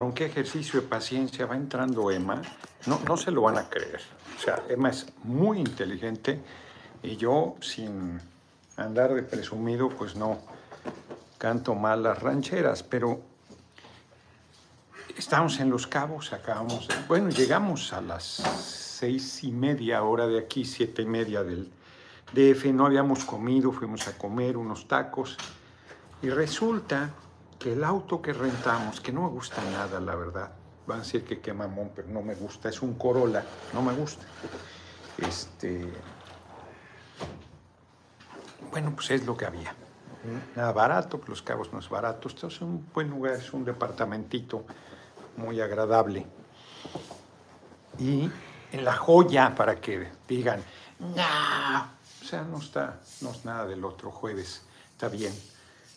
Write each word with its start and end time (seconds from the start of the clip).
¿Con 0.00 0.12
qué 0.12 0.26
ejercicio 0.26 0.80
de 0.80 0.86
paciencia 0.86 1.44
va 1.44 1.56
entrando 1.56 2.12
Emma? 2.12 2.40
No, 2.86 3.00
no 3.00 3.16
se 3.16 3.32
lo 3.32 3.42
van 3.42 3.58
a 3.58 3.68
creer. 3.68 4.00
O 4.36 4.40
sea, 4.40 4.62
Emma 4.68 4.90
es 4.90 5.08
muy 5.24 5.58
inteligente 5.58 6.40
y 7.02 7.16
yo, 7.16 7.56
sin 7.60 8.20
andar 8.76 9.12
de 9.12 9.24
presumido, 9.24 9.88
pues 9.88 10.14
no 10.14 10.38
canto 11.36 11.74
mal 11.74 12.04
las 12.04 12.22
rancheras, 12.22 12.84
pero 12.84 13.20
estamos 15.16 15.58
en 15.58 15.68
Los 15.68 15.88
Cabos, 15.88 16.32
acabamos, 16.32 16.86
bueno, 17.08 17.30
llegamos 17.30 17.92
a 17.92 18.00
las 18.00 18.24
seis 18.24 19.42
y 19.42 19.50
media 19.50 20.04
hora 20.04 20.28
de 20.28 20.38
aquí, 20.38 20.64
siete 20.64 21.02
y 21.02 21.06
media 21.06 21.42
del 21.42 21.72
DF, 22.34 22.66
no 22.66 22.86
habíamos 22.86 23.24
comido, 23.24 23.72
fuimos 23.72 24.06
a 24.06 24.16
comer 24.16 24.58
unos 24.58 24.86
tacos 24.86 25.36
y 26.22 26.30
resulta 26.30 27.10
que 27.58 27.72
el 27.72 27.84
auto 27.84 28.22
que 28.22 28.32
rentamos, 28.32 29.00
que 29.00 29.12
no 29.12 29.22
me 29.22 29.28
gusta 29.28 29.62
nada, 29.70 30.00
la 30.00 30.14
verdad, 30.14 30.52
van 30.86 31.00
a 31.00 31.02
decir 31.02 31.24
que 31.24 31.40
qué 31.40 31.52
mamón, 31.52 31.90
pero 31.94 32.08
no 32.08 32.22
me 32.22 32.34
gusta, 32.34 32.68
es 32.68 32.80
un 32.82 32.94
Corolla, 32.94 33.44
no 33.74 33.82
me 33.82 33.92
gusta. 33.92 34.24
Este, 35.18 35.92
bueno, 38.70 38.92
pues 38.94 39.10
es 39.10 39.26
lo 39.26 39.36
que 39.36 39.46
había. 39.46 39.74
Nada 40.56 40.72
barato, 40.72 41.18
pues 41.18 41.28
Los 41.28 41.42
Cabos 41.42 41.72
no 41.72 41.78
es 41.78 41.88
barato. 41.88 42.28
Esto 42.28 42.48
es 42.48 42.60
un 42.60 42.86
buen 42.92 43.08
lugar, 43.08 43.34
es 43.34 43.52
un 43.52 43.64
departamentito 43.64 44.64
muy 45.36 45.60
agradable. 45.60 46.26
Y 47.98 48.30
en 48.72 48.84
la 48.84 48.94
joya, 48.94 49.54
para 49.54 49.80
que 49.80 50.08
digan, 50.28 50.62
no, 50.98 51.88
o 52.22 52.24
sea, 52.24 52.42
no 52.42 52.58
está, 52.58 53.00
no 53.20 53.30
es 53.30 53.44
nada 53.44 53.66
del 53.66 53.84
otro 53.84 54.10
jueves, 54.10 54.62
está 54.92 55.08
bien, 55.08 55.32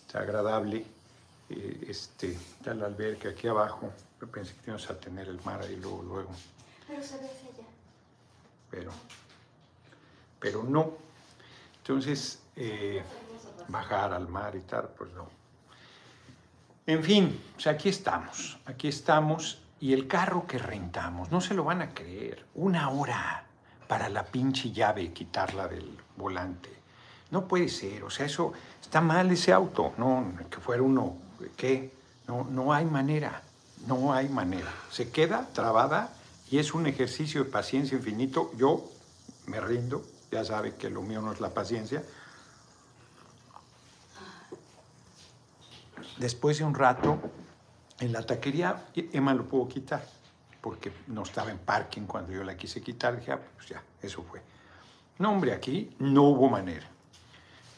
está 0.05 0.20
agradable. 0.20 0.86
Eh, 1.52 1.86
este, 1.90 2.32
está 2.32 2.73
la 2.73 2.86
alberca 2.86 3.30
aquí 3.30 3.48
abajo. 3.48 3.91
Yo 4.22 4.28
pensé 4.28 4.54
que 4.55 4.62
íbamos 4.68 4.90
a 4.90 4.98
tener 4.98 5.28
el 5.28 5.41
mar 5.44 5.62
ahí 5.62 5.76
luego, 5.76 6.02
luego 6.04 6.30
Pero 6.88 7.04
se 7.04 7.18
ve 7.18 7.26
hacia 7.26 7.50
allá. 7.50 7.68
pero, 8.70 8.91
pero 10.40 10.63
no. 10.63 10.94
Entonces, 11.79 12.41
eh, 12.55 13.04
bajar 13.68 14.13
al 14.13 14.29
mar 14.29 14.55
y 14.55 14.62
tal, 14.62 14.90
pues 14.98 15.12
no. 15.13 15.27
En 16.85 17.04
fin, 17.04 17.41
o 17.57 17.60
sea, 17.60 17.74
aquí 17.74 17.90
estamos, 17.90 18.57
aquí 18.66 18.88
estamos 18.88 19.62
y 19.79 19.94
el 19.94 20.07
carro 20.07 20.48
que 20.48 20.57
rentamos, 20.57 21.32
no 21.32 21.41
se 21.41 21.54
lo 21.54 21.63
van 21.63 21.82
a 21.82 21.94
creer, 21.94 22.46
una 22.55 22.90
hora 22.90 23.46
para 23.88 24.10
la 24.10 24.24
pinche 24.24 24.72
llave 24.72 25.12
quitarla 25.12 25.68
del 25.68 25.98
volante. 26.16 26.70
No 27.29 27.48
puede 27.48 27.70
ser, 27.70 28.04
o 28.04 28.10
sea, 28.10 28.26
eso 28.26 28.54
está 28.82 29.02
mal 29.02 29.32
ese 29.32 29.54
auto, 29.54 29.94
no, 29.98 30.34
que 30.49 30.57
fuera 30.57 30.84
uno, 30.84 31.18
¿qué? 31.50 31.92
No, 32.28 32.44
no 32.44 32.74
hay 32.74 32.86
manera, 32.86 33.42
no 33.88 34.14
hay 34.14 34.30
manera. 34.30 34.72
Se 34.92 35.10
queda 35.10 35.48
trabada 35.54 36.14
y 36.50 36.60
es 36.60 36.74
un 36.74 36.88
ejercicio 36.88 37.44
de 37.44 37.50
paciencia 37.50 37.98
infinito. 37.98 38.52
Yo 38.58 38.86
me 39.48 39.60
rindo, 39.60 40.04
ya 40.32 40.46
sabe 40.46 40.76
que 40.76 40.90
lo 40.90 41.02
mío 41.02 41.22
no 41.22 41.32
es 41.32 41.40
la 41.40 41.50
paciencia. 41.50 42.04
Después 46.18 46.60
de 46.60 46.64
un 46.64 46.76
rato, 46.76 47.18
en 48.00 48.12
la 48.12 48.24
taquería, 48.24 48.86
Emma 48.96 49.34
lo 49.34 49.46
pudo 49.46 49.68
quitar, 49.68 50.06
porque 50.62 50.92
no 51.08 51.24
estaba 51.24 51.52
en 51.52 51.58
parking 51.58 52.04
cuando 52.04 52.32
yo 52.32 52.44
la 52.44 52.56
quise 52.56 52.82
quitar. 52.82 53.18
Dije, 53.18 53.32
ah, 53.32 53.40
pues 53.56 53.70
ya, 53.70 53.82
eso 54.02 54.24
fue. 54.24 54.42
No, 55.20 55.32
hombre, 55.32 55.54
aquí 55.54 55.96
no 56.00 56.24
hubo 56.24 56.50
manera. 56.50 56.88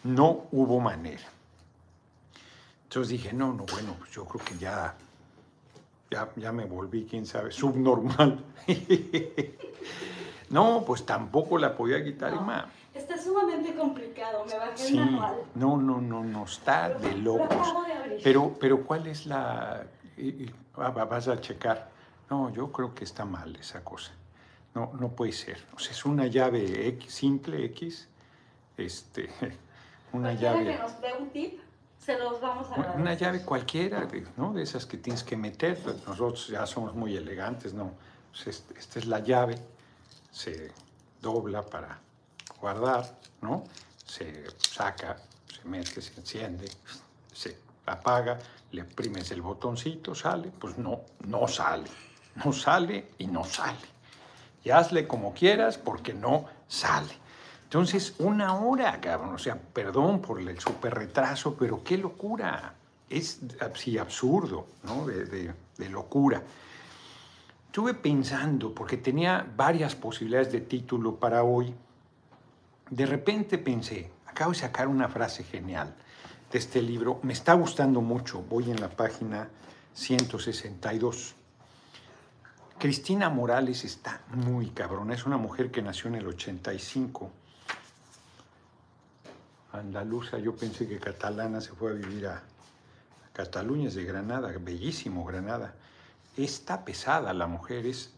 No 0.04 0.48
hubo 0.52 0.80
manera. 0.80 1.24
Entonces 2.94 3.10
dije, 3.10 3.34
no, 3.34 3.48
no, 3.54 3.66
bueno, 3.66 3.96
pues 3.98 4.12
yo 4.12 4.24
creo 4.24 4.46
que 4.46 4.56
ya, 4.60 4.94
ya, 6.12 6.30
ya 6.36 6.52
me 6.52 6.66
volví, 6.66 7.08
quién 7.10 7.26
sabe, 7.26 7.52
subnormal. 7.52 8.46
no, 10.52 10.84
pues 10.86 11.04
tampoco 11.04 11.58
la 11.58 11.76
podía 11.76 12.04
quitar, 12.04 12.34
No. 12.34 12.66
Está 12.94 13.18
sumamente 13.18 13.74
complicado. 13.76 14.46
Me 14.46 14.56
bajé 14.60 14.78
Sí, 14.78 14.96
el 15.00 15.06
manual. 15.06 15.38
no, 15.56 15.78
no, 15.78 16.00
no, 16.00 16.24
no, 16.24 16.44
está 16.44 16.90
de 16.90 17.14
Lo 17.18 17.38
locos. 17.40 17.56
acabo 17.68 17.84
de 17.86 17.94
abrir. 17.94 18.20
Pero, 18.24 18.54
pero 18.60 18.84
¿cuál 18.86 19.08
es 19.08 19.26
la...? 19.26 19.88
ah, 20.76 20.90
va- 20.92 21.06
vas 21.06 21.28
a 21.28 21.42
checar. 21.42 21.90
No, 22.30 22.54
yo 22.54 22.72
creo 22.72 22.94
que 22.94 23.04
está 23.06 23.26
mal 23.26 23.56
esa 23.56 23.84
cosa. 23.84 24.12
No, 24.76 24.92
no 25.00 25.10
puede 25.10 25.32
ser. 25.32 25.66
O 25.76 25.80
sea, 25.80 25.94
es 25.94 26.06
una 26.06 26.28
llave 26.28 26.88
X, 26.90 27.12
simple 27.12 27.66
X, 27.66 28.08
este, 28.78 29.32
una 30.14 30.34
llave... 30.34 30.66
que 30.66 30.78
nos 30.78 31.02
dé 31.02 31.14
un 31.20 31.30
tip, 31.32 31.53
se 32.06 32.18
los 32.18 32.40
vamos 32.42 32.66
a 32.68 32.70
Una- 32.70 32.76
agradecer. 32.76 33.02
Una 33.02 33.14
llave 33.14 33.42
cualquiera, 33.44 34.06
de- 34.06 34.28
¿no? 34.38 34.54
De 34.54 34.64
esas 34.64 34.86
que 34.86 34.98
tienes 34.98 35.24
que 35.24 35.36
meter. 35.38 35.78
Pues 35.78 35.96
Nosotros 36.08 36.48
ya 36.48 36.66
somos 36.66 36.94
muy 36.96 37.16
elegantes, 37.16 37.74
¿no? 37.74 37.92
Pues 38.32 38.48
este- 38.48 38.78
esta 38.80 39.00
es 39.00 39.06
la 39.06 39.20
llave, 39.20 39.56
se 40.32 40.72
dobla 41.22 41.62
para 41.64 42.00
guardar, 42.60 43.18
¿no? 43.42 43.64
Se 44.06 44.46
saca, 44.58 45.18
se 45.48 45.68
mete, 45.68 46.02
se 46.02 46.14
enciende, 46.20 46.70
se 47.32 47.58
apaga, 47.86 48.40
le 48.72 48.82
oprimes 48.82 49.32
el 49.32 49.42
botoncito, 49.42 50.16
sale, 50.16 50.50
pues 50.60 50.78
no, 50.78 51.02
no 51.26 51.48
sale. 51.48 51.90
No 52.44 52.52
sale 52.52 53.10
y 53.20 53.28
no 53.28 53.44
sale. 53.44 53.78
Y 54.64 54.72
hazle 54.72 55.08
como 55.08 55.34
quieras 55.34 55.78
porque 55.78 56.14
no 56.14 56.46
sale. 56.68 57.14
Entonces, 57.74 58.14
una 58.20 58.54
hora, 58.54 59.02
cabrón. 59.02 59.34
O 59.34 59.40
sea, 59.40 59.58
perdón 59.60 60.22
por 60.22 60.40
el 60.40 60.60
súper 60.60 60.94
retraso, 60.94 61.56
pero 61.58 61.84
qué 61.84 61.98
locura. 61.98 62.76
Es 63.10 63.40
así 63.60 63.98
absurdo, 63.98 64.68
¿no? 64.84 65.08
De, 65.08 65.26
de- 65.26 65.54
de 65.80 65.90
locura. 65.90 66.44
Estuve 67.66 67.96
pensando, 67.96 68.76
porque 68.76 68.98
tenía 68.98 69.44
varias 69.58 69.96
posibilidades 69.96 70.52
de 70.52 70.62
título 70.62 71.16
para 71.16 71.42
hoy. 71.44 71.74
De 72.92 73.08
repente 73.08 73.58
pensé, 73.58 74.12
acabo 74.28 74.52
de 74.52 74.60
sacar 74.60 74.88
una 74.88 75.10
frase 75.10 75.44
genial 75.44 75.96
de 76.52 76.60
este 76.60 76.80
libro. 76.80 77.20
Me 77.24 77.34
está 77.34 77.54
gustando 77.54 78.02
mucho. 78.02 78.44
Voy 78.44 78.70
en 78.70 78.80
la 78.80 78.90
página 78.90 79.50
162. 79.96 81.34
Cristina 82.78 83.32
Morales 83.32 83.84
está 83.84 84.22
muy 84.28 84.68
cabrona. 84.70 85.16
Es 85.16 85.26
una 85.26 85.38
mujer 85.38 85.72
que 85.72 85.82
nació 85.82 86.10
en 86.10 86.16
el 86.18 86.28
85. 86.28 87.32
Andaluza, 89.74 90.38
yo 90.38 90.56
pensé 90.56 90.88
que 90.88 91.00
catalana 91.00 91.60
se 91.60 91.72
fue 91.72 91.92
a 91.92 91.94
vivir 91.94 92.28
a, 92.28 92.44
Cataluña, 93.34 93.88
es 93.88 93.96
de 93.96 94.04
Granada, 94.04 94.54
bellísimo 94.60 95.26
Granada. 95.26 95.74
Está 96.38 96.86
pesada 96.86 97.34
la 97.34 97.48
mujer, 97.48 97.88
es 97.88 98.14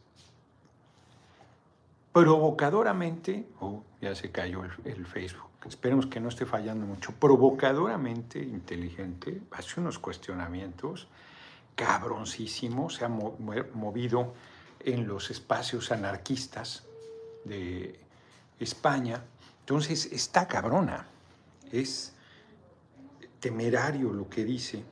provocadoramente, 2.11 3.47
oh, 3.61 3.81
ya 4.01 4.13
se 4.13 4.31
cayó 4.31 4.66
el, 4.66 4.71
el 4.83 5.05
Facebook, 5.05 5.49
esperemos 5.66 6.07
que 6.07 6.19
no 6.19 6.27
esté 6.27 6.45
fallando 6.45 6.85
mucho, 6.85 7.13
provocadoramente 7.13 8.39
inteligente, 8.39 9.41
hace 9.51 9.79
unos 9.79 9.99
cuestionamientos 9.99 11.07
cabroncísimos, 11.75 12.95
se 12.95 13.05
ha 13.05 13.09
movido 13.09 14.33
en 14.81 15.07
los 15.07 15.31
espacios 15.31 15.91
anarquistas 15.91 16.83
de 17.43 17.99
España, 18.59 19.23
entonces 19.61 20.05
está 20.11 20.47
cabrona, 20.47 21.07
es 21.71 22.13
temerario 23.39 24.11
lo 24.11 24.29
que 24.29 24.43
dice, 24.43 24.83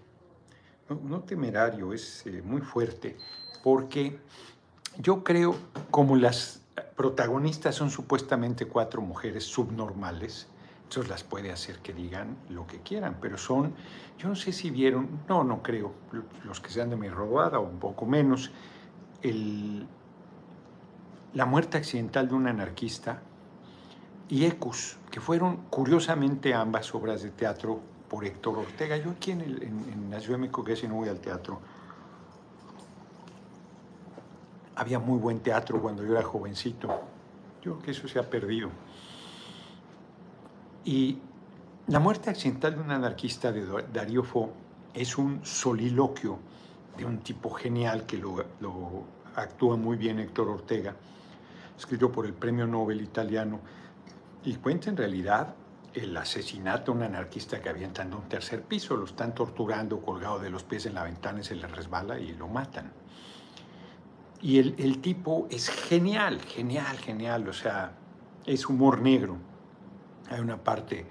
no, 0.89 1.21
temerario, 1.21 1.93
es 1.93 2.25
eh, 2.27 2.41
muy 2.43 2.61
fuerte, 2.61 3.17
porque 3.63 4.19
yo 4.99 5.23
creo, 5.23 5.55
como 5.89 6.15
las 6.15 6.61
protagonistas 6.95 7.75
son 7.75 7.89
supuestamente 7.89 8.65
cuatro 8.65 9.01
mujeres 9.01 9.45
subnormales, 9.45 10.47
entonces 10.83 11.09
las 11.09 11.23
puede 11.23 11.51
hacer 11.51 11.79
que 11.79 11.93
digan 11.93 12.37
lo 12.49 12.67
que 12.67 12.79
quieran, 12.81 13.17
pero 13.19 13.37
son, 13.37 13.73
yo 14.19 14.29
no 14.29 14.35
sé 14.35 14.51
si 14.51 14.69
vieron, 14.69 15.21
no, 15.27 15.43
no 15.43 15.63
creo, 15.63 15.93
los 16.43 16.59
que 16.59 16.69
sean 16.69 16.89
de 16.91 16.95
mi 16.95 17.09
robada 17.09 17.59
o 17.59 17.63
un 17.63 17.79
poco 17.79 18.05
menos, 18.05 18.51
el, 19.23 19.87
la 21.33 21.45
muerte 21.45 21.77
accidental 21.77 22.27
de 22.27 22.35
un 22.35 22.47
anarquista 22.47 23.21
y 24.33 24.45
Ecus, 24.45 24.97
que 25.11 25.21
fueron 25.21 25.57
curiosamente 25.69 26.55
ambas 26.55 26.95
obras 26.95 27.21
de 27.21 27.29
teatro 27.29 27.79
por 28.09 28.25
Héctor 28.25 28.57
Ortega. 28.57 28.97
Yo 28.97 29.11
aquí 29.11 29.29
en, 29.29 29.41
el, 29.41 29.61
en, 29.61 29.79
en 29.93 30.09
la 30.09 30.19
Ciudad 30.19 30.37
de 30.37 30.41
México 30.41 30.63
casi 30.63 30.87
no 30.87 30.95
voy 30.95 31.07
al 31.07 31.19
teatro. 31.19 31.59
Había 34.73 34.97
muy 34.97 35.19
buen 35.19 35.41
teatro 35.41 35.79
cuando 35.79 36.03
yo 36.03 36.13
era 36.13 36.23
jovencito. 36.23 36.87
Yo 37.61 37.73
creo 37.73 37.79
que 37.83 37.91
eso 37.91 38.07
se 38.07 38.17
ha 38.17 38.27
perdido. 38.27 38.71
Y 40.83 41.19
La 41.87 41.99
muerte 41.99 42.29
accidental 42.29 42.75
de 42.75 42.81
un 42.81 42.91
anarquista 42.91 43.51
de 43.51 43.65
Darío 43.91 44.23
Fo 44.23 44.51
es 44.93 45.17
un 45.17 45.45
soliloquio 45.45 46.39
de 46.95 47.03
un 47.03 47.17
tipo 47.17 47.49
genial 47.49 48.05
que 48.05 48.17
lo, 48.17 48.37
lo 48.61 49.03
actúa 49.35 49.75
muy 49.75 49.97
bien 49.97 50.19
Héctor 50.19 50.47
Ortega, 50.47 50.95
escrito 51.77 52.09
por 52.09 52.25
el 52.25 52.33
premio 52.33 52.65
Nobel 52.65 53.01
italiano, 53.01 53.59
y 54.43 54.55
cuenta 54.55 54.89
en 54.89 54.97
realidad 54.97 55.55
el 55.93 56.15
asesinato 56.17 56.91
de 56.91 56.97
un 56.97 57.03
anarquista 57.03 57.61
que 57.61 57.69
avientan 57.69 58.09
de 58.09 58.15
un 58.15 58.27
tercer 58.27 58.63
piso, 58.63 58.97
lo 58.97 59.05
están 59.05 59.35
torturando 59.35 60.01
colgado 60.01 60.39
de 60.39 60.49
los 60.49 60.63
pies 60.63 60.85
en 60.85 60.95
la 60.95 61.03
ventana 61.03 61.41
y 61.41 61.43
se 61.43 61.55
le 61.55 61.67
resbala 61.67 62.19
y 62.19 62.33
lo 62.33 62.47
matan. 62.47 62.91
Y 64.41 64.59
el, 64.59 64.75
el 64.77 64.99
tipo 64.99 65.47
es 65.49 65.69
genial, 65.69 66.41
genial, 66.41 66.97
genial, 66.97 67.47
o 67.47 67.53
sea, 67.53 67.93
es 68.45 68.67
humor 68.67 69.01
negro. 69.01 69.37
Hay 70.29 70.39
una 70.39 70.57
parte 70.57 71.05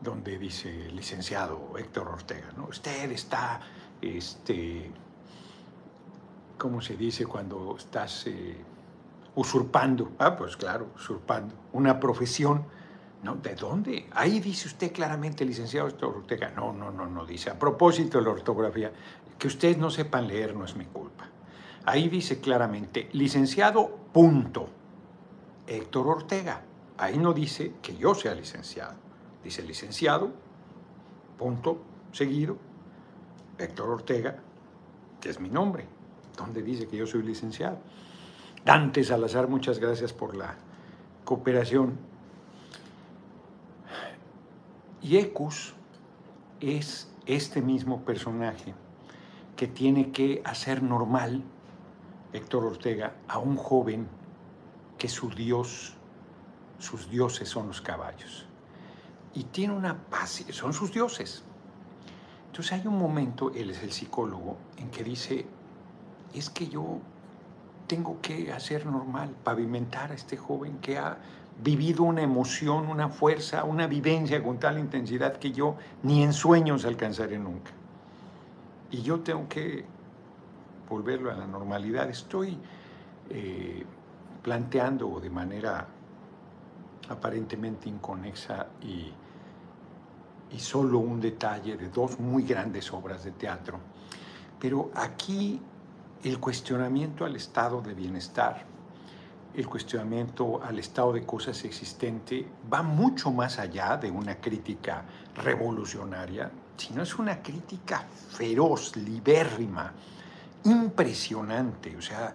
donde 0.00 0.38
dice 0.38 0.90
licenciado 0.92 1.76
Héctor 1.76 2.08
Ortega, 2.08 2.52
¿no? 2.56 2.66
Usted 2.66 3.10
está, 3.10 3.60
este, 4.00 4.90
¿cómo 6.56 6.80
se 6.80 6.96
dice 6.96 7.26
cuando 7.26 7.74
estás 7.76 8.26
eh, 8.26 8.56
usurpando? 9.34 10.12
Ah, 10.18 10.36
pues 10.36 10.56
claro, 10.56 10.88
usurpando 10.94 11.54
una 11.72 11.98
profesión. 11.98 12.64
¿No? 13.22 13.34
¿De 13.34 13.54
dónde? 13.54 14.08
Ahí 14.12 14.38
dice 14.38 14.68
usted 14.68 14.92
claramente, 14.92 15.44
licenciado 15.44 15.88
Héctor 15.88 16.18
Ortega. 16.18 16.50
No, 16.50 16.72
no, 16.72 16.90
no, 16.90 17.06
no 17.06 17.26
dice. 17.26 17.50
A 17.50 17.58
propósito 17.58 18.18
de 18.18 18.24
la 18.24 18.30
ortografía, 18.30 18.92
que 19.38 19.48
ustedes 19.48 19.76
no 19.76 19.90
sepan 19.90 20.28
leer 20.28 20.54
no 20.54 20.64
es 20.64 20.76
mi 20.76 20.84
culpa. 20.84 21.28
Ahí 21.84 22.08
dice 22.08 22.40
claramente, 22.40 23.08
licenciado, 23.12 23.88
punto. 24.12 24.68
Héctor 25.66 26.06
Ortega. 26.08 26.62
Ahí 26.96 27.18
no 27.18 27.32
dice 27.32 27.74
que 27.82 27.96
yo 27.96 28.14
sea 28.14 28.34
licenciado. 28.34 28.94
Dice 29.42 29.62
licenciado, 29.62 30.32
punto, 31.38 31.80
seguido, 32.12 32.56
Héctor 33.56 33.90
Ortega, 33.90 34.36
que 35.20 35.30
es 35.30 35.40
mi 35.40 35.48
nombre, 35.48 35.86
donde 36.36 36.62
dice 36.62 36.86
que 36.88 36.96
yo 36.96 37.06
soy 37.06 37.22
licenciado. 37.22 37.78
Dante 38.64 39.04
Salazar, 39.04 39.48
muchas 39.48 39.78
gracias 39.78 40.12
por 40.12 40.36
la 40.36 40.56
cooperación. 41.24 41.98
Y 45.00 45.16
Ecus 45.16 45.74
es 46.60 47.10
este 47.26 47.62
mismo 47.62 48.04
personaje 48.04 48.74
que 49.56 49.66
tiene 49.66 50.10
que 50.12 50.42
hacer 50.44 50.82
normal, 50.82 51.42
Héctor 52.32 52.64
Ortega, 52.64 53.14
a 53.28 53.38
un 53.38 53.56
joven 53.56 54.08
que 54.98 55.08
su 55.08 55.30
dios, 55.30 55.94
sus 56.78 57.10
dioses 57.10 57.48
son 57.48 57.68
los 57.68 57.80
caballos 57.80 58.48
y 59.38 59.44
tiene 59.44 59.74
una 59.74 59.96
paz, 59.96 60.44
son 60.50 60.72
sus 60.72 60.92
dioses. 60.92 61.44
Entonces 62.46 62.72
hay 62.72 62.86
un 62.86 62.98
momento, 62.98 63.52
él 63.54 63.70
es 63.70 63.82
el 63.84 63.92
psicólogo, 63.92 64.56
en 64.78 64.90
que 64.90 65.04
dice, 65.04 65.46
es 66.34 66.50
que 66.50 66.68
yo 66.68 66.98
tengo 67.86 68.20
que 68.20 68.52
hacer 68.52 68.86
normal, 68.86 69.36
pavimentar 69.44 70.10
a 70.10 70.14
este 70.14 70.36
joven 70.36 70.78
que 70.78 70.98
ha 70.98 71.18
vivido 71.62 72.04
una 72.04 72.22
emoción, 72.22 72.88
una 72.88 73.08
fuerza, 73.08 73.64
una 73.64 73.86
vivencia 73.86 74.42
con 74.42 74.58
tal 74.58 74.78
intensidad 74.78 75.36
que 75.36 75.52
yo 75.52 75.76
ni 76.02 76.22
en 76.22 76.32
sueños 76.32 76.84
alcanzaré 76.84 77.38
nunca. 77.38 77.72
Y 78.90 79.02
yo 79.02 79.20
tengo 79.20 79.48
que 79.48 79.84
volverlo 80.88 81.30
a 81.30 81.34
la 81.34 81.46
normalidad. 81.46 82.08
Estoy 82.08 82.56
eh, 83.30 83.84
planteando 84.42 85.20
de 85.20 85.30
manera 85.30 85.86
aparentemente 87.08 87.88
inconexa 87.88 88.66
y 88.82 89.12
y 90.50 90.58
solo 90.58 90.98
un 90.98 91.20
detalle 91.20 91.76
de 91.76 91.88
dos 91.88 92.18
muy 92.18 92.42
grandes 92.42 92.92
obras 92.92 93.24
de 93.24 93.32
teatro. 93.32 93.78
Pero 94.58 94.90
aquí 94.94 95.60
el 96.24 96.40
cuestionamiento 96.40 97.24
al 97.24 97.36
estado 97.36 97.80
de 97.80 97.94
bienestar, 97.94 98.64
el 99.58 99.68
cuestionamiento 99.68 100.62
al 100.62 100.78
estado 100.78 101.12
de 101.12 101.26
cosas 101.26 101.64
existente 101.64 102.46
va 102.72 102.80
mucho 102.80 103.32
más 103.32 103.58
allá 103.58 103.96
de 103.96 104.08
una 104.08 104.36
crítica 104.36 105.02
revolucionaria, 105.34 106.48
sino 106.76 107.02
es 107.02 107.18
una 107.18 107.42
crítica 107.42 108.06
feroz, 108.30 108.96
libérrima, 108.96 109.92
impresionante. 110.62 111.96
O 111.96 112.00
sea, 112.00 112.32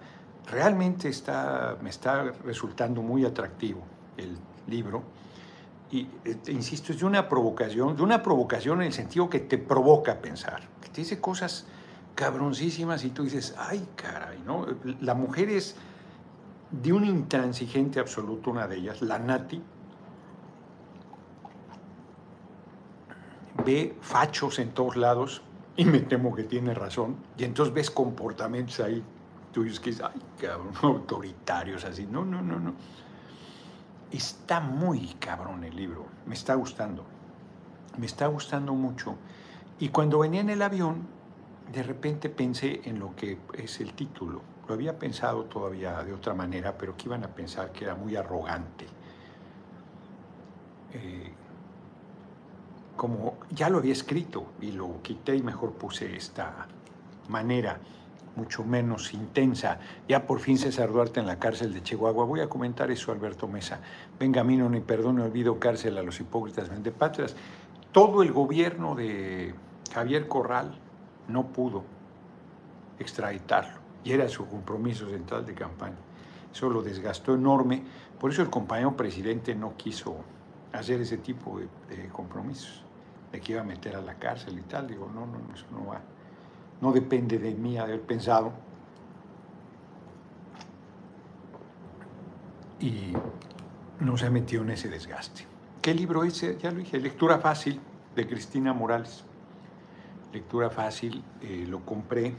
realmente 0.51 1.07
está, 1.07 1.77
me 1.81 1.91
está 1.91 2.23
resultando 2.43 3.01
muy 3.01 3.23
atractivo 3.23 3.81
el 4.17 4.37
libro 4.67 5.03
y 5.91 6.09
este, 6.25 6.51
insisto, 6.51 6.91
es 6.91 6.99
de 6.99 7.05
una 7.05 7.29
provocación, 7.29 7.95
de 7.95 8.03
una 8.03 8.21
provocación 8.21 8.81
en 8.81 8.87
el 8.87 8.93
sentido 8.93 9.29
que 9.29 9.39
te 9.39 9.57
provoca 9.57 10.11
a 10.11 10.17
pensar, 10.17 10.67
que 10.81 10.89
te 10.89 10.99
dice 10.99 11.21
cosas 11.21 11.67
cabroncísimas 12.15 13.05
y 13.05 13.11
tú 13.11 13.23
dices, 13.23 13.55
ay 13.57 13.87
caray, 13.95 14.43
¿no? 14.45 14.65
La 14.99 15.13
mujer 15.13 15.47
es 15.47 15.77
de 16.81 16.91
un 16.91 17.05
intransigente 17.05 17.99
absoluto, 17.99 18.49
una 18.49 18.67
de 18.67 18.77
ellas, 18.77 19.01
la 19.03 19.19
Nati, 19.19 19.61
ve 23.63 23.95
fachos 24.01 24.57
en 24.57 24.71
todos 24.71 24.95
lados 24.95 25.43
y 25.77 25.85
me 25.85 25.99
temo 25.99 26.35
que 26.35 26.43
tiene 26.43 26.73
razón, 26.73 27.17
y 27.37 27.43
entonces 27.43 27.73
ves 27.73 27.91
comportamientos 27.91 28.79
ahí 28.79 29.03
tuyos 29.51 29.79
que 29.79 29.91
dices, 29.91 30.05
ay 30.11 30.19
cabrón, 30.41 30.73
autoritarios 30.81 31.85
así, 31.85 32.05
no, 32.05 32.25
no, 32.25 32.41
no, 32.41 32.59
no 32.59 32.73
Está 34.11 34.59
muy 34.59 35.15
cabrón 35.19 35.63
el 35.63 35.75
libro, 35.75 36.05
me 36.27 36.35
está 36.35 36.53
gustando, 36.53 37.03
me 37.97 38.05
está 38.05 38.27
gustando 38.27 38.73
mucho. 38.73 39.15
Y 39.79 39.89
cuando 39.89 40.19
venía 40.19 40.41
en 40.41 40.51
el 40.51 40.61
avión, 40.61 41.07
de 41.71 41.81
repente 41.81 42.29
pensé 42.29 42.81
en 42.85 42.99
lo 42.99 43.15
que 43.15 43.39
es 43.53 43.79
el 43.79 43.93
título. 43.93 44.52
Lo 44.67 44.73
había 44.75 44.97
pensado 44.97 45.45
todavía 45.45 46.03
de 46.03 46.13
otra 46.13 46.33
manera, 46.33 46.77
pero 46.77 46.95
que 46.95 47.05
iban 47.07 47.23
a 47.23 47.27
pensar 47.27 47.71
que 47.71 47.83
era 47.83 47.95
muy 47.95 48.15
arrogante. 48.15 48.85
Eh, 50.93 51.31
como 52.95 53.37
ya 53.49 53.69
lo 53.69 53.79
había 53.79 53.93
escrito 53.93 54.53
y 54.61 54.71
lo 54.71 55.01
quité 55.01 55.35
y 55.35 55.41
mejor 55.41 55.73
puse 55.73 56.15
esta 56.15 56.67
manera 57.27 57.79
mucho 58.35 58.63
menos 58.63 59.13
intensa. 59.13 59.79
Ya 60.07 60.25
por 60.25 60.39
fin 60.39 60.57
César 60.57 60.91
Duarte 60.91 61.19
en 61.19 61.27
la 61.27 61.39
cárcel 61.39 61.73
de 61.73 61.83
Chihuahua. 61.83 62.25
Voy 62.25 62.39
a 62.39 62.47
comentar 62.47 62.89
eso, 62.89 63.11
Alberto 63.11 63.47
Mesa. 63.47 63.79
Venga, 64.19 64.43
mí 64.43 64.55
no 64.55 64.69
ni 64.69 64.79
perdón, 64.79 65.19
olvido 65.19 65.59
cárcel 65.59 65.97
a 65.97 66.03
los 66.03 66.19
hipócritas 66.19 66.69
patrias. 66.97 67.35
Todo 67.91 68.23
el 68.23 68.31
gobierno 68.31 68.95
de 68.95 69.53
Javier 69.93 70.27
Corral 70.27 70.79
no 71.27 71.47
pudo 71.47 71.83
extraditarlo 72.97 73.82
y 74.03 74.11
era 74.11 74.27
su 74.27 74.47
compromiso 74.47 75.09
central 75.09 75.45
de 75.45 75.53
campaña. 75.53 75.97
Eso 76.51 76.69
lo 76.69 76.81
desgastó 76.81 77.33
enorme. 77.33 77.83
Por 78.19 78.31
eso 78.31 78.41
el 78.41 78.49
compañero 78.49 78.95
presidente 78.95 79.55
no 79.55 79.75
quiso 79.75 80.17
hacer 80.71 81.01
ese 81.01 81.17
tipo 81.17 81.59
de, 81.59 82.07
compromisos, 82.09 82.83
de 83.31 83.39
que 83.39 83.53
iba 83.53 83.61
a 83.61 83.65
meter 83.65 83.95
a 83.95 84.01
la 84.01 84.15
cárcel 84.15 84.57
y 84.59 84.61
tal. 84.63 84.87
Digo, 84.87 85.09
no, 85.13 85.25
no, 85.25 85.53
eso 85.53 85.65
no 85.71 85.87
va 85.87 86.01
no 86.83 86.91
depende 86.91 87.39
de 87.39 87.53
mí 87.53 87.77
haber 87.77 88.01
pensado. 88.01 88.51
Y 92.81 93.13
no 94.01 94.17
se 94.17 94.25
ha 94.25 94.29
metido 94.29 94.63
en 94.63 94.71
ese 94.71 94.89
desgaste. 94.89 95.45
¿Qué 95.81 95.93
libro 95.93 96.25
es? 96.25 96.41
Ya 96.59 96.71
lo 96.71 96.79
dije, 96.79 96.99
Lectura 96.99 97.39
Fácil 97.39 97.79
de 98.17 98.27
Cristina 98.27 98.73
Morales. 98.73 99.23
Lectura 100.33 100.69
Fácil, 100.69 101.23
eh, 101.41 101.65
lo 101.69 101.85
compré, 101.85 102.35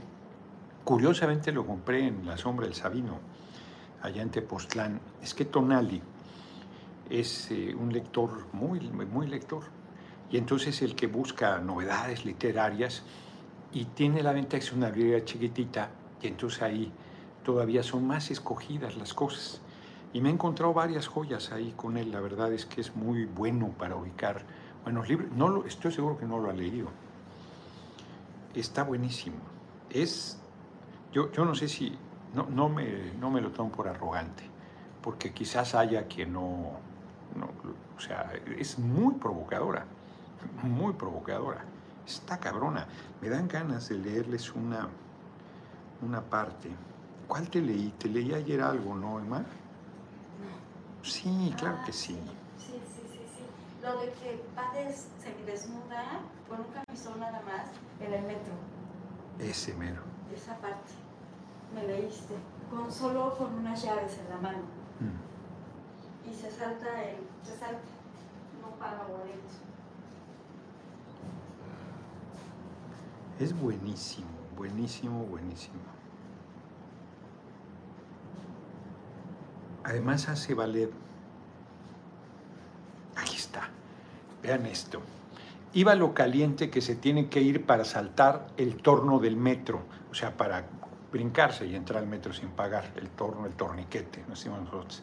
curiosamente 0.85 1.51
lo 1.53 1.67
compré 1.67 2.07
en 2.07 2.27
La 2.27 2.37
Sombra 2.37 2.67
del 2.67 2.75
Sabino, 2.75 3.19
allá 4.03 4.23
en 4.23 4.31
Tepoztlán. 4.31 5.01
Es 5.23 5.35
que 5.35 5.47
Tonali 5.47 6.01
es 7.11 7.51
eh, 7.51 7.75
un 7.75 7.93
lector, 7.93 8.47
muy, 8.53 8.81
muy 8.81 9.27
lector, 9.27 9.65
y 10.31 10.37
entonces 10.37 10.83
el 10.83 10.95
que 10.95 11.07
busca 11.07 11.59
novedades 11.59 12.25
literarias, 12.25 13.03
y 13.75 13.87
tiene 13.87 14.23
la 14.23 14.33
ventaja 14.33 14.61
que 14.61 14.67
es 14.67 14.73
una 14.73 14.89
librería 14.89 15.25
chiquitita 15.25 15.91
y 16.23 16.29
entonces 16.29 16.63
ahí 16.63 16.93
todavía 17.45 17.83
son 17.83 18.07
más 18.07 18.31
escogidas 18.31 18.97
las 18.97 19.13
cosas. 19.13 19.61
Y 20.13 20.21
me 20.21 20.29
he 20.31 20.33
encontrado 20.33 20.73
varias 20.73 21.09
joyas 21.09 21.51
ahí 21.51 21.75
con 21.77 21.97
él, 21.97 22.13
la 22.13 22.21
verdad 22.21 22.53
es 22.53 22.67
que 22.67 22.81
es 22.81 22.95
muy 22.95 23.27
bueno 23.27 23.75
para 23.77 23.97
ubicar 23.97 24.43
buenos 24.85 25.09
libros. 25.09 25.31
No 25.33 25.49
lo, 25.49 25.67
estoy 25.67 25.93
seguro 25.93 26.17
que 26.17 26.25
no 26.25 26.39
lo 26.39 26.51
ha 26.51 26.53
leído. 26.53 26.89
Está 28.55 28.85
buenísimo. 28.85 29.37
Es, 29.91 30.39
yo, 31.15 31.31
yo 31.31 31.45
no 31.45 31.55
sé 31.55 31.69
si, 31.69 31.97
no, 32.35 32.47
no, 32.51 32.69
me, 32.69 33.13
no 33.21 33.31
me 33.31 33.41
lo 33.41 33.53
tomo 33.53 33.71
por 33.71 33.87
arrogante, 33.87 34.43
porque 35.01 35.33
quizás 35.33 35.77
haya 35.77 36.09
quien 36.09 36.33
no, 36.33 36.73
no, 37.37 37.49
o 37.97 38.01
sea, 38.01 38.33
es 38.59 38.79
muy 38.81 39.15
provocadora, 39.15 39.87
muy 40.63 40.93
provocadora. 40.93 41.65
Está 42.05 42.39
cabrona. 42.39 42.87
Me 43.23 43.31
dan 43.31 43.49
ganas 43.49 43.89
de 43.89 43.97
leerles 43.97 44.53
una, 44.53 44.89
una 46.03 46.21
parte. 46.21 46.69
¿Cuál 47.29 47.49
te 47.49 47.63
leí? 47.63 47.95
Te 47.99 48.09
leí 48.09 48.35
ayer 48.35 48.61
algo, 48.61 48.95
¿no, 48.95 49.21
Emma? 49.21 49.39
No. 49.39 49.45
Sí, 51.03 51.55
claro 51.57 51.79
que 51.87 51.93
sí. 51.93 52.19
Sí, 52.59 52.73
sí, 52.87 53.03
sí, 53.11 53.21
sí. 53.37 53.45
Lo 53.83 54.01
de 54.01 54.11
que 54.13 54.45
Pades 54.55 55.09
se 55.19 55.33
desnuda 55.51 56.21
con 56.49 56.61
un 56.61 56.67
camisón 56.73 57.21
nada 57.21 57.41
más 57.43 57.71
en 58.01 58.13
el 58.13 58.23
metro. 58.25 58.53
Ese 59.39 59.73
mero. 59.75 60.14
Esa 60.35 60.57
parte. 60.57 60.93
Me 61.75 61.87
leíste. 61.87 62.35
Con, 62.71 62.91
solo 62.91 63.37
con 63.37 63.55
unas 63.55 63.83
llaves 63.83 64.19
en 64.19 64.29
la 64.31 64.37
mano. 64.37 64.65
Mm. 65.01 66.31
Y 66.31 66.35
se 66.35 66.51
salta 66.51 67.03
el. 67.03 67.17
Se 67.43 67.57
salta. 67.57 67.79
no 68.61 68.71
paga 68.79 69.05
boletos. 69.05 69.61
Es 73.39 73.59
buenísimo, 73.59 74.29
buenísimo, 74.57 75.25
buenísimo. 75.25 75.81
Además 79.83 80.29
hace 80.29 80.55
valer... 80.55 80.91
Aquí 83.17 83.37
está. 83.37 83.69
Vean 84.43 84.65
esto. 84.67 85.03
Iba 85.75 85.97
lo 85.97 86.15
caliente 86.15 86.71
que 86.71 86.81
se 86.81 86.95
tiene 86.95 87.27
que 87.27 87.41
ir 87.43 87.67
para 87.67 87.85
saltar 87.85 88.47
el 88.57 88.77
torno 88.77 89.19
del 89.19 89.37
metro, 89.37 89.83
o 90.09 90.15
sea, 90.15 90.37
para 90.37 90.67
brincarse 91.11 91.67
y 91.67 91.75
entrar 91.75 92.01
al 92.01 92.09
metro 92.09 92.33
sin 92.33 92.51
pagar, 92.51 92.93
el 92.97 93.09
torno, 93.09 93.47
el 93.47 93.55
torniquete, 93.55 94.23
no 94.29 94.35
decimos 94.35 94.61
nosotros. 94.63 95.03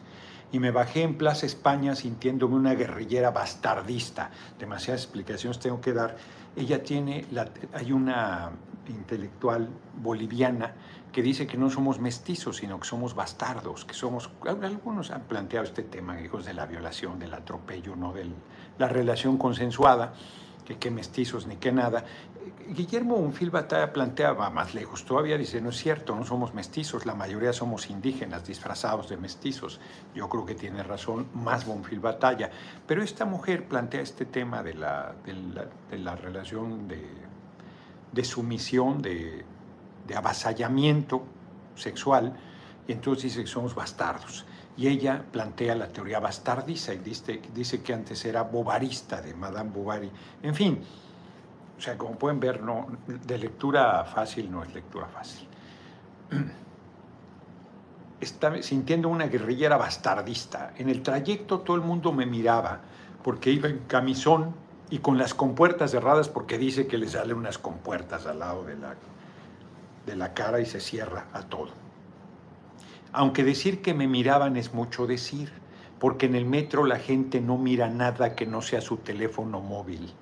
Y 0.50 0.58
me 0.60 0.70
bajé 0.70 1.02
en 1.02 1.18
Plaza 1.18 1.44
España 1.44 1.94
sintiéndome 1.94 2.56
una 2.56 2.74
guerrillera 2.74 3.30
bastardista. 3.30 4.30
Demasiadas 4.58 5.02
explicaciones 5.02 5.58
tengo 5.58 5.80
que 5.80 5.92
dar. 5.92 6.16
Ella 6.56 6.82
tiene, 6.82 7.26
la, 7.30 7.48
hay 7.74 7.92
una 7.92 8.52
intelectual 8.88 9.68
boliviana 10.02 10.74
que 11.12 11.22
dice 11.22 11.46
que 11.46 11.58
no 11.58 11.68
somos 11.68 12.00
mestizos, 12.00 12.56
sino 12.56 12.80
que 12.80 12.86
somos 12.86 13.14
bastardos, 13.14 13.84
que 13.84 13.94
somos, 13.94 14.30
algunos 14.46 15.10
han 15.10 15.22
planteado 15.22 15.66
este 15.66 15.82
tema, 15.82 16.20
hijos 16.20 16.46
de 16.46 16.54
la 16.54 16.64
violación, 16.64 17.18
del 17.18 17.34
atropello, 17.34 17.94
no 17.94 18.14
de 18.14 18.26
la 18.78 18.88
relación 18.88 19.36
consensuada 19.36 20.14
que 20.74 20.78
qué 20.78 20.90
mestizos 20.90 21.46
ni 21.46 21.56
qué 21.56 21.72
nada. 21.72 22.04
Guillermo 22.68 23.16
Unfil 23.16 23.50
Batalla 23.50 23.92
planteaba 23.92 24.48
más 24.50 24.74
lejos, 24.74 25.04
todavía 25.04 25.36
dice, 25.36 25.60
no 25.60 25.70
es 25.70 25.76
cierto, 25.76 26.14
no 26.14 26.24
somos 26.24 26.54
mestizos, 26.54 27.06
la 27.06 27.14
mayoría 27.14 27.52
somos 27.52 27.90
indígenas 27.90 28.46
disfrazados 28.46 29.08
de 29.08 29.16
mestizos. 29.16 29.80
Yo 30.14 30.28
creo 30.28 30.46
que 30.46 30.54
tiene 30.54 30.82
razón 30.82 31.26
más 31.34 31.66
Bonfil 31.66 32.00
Batalla. 32.00 32.50
Pero 32.86 33.02
esta 33.02 33.24
mujer 33.24 33.66
plantea 33.66 34.00
este 34.00 34.24
tema 34.24 34.62
de 34.62 34.74
la, 34.74 35.14
de 35.26 35.98
la, 35.98 36.16
relación 36.16 36.88
de, 36.88 37.06
de 38.12 38.24
sumisión, 38.24 39.02
de, 39.02 39.44
de 40.06 40.16
avasallamiento 40.16 41.24
sexual, 41.74 42.36
y 42.86 42.92
entonces 42.92 43.24
dice 43.24 43.42
que 43.42 43.50
somos 43.50 43.74
bastardos 43.74 44.46
y 44.76 44.88
ella 44.88 45.22
plantea 45.30 45.74
la 45.74 45.88
teoría 45.88 46.18
bastardiza 46.18 46.94
y 46.94 46.98
dice, 46.98 47.42
dice 47.54 47.82
que 47.82 47.92
antes 47.92 48.24
era 48.24 48.42
bovarista 48.42 49.20
de 49.20 49.34
Madame 49.34 49.70
Bovary. 49.70 50.10
En 50.42 50.54
fin, 50.54 50.82
o 51.76 51.80
sea, 51.80 51.98
como 51.98 52.14
pueden 52.14 52.40
ver, 52.40 52.62
no, 52.62 52.86
de 53.06 53.38
lectura 53.38 54.04
fácil 54.04 54.50
no 54.50 54.62
es 54.62 54.72
lectura 54.72 55.06
fácil. 55.06 55.46
Estaba 58.20 58.62
sintiendo 58.62 59.08
una 59.08 59.26
guerrillera 59.26 59.76
bastardista. 59.76 60.72
En 60.78 60.88
el 60.88 61.02
trayecto 61.02 61.60
todo 61.60 61.76
el 61.76 61.82
mundo 61.82 62.12
me 62.12 62.24
miraba 62.24 62.80
porque 63.22 63.50
iba 63.50 63.68
en 63.68 63.80
camisón 63.80 64.54
y 64.90 64.98
con 64.98 65.18
las 65.18 65.34
compuertas 65.34 65.90
cerradas 65.90 66.28
porque 66.28 66.56
dice 66.56 66.86
que 66.86 66.98
le 66.98 67.08
salen 67.08 67.36
unas 67.36 67.58
compuertas 67.58 68.26
al 68.26 68.38
lado 68.38 68.64
de 68.64 68.76
la, 68.76 68.94
de 70.06 70.16
la 70.16 70.34
cara 70.34 70.60
y 70.60 70.66
se 70.66 70.80
cierra 70.80 71.26
a 71.32 71.42
todo. 71.42 71.81
Aunque 73.12 73.44
decir 73.44 73.82
que 73.82 73.92
me 73.92 74.08
miraban 74.08 74.56
es 74.56 74.72
mucho 74.72 75.06
decir, 75.06 75.52
porque 75.98 76.26
en 76.26 76.34
el 76.34 76.46
metro 76.46 76.86
la 76.86 76.98
gente 76.98 77.42
no 77.42 77.58
mira 77.58 77.88
nada 77.88 78.34
que 78.34 78.46
no 78.46 78.62
sea 78.62 78.80
su 78.80 78.96
teléfono 78.96 79.60
móvil. 79.60 80.12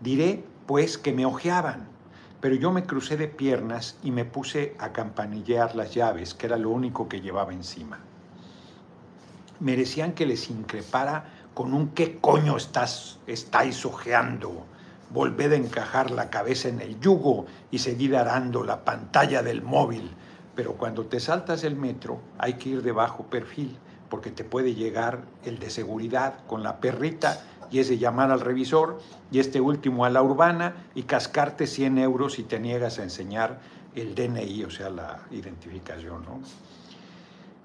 Diré, 0.00 0.42
pues, 0.66 0.98
que 0.98 1.12
me 1.12 1.24
ojeaban, 1.24 1.86
pero 2.40 2.56
yo 2.56 2.72
me 2.72 2.82
crucé 2.82 3.16
de 3.16 3.28
piernas 3.28 3.96
y 4.02 4.10
me 4.10 4.24
puse 4.24 4.74
a 4.78 4.92
campanillear 4.92 5.76
las 5.76 5.94
llaves, 5.94 6.34
que 6.34 6.46
era 6.46 6.56
lo 6.56 6.70
único 6.70 7.08
que 7.08 7.20
llevaba 7.20 7.52
encima. 7.52 8.00
Merecían 9.60 10.12
que 10.14 10.26
les 10.26 10.50
increpara 10.50 11.26
con 11.54 11.72
un 11.74 11.90
qué 11.90 12.18
coño 12.18 12.56
estás, 12.56 13.20
estáis 13.28 13.86
ojeando. 13.86 14.66
Volved 15.10 15.52
a 15.52 15.56
encajar 15.56 16.10
la 16.10 16.28
cabeza 16.28 16.68
en 16.68 16.80
el 16.80 16.98
yugo 16.98 17.46
y 17.70 17.78
seguir 17.78 18.16
arando 18.16 18.64
la 18.64 18.84
pantalla 18.84 19.44
del 19.44 19.62
móvil 19.62 20.10
pero 20.54 20.74
cuando 20.74 21.06
te 21.06 21.20
saltas 21.20 21.64
el 21.64 21.76
metro 21.76 22.20
hay 22.38 22.54
que 22.54 22.70
ir 22.70 22.82
de 22.82 22.92
bajo 22.92 23.24
perfil 23.24 23.76
porque 24.08 24.30
te 24.30 24.44
puede 24.44 24.74
llegar 24.74 25.24
el 25.44 25.58
de 25.58 25.70
seguridad 25.70 26.44
con 26.46 26.62
la 26.62 26.78
perrita 26.78 27.42
y 27.70 27.80
es 27.80 27.88
de 27.88 27.98
llamar 27.98 28.30
al 28.30 28.40
revisor 28.40 29.00
y 29.30 29.40
este 29.40 29.60
último 29.60 30.04
a 30.04 30.10
la 30.10 30.22
urbana 30.22 30.86
y 30.94 31.02
cascarte 31.02 31.66
100 31.66 31.98
euros 31.98 32.34
si 32.34 32.44
te 32.44 32.60
niegas 32.60 32.98
a 32.98 33.02
enseñar 33.02 33.58
el 33.94 34.14
DNI, 34.14 34.64
o 34.64 34.70
sea, 34.70 34.90
la 34.90 35.20
identificación, 35.30 36.24
¿no? 36.24 36.40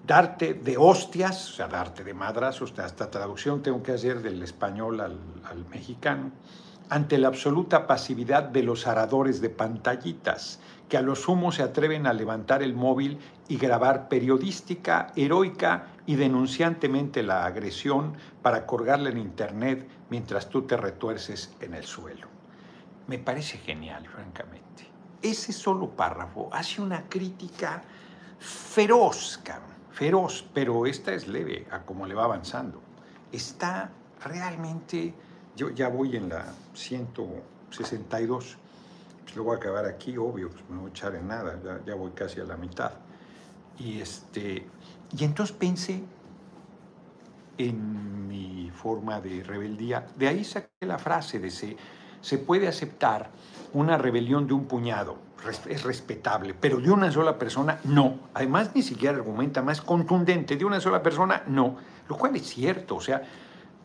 Darte 0.05 0.55
de 0.55 0.77
hostias, 0.77 1.49
o 1.51 1.53
sea, 1.53 1.67
darte 1.67 2.03
de 2.03 2.15
sea, 2.15 2.85
esta 2.85 3.11
traducción 3.11 3.61
tengo 3.61 3.83
que 3.83 3.91
hacer 3.91 4.21
del 4.21 4.41
español 4.41 5.01
al 5.01 5.65
mexicano, 5.69 6.31
ante 6.89 7.17
la 7.19 7.27
absoluta 7.27 7.85
pasividad 7.85 8.43
de 8.43 8.63
los 8.63 8.87
aradores 8.87 9.41
de 9.41 9.49
pantallitas 9.49 10.59
que 10.89 10.97
a 10.97 11.01
lo 11.01 11.15
sumo 11.15 11.53
se 11.53 11.63
atreven 11.63 12.07
a 12.07 12.13
levantar 12.13 12.61
el 12.63 12.73
móvil 12.73 13.19
y 13.47 13.57
grabar 13.57 14.09
periodística, 14.09 15.13
heroica 15.15 15.87
y 16.05 16.15
denunciantemente 16.15 17.23
la 17.23 17.45
agresión 17.45 18.17
para 18.41 18.65
colgarla 18.65 19.09
en 19.09 19.19
internet 19.19 19.87
mientras 20.09 20.49
tú 20.49 20.63
te 20.63 20.75
retuerces 20.75 21.55
en 21.61 21.75
el 21.75 21.85
suelo. 21.85 22.27
Me 23.07 23.19
parece 23.19 23.59
genial, 23.59 24.07
francamente. 24.07 24.89
Ese 25.21 25.53
solo 25.53 25.89
párrafo 25.89 26.49
hace 26.51 26.81
una 26.81 27.07
crítica 27.07 27.83
feroz, 28.39 29.39
feroz, 29.91 30.45
pero 30.53 30.85
esta 30.85 31.13
es 31.13 31.27
leve 31.27 31.67
a 31.71 31.83
cómo 31.83 32.05
le 32.07 32.15
va 32.15 32.25
avanzando. 32.25 32.81
Está 33.31 33.91
realmente, 34.23 35.13
yo 35.55 35.69
ya 35.69 35.89
voy 35.89 36.15
en 36.15 36.29
la 36.29 36.45
162 36.73 38.58
pues 39.29 39.37
lo 39.37 39.43
voy 39.43 39.53
a 39.53 39.57
acabar 39.57 39.85
aquí, 39.85 40.17
obvio, 40.17 40.49
pues 40.49 40.63
me 40.69 40.77
voy 40.77 40.87
a 40.87 40.89
echar 40.89 41.13
en 41.13 41.27
nada, 41.27 41.59
ya, 41.85 41.93
voy 41.93 42.11
casi 42.11 42.39
a 42.39 42.45
la 42.45 42.57
mitad. 42.57 42.93
Y, 43.77 44.01
este, 44.01 44.65
y 45.15 45.23
entonces 45.23 45.55
pensé 45.55 46.01
en 47.59 48.27
mi 48.27 48.71
forma 48.71 49.21
de 49.21 49.43
rebeldía. 49.43 50.07
De 50.15 50.27
ahí 50.27 50.43
saqué 50.43 50.83
la 50.83 50.97
frase 50.97 51.37
de 51.37 51.51
se, 51.51 51.77
se 52.21 52.39
puede 52.39 52.67
aceptar 52.67 53.29
una 53.73 53.99
rebelión 53.99 54.47
de 54.47 54.53
un 54.53 54.65
puñado, 54.65 55.17
es 55.67 55.83
respetable, 55.83 56.55
pero 56.59 56.79
de 56.79 56.89
una 56.89 57.11
sola 57.11 57.37
persona 57.37 57.79
no. 57.83 58.15
Además, 58.33 58.71
ni 58.73 58.81
siquiera 58.81 59.15
argumenta 59.15 59.61
más 59.61 59.79
contundente, 59.79 60.57
de 60.57 60.65
una 60.65 60.81
sola 60.81 61.03
persona 61.03 61.43
no. 61.45 61.77
Lo 62.07 62.17
cual 62.17 62.35
es 62.35 62.47
cierto, 62.47 62.95
o 62.95 63.01
sea, 63.01 63.21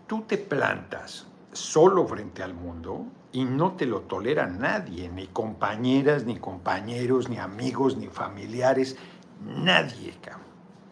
tú 0.06 0.22
te 0.22 0.38
plantas 0.38 1.26
solo 1.52 2.06
frente 2.06 2.42
al 2.42 2.54
mundo 2.54 3.04
y 3.34 3.44
no 3.44 3.72
te 3.72 3.84
lo 3.84 4.02
tolera 4.02 4.46
nadie, 4.46 5.08
ni 5.08 5.26
compañeras, 5.26 6.24
ni 6.24 6.38
compañeros, 6.38 7.28
ni 7.28 7.38
amigos, 7.38 7.96
ni 7.96 8.06
familiares, 8.06 8.96
nadie, 9.44 10.14
cabrón, 10.20 10.46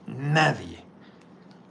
nadie. 0.09 0.83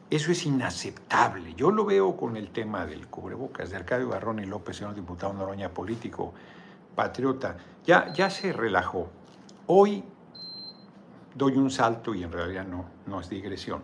Eso 0.10 0.32
es 0.32 0.46
inaceptable. 0.46 1.54
Yo 1.56 1.72
lo 1.72 1.84
veo 1.84 2.16
con 2.16 2.38
el 2.38 2.51
tema 2.51 2.86
del 2.86 3.08
cubrebocas 3.08 3.70
de 3.70 3.75
Arcadio 3.75 4.08
Barrón 4.08 4.40
y 4.40 4.46
López, 4.46 4.78
señor 4.78 4.96
diputado 4.96 5.34
Noroña, 5.34 5.70
político, 5.70 6.34
patriota. 6.96 7.58
Ya, 7.86 8.13
ya 8.13 8.30
se 8.30 8.54
relajó. 8.54 9.10
Hoy 9.68 10.06
doy 11.36 11.58
un 11.58 11.70
salto 11.70 12.16
y 12.16 12.24
en 12.24 12.32
realidad 12.32 12.66
no, 12.66 12.86
no 13.08 13.20
es 13.20 13.28
digresión. 13.28 13.82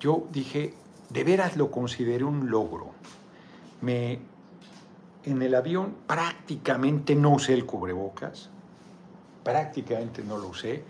Yo 0.00 0.26
dije, 0.32 0.74
de 1.08 1.22
veras 1.22 1.56
lo 1.56 1.70
consideré 1.70 2.24
un 2.24 2.50
logro 2.50 2.94
me, 3.80 4.18
en 5.30 5.42
el 5.42 5.54
avión 5.54 5.94
prácticamente 6.06 7.14
no 7.14 7.30
usé 7.30 7.54
el 7.54 7.66
cubrebocas, 7.66 8.50
prácticamente 9.44 10.22
no 10.22 10.38
lo 10.38 10.48
usé. 10.48 10.84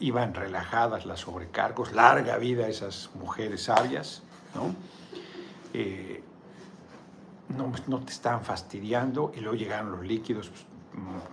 Iban 0.00 0.34
relajadas 0.34 1.06
las 1.06 1.20
sobrecargos, 1.20 1.92
larga 1.92 2.36
vida 2.36 2.68
esas 2.68 3.10
mujeres 3.14 3.64
sabias, 3.64 4.22
¿no? 4.54 4.74
Eh, 5.74 6.22
no, 7.86 8.00
te 8.00 8.12
estaban 8.12 8.42
fastidiando 8.42 9.32
y 9.34 9.40
luego 9.40 9.56
llegaron 9.56 9.92
los 9.92 10.04
líquidos, 10.04 10.48
pues, 10.48 10.66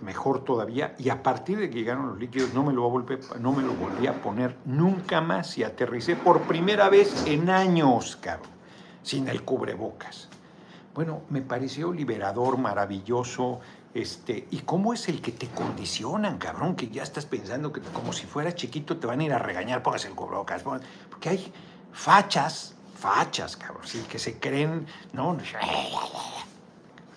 mejor 0.02 0.44
todavía, 0.44 0.94
y 0.98 1.10
a 1.10 1.22
partir 1.22 1.58
de 1.58 1.68
que 1.68 1.78
llegaron 1.78 2.08
los 2.08 2.18
líquidos 2.18 2.54
no 2.54 2.62
me, 2.62 2.72
lo 2.72 2.88
volví, 2.88 3.18
no 3.40 3.52
me 3.52 3.62
lo 3.62 3.74
volví 3.74 4.06
a 4.06 4.22
poner 4.22 4.56
nunca 4.64 5.20
más 5.20 5.58
y 5.58 5.64
aterricé 5.64 6.16
por 6.16 6.42
primera 6.42 6.88
vez 6.88 7.26
en 7.26 7.50
años, 7.50 8.16
cabrón, 8.16 8.48
sin 9.02 9.28
el 9.28 9.42
cubrebocas. 9.42 10.29
Bueno, 10.94 11.22
me 11.30 11.40
pareció 11.40 11.92
liberador, 11.92 12.58
maravilloso. 12.58 13.60
Este, 13.94 14.46
¿Y 14.50 14.58
cómo 14.58 14.92
es 14.92 15.08
el 15.08 15.20
que 15.20 15.32
te 15.32 15.48
condicionan, 15.48 16.38
cabrón? 16.38 16.74
Que 16.74 16.88
ya 16.88 17.02
estás 17.02 17.26
pensando 17.26 17.72
que 17.72 17.80
como 17.80 18.12
si 18.12 18.26
fuera 18.26 18.54
chiquito 18.54 18.96
te 18.96 19.06
van 19.06 19.20
a 19.20 19.24
ir 19.24 19.32
a 19.32 19.38
regañar, 19.38 19.82
póngase 19.82 20.08
el 20.08 20.14
cubrebocas. 20.14 20.62
Porque 20.62 21.28
hay 21.28 21.52
fachas, 21.92 22.74
fachas, 22.96 23.56
cabrón, 23.56 23.86
sí, 23.86 24.04
que 24.08 24.18
se 24.18 24.38
creen, 24.38 24.86
¿no? 25.12 25.36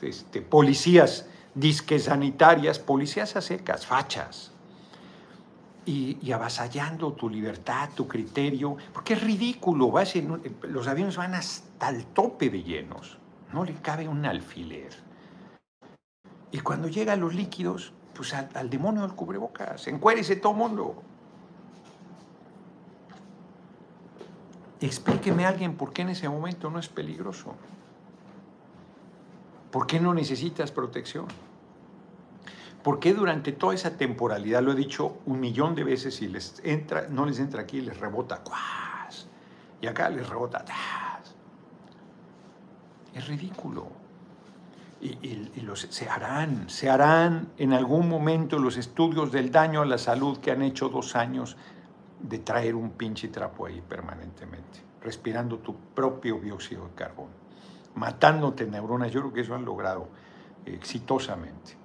Este, 0.01 0.41
policías 0.41 1.27
disque 1.55 1.97
sanitarias, 1.99 2.77
policías 2.79 3.35
a 3.35 3.41
secas, 3.41 3.85
fachas. 3.85 4.51
Y, 5.85 6.17
y, 6.21 6.31
avasallando 6.31 7.11
tu 7.11 7.29
libertad, 7.29 7.89
tu 7.93 8.07
criterio, 8.07 8.77
porque 8.93 9.15
es 9.15 9.21
ridículo, 9.21 9.91
los 10.61 10.87
aviones 10.87 11.17
van 11.17 11.33
hasta 11.33 11.89
el 11.89 12.05
tope 12.05 12.49
de 12.49 12.63
llenos. 12.63 13.17
No 13.53 13.63
le 13.63 13.75
cabe 13.75 14.07
un 14.07 14.25
alfiler. 14.25 14.91
Y 16.51 16.59
cuando 16.59 16.87
llega 16.87 17.15
los 17.15 17.35
líquidos, 17.35 17.93
pues 18.13 18.33
al, 18.33 18.69
demonio 18.69 19.03
del 19.03 19.13
cubrebocas, 19.13 19.87
encuérese 19.87 20.35
todo 20.35 20.53
mundo. 20.53 21.01
Explíqueme 24.81 25.45
a 25.45 25.49
alguien 25.49 25.77
por 25.77 25.93
qué 25.93 26.01
en 26.01 26.09
ese 26.09 26.27
momento 26.27 26.69
no 26.69 26.79
es 26.79 26.89
peligroso. 26.89 27.55
¿Por 29.71 29.87
qué 29.87 29.99
no 29.99 30.13
necesitas 30.13 30.71
protección? 30.71 31.25
¿Por 32.83 32.99
qué 32.99 33.13
durante 33.13 33.53
toda 33.53 33.73
esa 33.73 33.97
temporalidad, 33.97 34.61
lo 34.61 34.73
he 34.73 34.75
dicho 34.75 35.17
un 35.25 35.39
millón 35.39 35.73
de 35.73 35.83
veces, 35.83 36.21
y 36.21 36.27
les 36.27 36.59
entra, 36.63 37.07
no 37.07 37.25
les 37.25 37.39
entra 37.39 37.61
aquí, 37.61 37.81
les 37.81 37.97
rebota, 37.97 38.43
¡cuas! 38.43 39.27
y 39.81 39.87
acá 39.87 40.09
les 40.09 40.27
rebota, 40.27 40.65
¡tas! 40.65 41.02
Es 43.13 43.27
ridículo. 43.27 43.87
Y, 45.01 45.61
los, 45.61 45.81
se 45.81 46.07
harán, 46.07 46.69
se 46.69 46.89
harán 46.89 47.49
en 47.57 47.73
algún 47.73 48.07
momento 48.07 48.57
los 48.57 48.77
estudios 48.77 49.33
del 49.33 49.51
daño 49.51 49.81
a 49.81 49.85
la 49.85 49.97
salud 49.97 50.37
que 50.37 50.51
han 50.51 50.61
hecho 50.61 50.87
dos 50.87 51.17
años 51.17 51.57
de 52.21 52.39
traer 52.39 52.73
un 52.73 52.91
pinche 52.91 53.27
trapo 53.27 53.65
ahí 53.65 53.81
permanentemente, 53.81 54.79
respirando 55.01 55.57
tu 55.59 55.75
propio 55.75 56.39
dióxido 56.39 56.87
de 56.87 56.93
carbono, 56.93 57.33
matándote 57.95 58.65
neuronas. 58.65 59.11
Yo 59.11 59.19
creo 59.19 59.33
que 59.33 59.41
eso 59.41 59.55
han 59.55 59.65
logrado 59.65 60.07
exitosamente. 60.65 61.75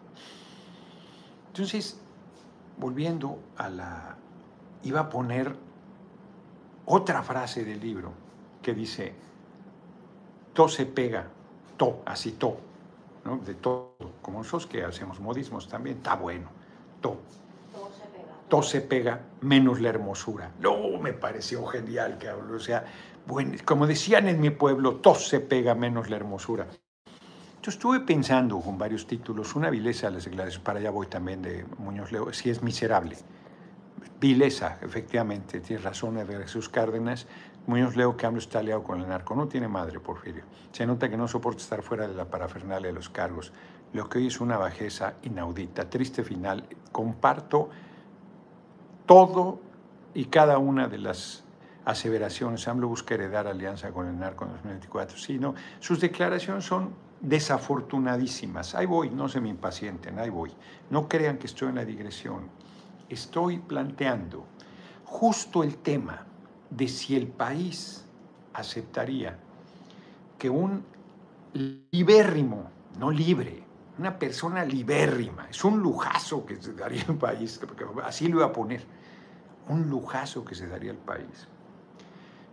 Entonces, 1.49 2.01
volviendo 2.79 3.41
a 3.57 3.69
la... 3.69 4.17
iba 4.85 5.01
a 5.01 5.09
poner 5.09 5.57
otra 6.87 7.25
frase 7.25 7.65
del 7.65 7.81
libro 7.81 8.13
que 8.63 8.75
dice, 8.75 9.13
to 10.59 10.69
se 10.69 10.87
pega, 10.87 11.25
to, 11.77 12.03
así 12.05 12.33
to, 12.33 12.57
¿no? 13.25 13.37
de 13.37 13.55
todo, 13.55 13.95
como 14.21 14.39
nosotros 14.39 14.67
que 14.67 14.83
hacemos 14.83 15.21
modismos 15.21 15.69
también, 15.69 15.99
está 15.99 16.17
bueno, 16.17 16.49
to. 17.01 17.17
To 18.49 18.63
se 18.65 18.81
pega, 18.81 19.21
menos 19.41 19.81
la 19.81 19.91
hermosura. 19.91 20.51
No, 20.59 20.99
me 21.01 21.13
pareció 21.13 21.65
genial 21.67 22.19
que. 22.19 22.31
O 22.31 22.59
sea, 22.59 22.85
bueno, 23.25 23.53
como 23.65 23.87
decían 23.87 24.27
en 24.27 24.41
mi 24.41 24.51
pueblo, 24.51 24.97
to 24.97 25.15
se 25.15 25.39
pega, 25.39 25.77
menos 25.77 26.11
la 26.11 26.17
hermosura. 26.17 26.67
Yo 27.63 27.71
estuve 27.71 28.01
pensando 28.01 28.59
con 28.59 28.79
varios 28.79 29.07
títulos, 29.07 29.55
una 29.55 29.71
vileza, 29.71 30.11
les 30.11 30.25
declaraciones, 30.25 30.65
para 30.65 30.81
allá 30.81 30.91
voy 30.91 31.07
también 31.07 31.41
de 31.41 31.67
Muñoz 31.79 32.11
Leo, 32.11 32.33
si 32.33 32.51
es 32.51 32.65
miserable. 32.65 33.17
Vileza, 34.19 34.79
efectivamente, 34.83 35.61
tiene 35.61 35.83
razón 35.83 36.17
de 36.17 36.27
Jesús 36.39 36.69
Cárdenas. 36.69 37.29
Muñoz 37.67 37.97
Leo 37.97 38.17
que 38.17 38.27
AMLO 38.27 38.39
está 38.39 38.61
aliado 38.61 38.83
con 38.83 39.01
el 39.01 39.09
narco. 39.09 39.35
No 39.35 39.47
tiene 39.49 39.69
madre, 39.69 40.01
Porfirio. 40.01 40.45
Se 40.73 40.87
nota 40.87 41.09
que 41.09 41.17
no 41.17 41.29
soporta 41.29 41.63
estar 41.63 41.83
fuera 41.83 42.09
de 42.09 42.15
la 42.15 42.25
parafernalia 42.25 42.89
de 42.89 42.95
los 42.95 43.09
cargos. 43.09 43.53
Lo 43.93 44.09
que 44.09 44.19
hoy 44.19 44.29
es 44.29 44.41
una 44.41 44.57
bajeza 44.57 45.15
inaudita. 45.23 45.89
Triste 45.91 46.25
final. 46.25 46.65
Comparto 46.93 47.69
todo 49.07 49.61
y 50.15 50.27
cada 50.27 50.59
una 50.59 50.89
de 50.89 50.99
las 50.99 51.45
aseveraciones. 51.85 52.67
AMLO 52.69 52.89
busca 52.89 53.15
heredar 53.15 53.47
alianza 53.47 53.91
con 53.91 54.07
el 54.07 54.19
narco 54.19 54.45
en 54.45 54.53
2024. 54.53 55.19
Sino 55.19 55.55
sus 55.81 56.01
declaraciones 56.01 56.65
son 56.65 56.91
desafortunadísimas. 57.21 58.75
Ahí 58.75 58.87
voy, 58.87 59.11
no 59.11 59.29
se 59.29 59.41
me 59.41 59.49
impacienten, 59.49 60.19
ahí 60.19 60.31
voy. 60.31 60.53
No 60.91 61.09
crean 61.09 61.39
que 61.39 61.47
estoy 61.47 61.69
en 61.69 61.77
la 61.77 61.85
digresión. 61.85 62.49
Estoy 63.09 63.59
planteando 63.59 64.45
justo 65.05 65.63
el 65.63 65.79
tema 65.79 66.27
de 66.71 66.89
si 66.89 67.17
el 67.17 67.29
país 67.29 68.05
aceptaría 68.53 69.39
que 70.39 70.51
un 70.51 70.85
libérrimo, 71.53 72.71
no 72.99 73.11
libre, 73.11 73.63
una 73.99 74.19
persona 74.19 74.65
libérrima, 74.65 75.49
es 75.51 75.65
un 75.65 75.81
lujazo 75.81 76.47
que 76.47 76.61
se 76.61 76.73
daría 76.75 77.05
el 77.09 77.17
país, 77.17 77.61
así 78.05 78.29
lo 78.29 78.39
iba 78.39 78.47
a 78.47 78.53
poner, 78.53 78.85
un 79.69 79.89
lujazo 79.89 80.45
que 80.45 80.55
se 80.55 80.67
daría 80.67 80.93
el 80.93 80.99
país. 80.99 81.49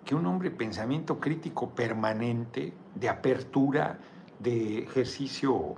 Que 0.04 0.16
un 0.16 0.26
hombre 0.26 0.52
pensamiento 0.52 1.20
crítico 1.20 1.70
permanente, 1.70 2.74
de 2.94 3.10
apertura, 3.10 4.00
de 4.40 4.80
ejercicio 4.84 5.76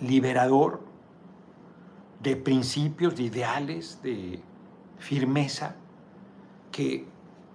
liberador, 0.00 0.80
de 2.22 2.36
principios, 2.36 3.16
de 3.16 3.24
ideales, 3.24 4.00
de 4.02 4.40
firmeza, 4.98 5.74
que, 6.70 7.06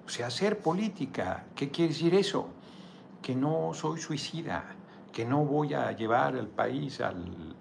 o 0.08 0.10
sea, 0.10 0.28
hacer 0.28 0.60
política, 0.60 1.44
¿qué 1.54 1.70
quiere 1.70 1.90
decir 1.90 2.16
eso? 2.16 2.48
Que 3.22 3.36
no 3.36 3.74
soy 3.74 4.00
suicida, 4.00 4.64
que 5.12 5.26
no 5.26 5.44
voy 5.44 5.74
a 5.74 5.92
llevar 5.92 6.36
al 6.36 6.48
país 6.48 7.02
al 7.02 7.56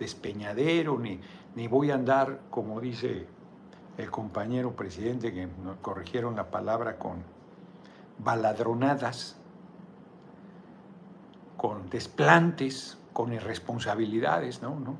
despeñadero, 0.00 0.98
ni, 0.98 1.20
ni 1.54 1.68
voy 1.68 1.92
a 1.92 1.94
andar, 1.94 2.40
como 2.50 2.80
dice 2.80 3.28
el 3.96 4.10
compañero 4.10 4.74
presidente, 4.74 5.32
que 5.32 5.46
nos 5.46 5.76
corrigieron 5.76 6.34
la 6.34 6.50
palabra 6.50 6.98
con 6.98 7.22
baladronadas, 8.18 9.36
con 11.56 11.88
desplantes, 11.88 12.98
con 13.12 13.32
irresponsabilidades, 13.32 14.60
no, 14.60 14.80
no, 14.80 14.96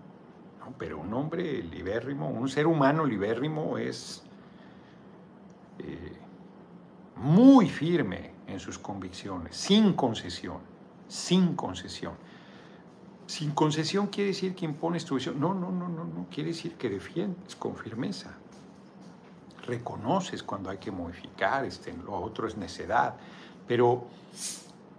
pero 0.78 1.00
un 1.00 1.12
hombre 1.14 1.64
libérrimo, 1.64 2.28
un 2.28 2.48
ser 2.48 2.68
humano 2.68 3.04
libérrimo 3.04 3.76
es 3.76 4.22
eh, 5.80 6.21
muy 7.22 7.68
firme 7.68 8.32
en 8.46 8.60
sus 8.60 8.78
convicciones, 8.78 9.56
sin 9.56 9.94
concesión, 9.94 10.58
sin 11.08 11.54
concesión. 11.54 12.14
Sin 13.26 13.52
concesión 13.52 14.08
quiere 14.08 14.28
decir 14.28 14.54
que 14.54 14.64
impones 14.64 15.04
tu 15.04 15.14
visión. 15.14 15.40
No, 15.40 15.54
no, 15.54 15.70
no, 15.70 15.88
no, 15.88 16.04
no. 16.04 16.26
Quiere 16.30 16.50
decir 16.50 16.74
que 16.74 16.90
defiendes 16.90 17.56
con 17.56 17.76
firmeza. 17.76 18.34
Reconoces 19.66 20.42
cuando 20.42 20.68
hay 20.68 20.78
que 20.78 20.90
modificar, 20.90 21.64
este, 21.64 21.92
lo 21.92 22.14
otro 22.14 22.46
es 22.46 22.56
necedad. 22.56 23.14
Pero 23.66 24.06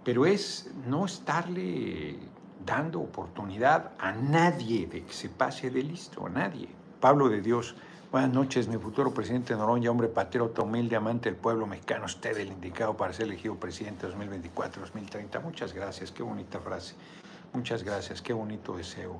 pero 0.04 0.26
es 0.26 0.70
no 0.86 1.06
estarle 1.06 2.18
dando 2.64 3.00
oportunidad 3.00 3.92
a 3.98 4.12
nadie 4.12 4.86
de 4.86 5.02
que 5.02 5.12
se 5.12 5.30
pase 5.30 5.70
de 5.70 5.82
listo, 5.82 6.26
a 6.26 6.28
nadie. 6.28 6.68
Pablo 7.00 7.28
de 7.30 7.40
Dios, 7.40 7.74
buenas 8.14 8.32
noches, 8.32 8.68
mi 8.68 8.78
futuro 8.78 9.12
presidente 9.12 9.56
Noroña, 9.56 9.90
hombre 9.90 10.06
patriota, 10.06 10.62
humilde, 10.62 10.94
amante 10.94 11.28
del 11.28 11.36
pueblo 11.36 11.66
mexicano, 11.66 12.04
usted 12.04 12.38
el 12.38 12.46
indicado 12.46 12.96
para 12.96 13.12
ser 13.12 13.26
elegido 13.26 13.56
presidente 13.56 14.06
2024-2030. 14.06 15.42
Muchas 15.42 15.72
gracias, 15.72 16.12
qué 16.12 16.22
bonita 16.22 16.60
frase. 16.60 16.94
Muchas 17.52 17.82
gracias, 17.82 18.22
qué 18.22 18.32
bonito 18.32 18.76
deseo, 18.76 19.18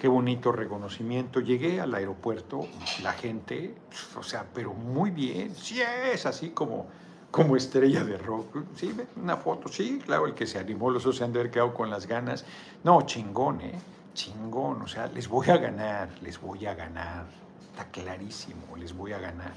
qué 0.00 0.08
bonito 0.08 0.50
reconocimiento. 0.50 1.38
Llegué 1.38 1.80
al 1.80 1.94
aeropuerto, 1.94 2.66
la 3.04 3.12
gente, 3.12 3.76
o 4.18 4.24
sea, 4.24 4.46
pero 4.52 4.74
muy 4.74 5.12
bien, 5.12 5.54
sí 5.54 5.80
es 5.80 6.26
así 6.26 6.50
como 6.50 6.88
como 7.30 7.54
estrella 7.54 8.02
de 8.02 8.18
rock. 8.18 8.64
Sí, 8.74 8.96
una 9.14 9.36
foto, 9.36 9.68
sí, 9.68 10.02
claro, 10.04 10.26
el 10.26 10.34
que 10.34 10.48
se 10.48 10.58
animó, 10.58 10.90
los 10.90 11.02
otros 11.02 11.18
se 11.18 11.22
han 11.22 11.32
de 11.32 11.38
haber 11.38 11.52
quedado 11.52 11.72
con 11.72 11.88
las 11.88 12.08
ganas. 12.08 12.44
No, 12.82 13.00
chingón, 13.02 13.60
¿eh? 13.60 13.78
Chingón, 14.12 14.82
o 14.82 14.88
sea, 14.88 15.06
les 15.06 15.28
voy 15.28 15.50
a 15.50 15.58
ganar, 15.58 16.08
les 16.20 16.40
voy 16.40 16.66
a 16.66 16.74
ganar. 16.74 17.37
Está 17.78 17.92
clarísimo, 17.92 18.76
les 18.76 18.92
voy 18.92 19.12
a 19.12 19.20
ganar. 19.20 19.54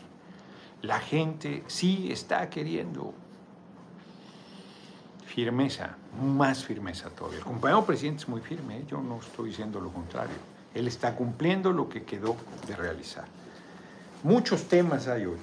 La 0.83 0.99
gente 0.99 1.63
sí 1.65 2.11
está 2.11 2.47
queriendo 2.51 3.15
firmeza, 5.25 5.97
más 6.21 6.63
firmeza 6.63 7.09
todavía. 7.09 7.39
El 7.39 7.45
compañero 7.45 7.83
presidente 7.83 8.21
es 8.21 8.29
muy 8.29 8.41
firme, 8.41 8.77
¿eh? 8.77 8.85
yo 8.87 9.01
no 9.01 9.17
estoy 9.17 9.49
diciendo 9.49 9.81
lo 9.81 9.91
contrario. 9.91 10.35
Él 10.75 10.87
está 10.87 11.15
cumpliendo 11.15 11.71
lo 11.71 11.89
que 11.89 12.03
quedó 12.03 12.35
de 12.67 12.75
realizar. 12.75 13.25
Muchos 14.21 14.65
temas 14.65 15.07
hay 15.07 15.25
hoy 15.25 15.39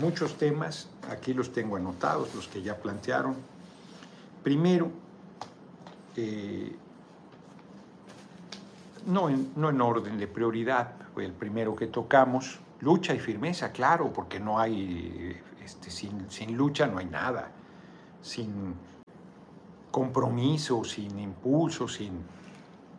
muchos 0.00 0.38
temas, 0.38 0.88
aquí 1.10 1.34
los 1.34 1.52
tengo 1.52 1.76
anotados, 1.76 2.34
los 2.34 2.48
que 2.48 2.62
ya 2.62 2.76
plantearon. 2.76 3.36
Primero, 4.42 4.90
eh, 6.16 6.74
no, 9.06 9.28
en, 9.28 9.52
no 9.56 9.70
en 9.70 9.80
orden 9.80 10.18
de 10.18 10.26
prioridad, 10.26 10.92
fue 11.14 11.24
el 11.24 11.32
primero 11.32 11.74
que 11.74 11.86
tocamos, 11.86 12.60
lucha 12.80 13.14
y 13.14 13.18
firmeza, 13.18 13.72
claro, 13.72 14.12
porque 14.12 14.38
no 14.40 14.58
hay, 14.58 15.36
este, 15.64 15.90
sin, 15.90 16.30
sin 16.30 16.56
lucha 16.56 16.86
no 16.86 16.98
hay 16.98 17.06
nada, 17.06 17.50
sin 18.22 18.74
compromiso, 19.90 20.84
sin 20.84 21.18
impulso, 21.18 21.88
sin 21.88 22.22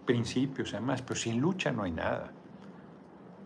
principios, 0.06 0.74
además, 0.74 1.02
pero 1.02 1.20
sin 1.20 1.40
lucha 1.40 1.72
no 1.72 1.84
hay 1.84 1.92
nada. 1.92 2.32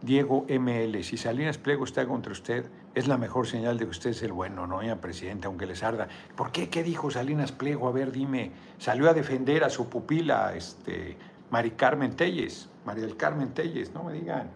Diego 0.01 0.45
ML, 0.49 1.01
si 1.03 1.15
Salinas 1.15 1.57
Pliego 1.57 1.85
está 1.85 2.05
contra 2.05 2.33
usted, 2.33 2.69
es 2.93 3.07
la 3.07 3.17
mejor 3.17 3.47
señal 3.47 3.77
de 3.77 3.85
que 3.85 3.91
usted 3.91 4.09
es 4.09 4.21
el 4.21 4.33
bueno, 4.33 4.67
¿no, 4.67 4.81
señor 4.81 4.99
presidente? 4.99 5.47
Aunque 5.47 5.65
les 5.65 5.81
arda. 5.81 6.09
¿Por 6.35 6.51
qué? 6.51 6.69
¿Qué 6.69 6.83
dijo 6.83 7.09
Salinas 7.09 7.53
Pliego? 7.53 7.87
A 7.87 7.91
ver, 7.91 8.11
dime. 8.11 8.51
Salió 8.77 9.09
a 9.09 9.13
defender 9.13 9.63
a 9.63 9.69
su 9.69 9.87
pupila, 9.87 10.53
este, 10.55 11.17
Mari 11.53 11.69
Carmen 11.75 12.15
Telles, 12.15 12.67
María 12.83 13.05
del 13.05 13.15
Carmen 13.15 13.53
Telles, 13.53 13.93
no 13.93 14.03
me 14.03 14.13
digan. 14.13 14.49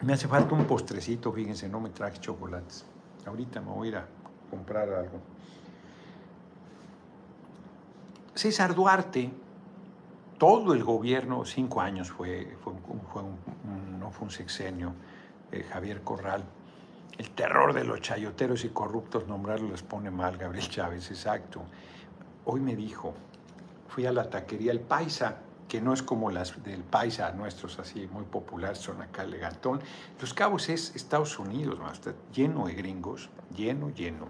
Me 0.00 0.14
hace 0.14 0.26
falta 0.26 0.54
un 0.54 0.64
postrecito, 0.64 1.30
fíjense, 1.30 1.68
no 1.68 1.78
me 1.78 1.90
traje 1.90 2.18
chocolates. 2.18 2.86
Ahorita 3.26 3.60
me 3.60 3.70
voy 3.70 3.88
a 3.88 3.90
ir 3.90 3.96
a 3.98 4.06
comprar 4.48 4.88
algo. 4.88 5.20
César 8.34 8.74
Duarte, 8.74 9.30
todo 10.38 10.72
el 10.72 10.84
gobierno, 10.84 11.44
cinco 11.44 11.82
años 11.82 12.10
fue, 12.10 12.56
fue, 12.62 12.72
no 14.00 14.10
fue 14.10 14.24
un 14.24 14.30
sexenio, 14.30 14.94
eh, 15.52 15.64
Javier 15.64 16.00
Corral, 16.00 16.44
el 17.18 17.30
terror 17.32 17.74
de 17.74 17.84
los 17.84 18.00
chayoteros 18.00 18.64
y 18.64 18.70
corruptos, 18.70 19.28
nombrarlo 19.28 19.68
les 19.68 19.82
pone 19.82 20.10
mal, 20.10 20.38
Gabriel 20.38 20.66
Chávez, 20.66 21.10
exacto. 21.10 21.60
Hoy 22.46 22.60
me 22.60 22.74
dijo, 22.74 23.12
fui 23.88 24.06
a 24.06 24.12
la 24.12 24.30
taquería 24.30 24.72
El 24.72 24.80
Paisa, 24.80 25.38
que 25.68 25.80
no 25.80 25.92
es 25.92 26.02
como 26.02 26.30
las 26.30 26.62
del 26.62 26.82
Paisa 26.82 27.30
nuestros 27.32 27.78
así 27.78 28.08
muy 28.10 28.24
populares, 28.24 28.78
son 28.78 29.02
acá 29.02 29.22
elegantón. 29.22 29.80
Los 30.20 30.32
Cabos 30.32 30.68
es 30.68 30.94
Estados 30.96 31.38
Unidos, 31.38 31.78
está 31.92 32.14
lleno 32.32 32.66
de 32.66 32.74
gringos, 32.74 33.28
lleno, 33.54 33.90
lleno. 33.90 34.28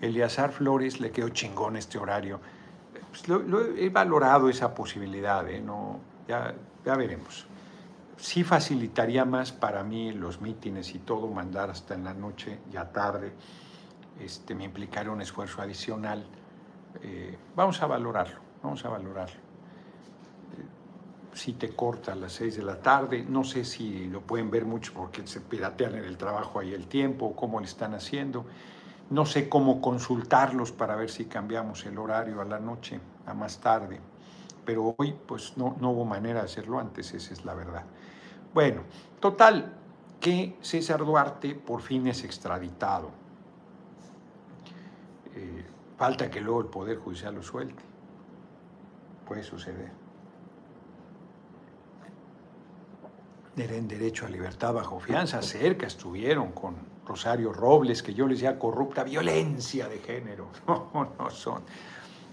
Eliazar 0.00 0.52
Flores 0.52 1.00
le 1.00 1.10
quedó 1.10 1.30
chingón 1.30 1.76
este 1.76 1.98
horario. 1.98 2.40
Pues 3.08 3.24
he 3.78 3.88
valorado 3.88 4.50
esa 4.50 4.74
posibilidad, 4.74 5.48
¿eh? 5.48 5.60
no, 5.60 6.00
ya, 6.28 6.54
ya 6.84 6.94
veremos. 6.96 7.46
Sí 8.18 8.44
facilitaría 8.44 9.24
más 9.24 9.52
para 9.52 9.82
mí 9.82 10.12
los 10.12 10.40
mítines 10.40 10.94
y 10.94 10.98
todo, 10.98 11.28
mandar 11.28 11.70
hasta 11.70 11.94
en 11.94 12.04
la 12.04 12.14
noche, 12.14 12.58
ya 12.70 12.90
tarde. 12.92 13.32
Este, 14.20 14.54
me 14.54 14.64
implicaría 14.64 15.12
un 15.12 15.20
esfuerzo 15.20 15.62
adicional. 15.62 16.26
Eh, 17.02 17.36
vamos 17.54 17.80
a 17.82 17.86
valorarlo, 17.86 18.40
vamos 18.62 18.84
a 18.84 18.88
valorarlo 18.88 19.46
si 21.36 21.52
te 21.52 21.68
corta 21.68 22.12
a 22.12 22.14
las 22.14 22.32
6 22.32 22.56
de 22.56 22.62
la 22.62 22.80
tarde. 22.80 23.24
No 23.28 23.44
sé 23.44 23.64
si 23.64 24.06
lo 24.06 24.22
pueden 24.22 24.50
ver 24.50 24.64
mucho 24.64 24.92
porque 24.94 25.26
se 25.26 25.40
piratean 25.40 25.94
en 25.96 26.04
el 26.04 26.16
trabajo 26.16 26.58
ahí 26.58 26.72
el 26.72 26.86
tiempo, 26.86 27.36
cómo 27.36 27.60
le 27.60 27.66
están 27.66 27.94
haciendo. 27.94 28.46
No 29.10 29.26
sé 29.26 29.48
cómo 29.48 29.80
consultarlos 29.80 30.72
para 30.72 30.96
ver 30.96 31.10
si 31.10 31.26
cambiamos 31.26 31.84
el 31.84 31.98
horario 31.98 32.40
a 32.40 32.44
la 32.44 32.58
noche, 32.58 32.98
a 33.26 33.34
más 33.34 33.58
tarde. 33.58 34.00
Pero 34.64 34.94
hoy 34.96 35.14
pues 35.26 35.56
no, 35.56 35.76
no 35.78 35.90
hubo 35.90 36.04
manera 36.04 36.40
de 36.40 36.46
hacerlo 36.46 36.78
antes, 36.78 37.12
esa 37.12 37.32
es 37.34 37.44
la 37.44 37.54
verdad. 37.54 37.84
Bueno, 38.54 38.82
total, 39.20 39.74
que 40.18 40.56
César 40.62 41.04
Duarte 41.04 41.54
por 41.54 41.82
fin 41.82 42.06
es 42.06 42.24
extraditado. 42.24 43.10
Eh, 45.36 45.64
falta 45.96 46.30
que 46.30 46.40
luego 46.40 46.60
el 46.60 46.66
Poder 46.66 46.98
Judicial 46.98 47.34
lo 47.34 47.42
suelte. 47.42 47.82
Puede 49.26 49.42
suceder. 49.42 49.90
en 53.56 53.88
derecho 53.88 54.26
a 54.26 54.28
libertad 54.28 54.74
bajo 54.74 55.00
fianza, 55.00 55.40
cerca 55.40 55.86
estuvieron 55.86 56.52
con 56.52 56.76
Rosario 57.06 57.52
Robles, 57.52 58.02
que 58.02 58.12
yo 58.12 58.26
les 58.26 58.40
decía 58.40 58.58
corrupta 58.58 59.02
violencia 59.02 59.88
de 59.88 59.98
género. 59.98 60.48
No, 60.66 61.14
no 61.18 61.30
son, 61.30 61.62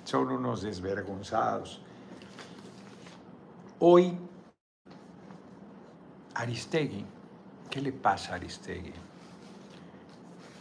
son 0.03 0.29
unos 0.29 0.61
desvergonzados. 0.63 1.81
Hoy, 3.79 4.17
Aristegui, 6.35 7.05
¿qué 7.69 7.81
le 7.81 7.93
pasa 7.93 8.33
a 8.33 8.35
Aristegui? 8.35 8.93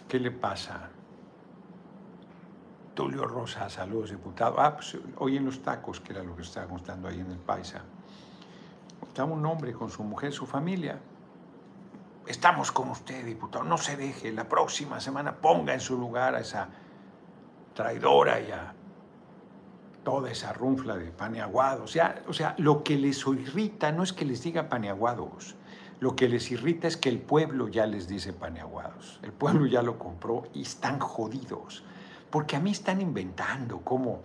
¿Qué 0.09 0.21
le 0.21 0.31
pasa? 0.31 0.91
Tulio 2.95 3.25
Rosa, 3.25 3.69
saludos, 3.71 4.11
diputado. 4.11 4.61
Ah, 4.61 4.77
pues 4.77 4.99
hoy 5.17 5.37
en 5.37 5.47
los 5.47 5.63
tacos, 5.63 6.01
que 6.01 6.13
era 6.13 6.23
lo 6.23 6.37
que 6.37 6.43
estaba 6.43 6.67
contando 6.67 7.09
ahí 7.09 7.21
en 7.21 7.31
el 7.31 7.39
Paisa 7.39 7.83
Está 9.09 9.25
un 9.25 9.45
hombre 9.45 9.73
con 9.73 9.91
su 9.91 10.03
mujer, 10.05 10.33
su 10.33 10.47
familia. 10.47 10.99
Estamos 12.27 12.73
con 12.73 12.89
usted, 12.91 13.25
diputado. 13.25 13.65
No 13.65 13.77
se 13.77 13.97
deje. 13.97 14.33
La 14.33 14.49
próxima 14.49 15.01
semana 15.01 15.37
ponga 15.37 15.75
en 15.75 15.81
su 15.81 15.99
lugar 15.99 16.35
a 16.35 16.41
esa 16.41 16.69
traidora 17.75 18.41
y 18.41 18.51
a 18.53 18.75
toda 20.03 20.31
esa 20.31 20.53
runfla 20.53 20.97
de 20.97 21.11
paneaguados. 21.11 21.91
Sea, 21.91 22.23
o 22.27 22.33
sea, 22.33 22.55
lo 22.59 22.83
que 22.83 22.97
les 22.97 23.27
irrita 23.27 23.93
no 23.93 24.03
es 24.03 24.13
que 24.13 24.25
les 24.25 24.43
diga 24.43 24.69
paneaguados. 24.69 25.57
Lo 26.01 26.17
que 26.17 26.29
les 26.29 26.51
irrita 26.51 26.89
es 26.89 26.97
que 26.97 27.09
el 27.09 27.21
pueblo 27.21 27.69
ya 27.69 27.87
les 27.87 28.09
dice 28.09 28.33
paneaguados. 28.33 29.21
El 29.23 29.33
pueblo 29.33 29.67
ya 29.67 29.83
lo 29.83 29.99
compró 29.99 30.45
y 30.55 30.63
están 30.63 31.01
jodidos. 31.01 31.85
Porque 32.33 32.57
a 32.57 32.61
mí 32.61 32.71
están 32.71 33.03
inventando 33.03 33.83
como, 33.83 34.23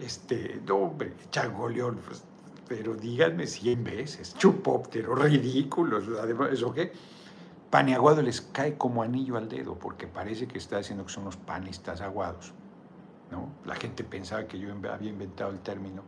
este, 0.00 0.62
hombre, 0.70 1.12
Changoleón, 1.30 1.96
pues, 1.96 2.22
pero 2.68 2.94
díganme 2.94 3.48
100 3.48 3.82
veces, 3.82 4.34
chupóptero, 4.38 5.16
ridículos, 5.16 6.04
además, 6.22 6.50
¿eso 6.52 6.72
qué? 6.72 6.92
Paneaguado 7.68 8.22
les 8.22 8.40
cae 8.40 8.78
como 8.78 9.02
anillo 9.02 9.36
al 9.36 9.48
dedo, 9.48 9.74
porque 9.74 10.06
parece 10.06 10.46
que 10.46 10.58
está 10.58 10.78
diciendo 10.78 11.04
que 11.04 11.12
son 11.12 11.24
los 11.24 11.36
panistas 11.36 12.00
aguados. 12.00 12.54
¿no? 13.32 13.48
La 13.64 13.74
gente 13.74 14.04
pensaba 14.04 14.46
que 14.46 14.60
yo 14.60 14.72
había 14.72 15.10
inventado 15.10 15.50
el 15.50 15.58
término, 15.58 16.04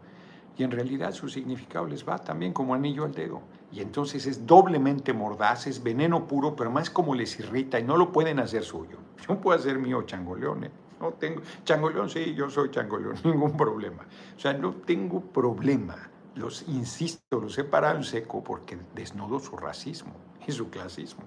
y 0.56 0.62
en 0.62 0.70
realidad 0.70 1.12
su 1.12 1.28
significado 1.28 1.86
les 1.86 2.08
va 2.08 2.18
también 2.18 2.52
como 2.52 2.74
anillo 2.74 3.04
al 3.04 3.12
dedo. 3.12 3.42
Y 3.72 3.80
entonces 3.80 4.24
es 4.26 4.46
doblemente 4.46 5.12
mordaz, 5.12 5.66
es 5.66 5.82
veneno 5.82 6.28
puro, 6.28 6.54
pero 6.54 6.70
más 6.70 6.90
como 6.90 7.16
les 7.16 7.40
irrita 7.40 7.80
y 7.80 7.82
no 7.82 7.96
lo 7.96 8.12
pueden 8.12 8.38
hacer 8.38 8.62
suyo. 8.62 8.98
Yo 9.28 9.40
puedo 9.40 9.58
hacer 9.58 9.80
mío 9.80 10.02
changoleón, 10.02 10.64
¿eh? 10.64 10.70
No 11.00 11.12
tengo, 11.12 11.42
changoleón, 11.64 12.10
sí, 12.10 12.34
yo 12.34 12.50
soy 12.50 12.70
changoleón, 12.70 13.16
ningún 13.24 13.56
problema. 13.56 14.04
O 14.36 14.40
sea, 14.40 14.52
no 14.52 14.74
tengo 14.74 15.20
problema 15.20 15.96
los, 16.38 16.64
insisto, 16.68 17.40
los 17.40 17.58
he 17.58 17.64
parado 17.64 17.96
en 17.96 18.04
seco 18.04 18.42
porque 18.42 18.78
desnudo 18.94 19.40
su 19.40 19.56
racismo 19.56 20.14
y 20.46 20.52
su 20.52 20.70
clasismo. 20.70 21.24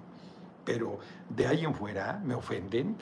Pero 0.64 1.00
de 1.30 1.48
ahí 1.48 1.66
en 1.66 1.76
fuera 1.76 2.22
me 2.24 2.34
ofenden 2.34 2.96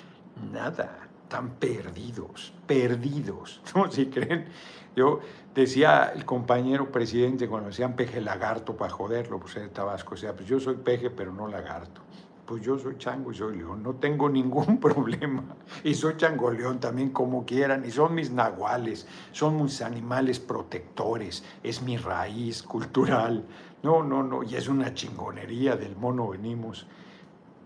nada, 0.51 1.07
tan 1.27 1.51
perdidos, 1.51 2.53
perdidos. 2.65 3.61
¿No? 3.75 3.91
Si 3.91 4.07
creen, 4.07 4.47
yo 4.95 5.19
decía 5.53 6.11
el 6.15 6.25
compañero 6.25 6.91
presidente 6.91 7.47
cuando 7.47 7.69
decían 7.69 7.95
peje 7.95 8.21
lagarto 8.21 8.75
para 8.75 8.91
joderlo, 8.91 9.39
pues 9.39 9.55
de 9.55 9.67
Tabasco, 9.69 10.15
o 10.15 10.17
sea, 10.17 10.35
pues 10.35 10.47
yo 10.47 10.59
soy 10.59 10.77
peje 10.77 11.09
pero 11.09 11.31
no 11.31 11.47
lagarto 11.47 12.01
pues 12.49 12.63
yo 12.63 12.79
soy 12.79 12.97
chango 12.97 13.31
y 13.31 13.35
soy 13.35 13.57
león, 13.57 13.83
no 13.83 13.93
tengo 13.97 14.27
ningún 14.27 14.79
problema. 14.81 15.43
Y 15.83 15.93
soy 15.93 16.17
chango 16.17 16.49
león 16.49 16.79
también 16.79 17.11
como 17.11 17.45
quieran, 17.45 17.85
y 17.85 17.91
son 17.91 18.15
mis 18.15 18.31
nahuales, 18.31 19.07
son 19.31 19.61
mis 19.61 19.83
animales 19.83 20.39
protectores, 20.39 21.43
es 21.61 21.83
mi 21.83 21.95
raíz 21.97 22.63
cultural. 22.63 23.45
No, 23.83 24.01
no, 24.01 24.23
no, 24.23 24.41
y 24.41 24.55
es 24.55 24.67
una 24.67 24.95
chingonería, 24.95 25.75
del 25.75 25.95
mono 25.95 26.29
venimos. 26.29 26.87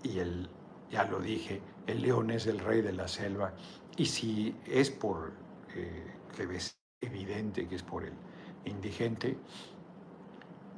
Y 0.04 0.20
el, 0.20 0.50
ya 0.92 1.06
lo 1.06 1.22
dije, 1.22 1.62
el 1.88 2.02
león 2.02 2.30
es 2.30 2.46
el 2.48 2.60
rey 2.60 2.82
de 2.82 2.92
la 2.92 3.08
selva. 3.08 3.54
Y 3.96 4.08
si 4.08 4.54
es 4.68 4.90
por, 4.90 5.32
eh, 5.76 6.12
que 6.36 6.58
es 6.58 6.76
evidente 7.00 7.70
que 7.70 7.76
es 7.76 7.84
por 7.84 8.04
el 8.04 8.16
indigente, 8.66 9.38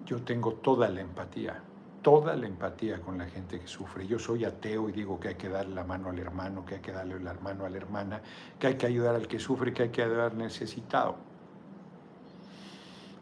yo 0.06 0.22
tengo 0.22 0.54
toda 0.54 0.90
la 0.90 1.02
empatía 1.02 1.64
toda 2.06 2.36
la 2.36 2.46
empatía 2.46 3.02
con 3.02 3.18
la 3.18 3.26
gente 3.26 3.60
que 3.60 3.66
sufre. 3.66 4.06
Yo 4.06 4.20
soy 4.20 4.46
ateo 4.46 4.90
y 4.90 4.92
digo 4.92 5.20
que 5.20 5.30
hay 5.30 5.36
que 5.36 5.50
darle 5.50 5.74
la 5.74 5.84
mano 5.84 6.12
al 6.12 6.20
hermano, 6.20 6.64
que 6.64 6.76
hay 6.76 6.80
que 6.80 6.92
darle 6.92 7.20
la 7.20 7.34
mano 7.34 7.66
a 7.66 7.70
la 7.72 7.78
hermana, 7.78 8.22
que 8.60 8.68
hay 8.68 8.76
que 8.76 8.86
ayudar 8.86 9.16
al 9.16 9.28
que 9.28 9.40
sufre, 9.40 9.74
que 9.74 9.82
hay 9.82 9.90
que 9.90 10.04
ayudar 10.04 10.32
al 10.34 10.38
necesitado. 10.38 11.16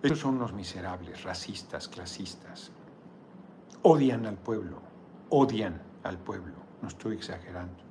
Ellos 0.03 0.19
son 0.19 0.35
unos 0.35 0.51
miserables, 0.51 1.23
racistas, 1.23 1.87
clasistas. 1.87 2.71
Odian 3.83 4.25
al 4.25 4.35
pueblo, 4.35 4.81
odian 5.29 5.81
al 6.03 6.17
pueblo, 6.17 6.55
no 6.81 6.89
estoy 6.89 7.15
exagerando. 7.15 7.81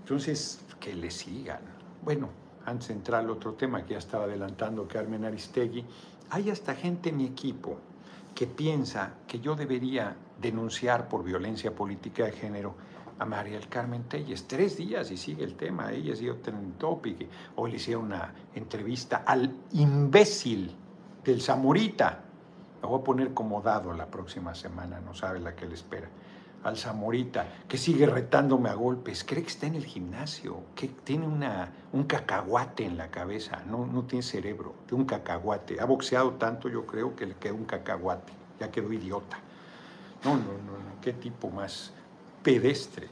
Entonces, 0.00 0.64
que 0.80 0.94
le 0.94 1.12
sigan. 1.12 1.62
Bueno, 2.02 2.28
antes 2.66 2.88
de 2.88 2.94
entrar 2.94 3.20
al 3.20 3.30
otro 3.30 3.54
tema 3.54 3.86
que 3.86 3.92
ya 3.92 3.98
estaba 3.98 4.24
adelantando 4.24 4.88
Carmen 4.88 5.24
Aristegui, 5.24 5.86
hay 6.28 6.50
hasta 6.50 6.74
gente 6.74 7.10
en 7.10 7.18
mi 7.18 7.26
equipo 7.26 7.78
que 8.38 8.46
piensa 8.46 9.14
que 9.26 9.40
yo 9.40 9.56
debería 9.56 10.14
denunciar 10.40 11.08
por 11.08 11.24
violencia 11.24 11.74
política 11.74 12.24
de 12.26 12.30
género 12.30 12.76
a 13.18 13.24
María 13.24 13.54
del 13.54 13.68
Carmen 13.68 14.04
Telles. 14.04 14.46
Tres 14.46 14.76
días 14.76 15.10
y 15.10 15.16
sigue 15.16 15.42
el 15.42 15.56
tema. 15.56 15.90
Ella 15.90 16.14
sido 16.14 16.36
trending 16.36 16.74
topic. 16.74 17.28
Hoy 17.56 17.72
le 17.72 17.78
hicieron 17.78 18.04
una 18.04 18.32
entrevista 18.54 19.24
al 19.26 19.52
imbécil 19.72 20.72
del 21.24 21.42
Zamorita. 21.42 22.20
Lo 22.80 22.90
voy 22.90 23.00
a 23.00 23.02
poner 23.02 23.34
como 23.34 23.60
dado 23.60 23.92
la 23.92 24.06
próxima 24.06 24.54
semana, 24.54 25.00
no 25.00 25.14
sabe 25.14 25.40
la 25.40 25.56
que 25.56 25.66
le 25.66 25.74
espera. 25.74 26.08
Al 26.64 26.76
Zamorita, 26.76 27.46
que 27.68 27.78
sigue 27.78 28.06
retándome 28.06 28.68
a 28.68 28.74
golpes. 28.74 29.24
Cree 29.24 29.42
que 29.42 29.48
está 29.48 29.66
en 29.66 29.76
el 29.76 29.86
gimnasio, 29.86 30.62
que 30.74 30.88
tiene 30.88 31.26
una, 31.26 31.72
un 31.92 32.04
cacahuate 32.04 32.84
en 32.84 32.96
la 32.96 33.10
cabeza. 33.10 33.62
No, 33.66 33.86
no 33.86 34.02
tiene 34.04 34.22
cerebro, 34.22 34.74
tiene 34.86 35.02
un 35.02 35.08
cacahuate. 35.08 35.80
Ha 35.80 35.84
boxeado 35.84 36.32
tanto, 36.32 36.68
yo 36.68 36.84
creo, 36.84 37.14
que 37.14 37.26
le 37.26 37.34
quedó 37.34 37.54
un 37.54 37.64
cacahuate 37.64 38.38
ya 38.58 38.70
quedó 38.70 38.92
idiota. 38.92 39.38
No, 40.24 40.34
no, 40.34 40.42
no, 40.42 41.00
qué 41.00 41.12
tipo 41.12 41.48
más 41.50 41.92
pedestre, 42.42 43.08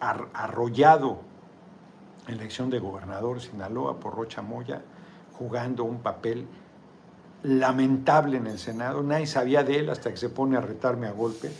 arrollado 0.00 1.20
en 2.26 2.36
la 2.36 2.42
elección 2.42 2.70
de 2.70 2.78
gobernador 2.78 3.36
de 3.36 3.48
Sinaloa 3.48 4.00
por 4.00 4.14
Rocha 4.14 4.42
Moya, 4.42 4.82
jugando 5.32 5.84
un 5.84 6.00
papel 6.00 6.46
lamentable 7.42 8.38
en 8.38 8.46
el 8.46 8.58
Senado. 8.58 9.02
Nadie 9.02 9.26
sabía 9.26 9.62
de 9.62 9.78
él 9.78 9.90
hasta 9.90 10.10
que 10.10 10.16
se 10.16 10.28
pone 10.28 10.56
a 10.56 10.60
retarme 10.60 11.06
a 11.06 11.12
golpe. 11.12 11.50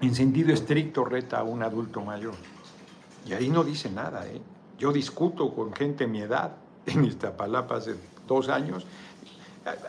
En 0.00 0.14
sentido 0.14 0.52
estricto 0.52 1.04
reta 1.04 1.38
a 1.38 1.44
un 1.44 1.62
adulto 1.62 2.02
mayor. 2.02 2.34
Y 3.26 3.32
ahí 3.32 3.48
no 3.48 3.64
dice 3.64 3.90
nada, 3.90 4.26
¿eh? 4.26 4.40
Yo 4.78 4.92
discuto 4.92 5.54
con 5.54 5.72
gente 5.72 6.04
de 6.04 6.10
mi 6.10 6.20
edad 6.20 6.56
en 6.86 7.04
Iztapalapa 7.04 7.76
hace 7.76 7.94
dos 8.26 8.48
años, 8.48 8.86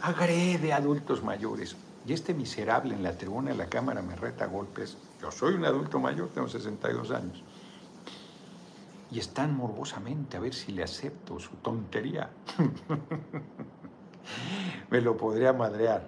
agrede 0.02 0.74
a 0.74 0.78
adultos 0.78 1.24
mayores. 1.24 1.76
Y 2.06 2.14
este 2.14 2.34
miserable 2.34 2.96
en 2.96 3.04
la 3.04 3.18
tribuna 3.18 3.52
de 3.52 3.58
la 3.58 3.68
Cámara 3.68 4.02
me 4.02 4.16
reta 4.16 4.46
a 4.46 4.48
golpes. 4.48 4.98
Yo 5.22 5.30
soy 5.30 5.56
un 5.56 5.66
adulto 5.66 6.00
mayor, 6.00 6.30
tengo 6.30 6.48
62 6.48 7.12
años. 7.12 7.44
Y 9.12 9.20
están 9.20 9.56
morbosamente 9.56 10.38
a 10.38 10.40
ver 10.40 10.54
si 10.54 10.72
le 10.72 10.84
acepto 10.84 11.40
su 11.40 11.56
tontería. 11.58 12.30
me 14.90 15.02
lo 15.02 15.18
podría 15.18 15.54
madrear. 15.54 16.08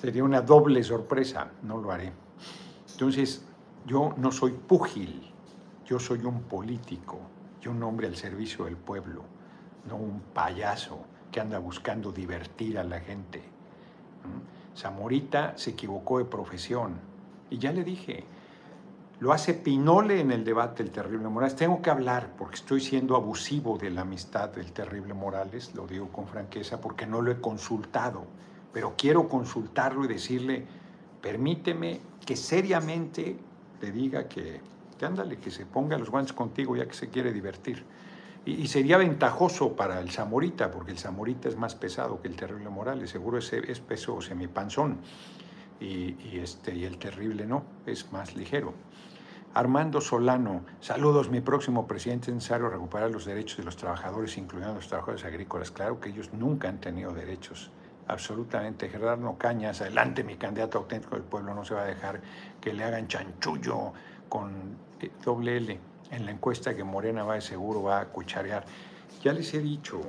Sería 0.00 0.24
una 0.24 0.42
doble 0.42 0.82
sorpresa, 0.82 1.50
no 1.62 1.78
lo 1.78 1.92
haré. 1.92 2.12
Entonces, 2.96 3.44
yo 3.84 4.14
no 4.16 4.32
soy 4.32 4.52
púgil, 4.52 5.30
yo 5.84 6.00
soy 6.00 6.24
un 6.24 6.44
político, 6.44 7.18
yo 7.60 7.70
un 7.72 7.82
hombre 7.82 8.06
al 8.06 8.16
servicio 8.16 8.64
del 8.64 8.78
pueblo, 8.78 9.20
no 9.86 9.96
un 9.96 10.20
payaso 10.32 11.00
que 11.30 11.38
anda 11.38 11.58
buscando 11.58 12.10
divertir 12.10 12.78
a 12.78 12.84
la 12.84 13.00
gente. 13.00 13.42
Zamorita 14.74 15.58
se 15.58 15.72
equivocó 15.72 16.20
de 16.20 16.24
profesión. 16.24 16.94
Y 17.50 17.58
ya 17.58 17.70
le 17.70 17.84
dije, 17.84 18.24
lo 19.20 19.34
hace 19.34 19.52
Pinole 19.52 20.18
en 20.18 20.32
el 20.32 20.42
debate 20.42 20.82
del 20.82 20.90
terrible 20.90 21.28
Morales. 21.28 21.54
Tengo 21.54 21.82
que 21.82 21.90
hablar 21.90 22.32
porque 22.38 22.54
estoy 22.54 22.80
siendo 22.80 23.14
abusivo 23.14 23.76
de 23.76 23.90
la 23.90 24.00
amistad 24.00 24.48
del 24.48 24.72
terrible 24.72 25.12
Morales, 25.12 25.74
lo 25.74 25.86
digo 25.86 26.08
con 26.08 26.26
franqueza, 26.28 26.80
porque 26.80 27.06
no 27.06 27.20
lo 27.20 27.30
he 27.30 27.42
consultado. 27.42 28.24
Pero 28.72 28.94
quiero 28.96 29.28
consultarlo 29.28 30.06
y 30.06 30.08
decirle, 30.08 30.64
permíteme 31.20 32.00
que 32.26 32.36
seriamente 32.36 33.38
le 33.80 33.92
diga 33.92 34.28
que, 34.28 34.60
que 34.98 35.06
ándale, 35.06 35.38
que 35.38 35.50
se 35.50 35.64
ponga 35.64 35.96
los 35.96 36.10
guantes 36.10 36.32
contigo 36.32 36.76
ya 36.76 36.86
que 36.86 36.94
se 36.94 37.08
quiere 37.08 37.32
divertir. 37.32 37.84
Y, 38.44 38.68
sería 38.68 38.96
ventajoso 38.96 39.74
para 39.74 40.00
el 40.00 40.10
Zamorita, 40.10 40.70
porque 40.70 40.92
el 40.92 40.98
Zamorita 40.98 41.48
es 41.48 41.56
más 41.56 41.74
pesado 41.74 42.20
que 42.20 42.28
el 42.28 42.36
terrible 42.36 42.68
Morales, 42.68 43.10
seguro 43.10 43.38
es, 43.38 43.52
es 43.52 43.80
peso 43.80 44.20
semipanzón, 44.20 44.98
y, 45.80 46.38
este, 46.38 46.74
y 46.74 46.84
el 46.84 46.96
terrible 46.98 47.44
no, 47.44 47.64
es 47.86 48.12
más 48.12 48.36
ligero. 48.36 48.72
Armando 49.52 50.00
Solano, 50.00 50.64
saludos, 50.80 51.28
mi 51.28 51.40
próximo 51.40 51.86
presidente, 51.86 52.30
es 52.30 52.34
necesario 52.34 52.68
recuperar 52.68 53.10
los 53.10 53.24
derechos 53.24 53.58
de 53.58 53.64
los 53.64 53.76
trabajadores, 53.76 54.36
incluyendo 54.38 54.74
los 54.76 54.86
trabajadores 54.86 55.24
agrícolas. 55.24 55.70
Claro 55.70 55.98
que 55.98 56.10
ellos 56.10 56.32
nunca 56.32 56.68
han 56.68 56.78
tenido 56.78 57.12
derechos 57.12 57.72
absolutamente. 58.08 58.88
Gerardo 58.88 59.36
Cañas, 59.38 59.80
adelante 59.80 60.24
mi 60.24 60.36
candidato 60.36 60.78
auténtico 60.78 61.16
del 61.16 61.24
pueblo, 61.24 61.54
no 61.54 61.64
se 61.64 61.74
va 61.74 61.82
a 61.82 61.86
dejar 61.86 62.20
que 62.60 62.72
le 62.72 62.84
hagan 62.84 63.08
chanchullo 63.08 63.92
con 64.28 64.76
eh, 65.00 65.10
doble 65.24 65.56
L 65.56 65.80
en 66.10 66.24
la 66.24 66.30
encuesta 66.30 66.74
que 66.74 66.84
Morena 66.84 67.24
va 67.24 67.34
de 67.34 67.40
seguro 67.40 67.82
va 67.82 68.00
a 68.00 68.06
cucharear. 68.06 68.64
Ya 69.22 69.32
les 69.32 69.52
he 69.54 69.60
dicho, 69.60 70.00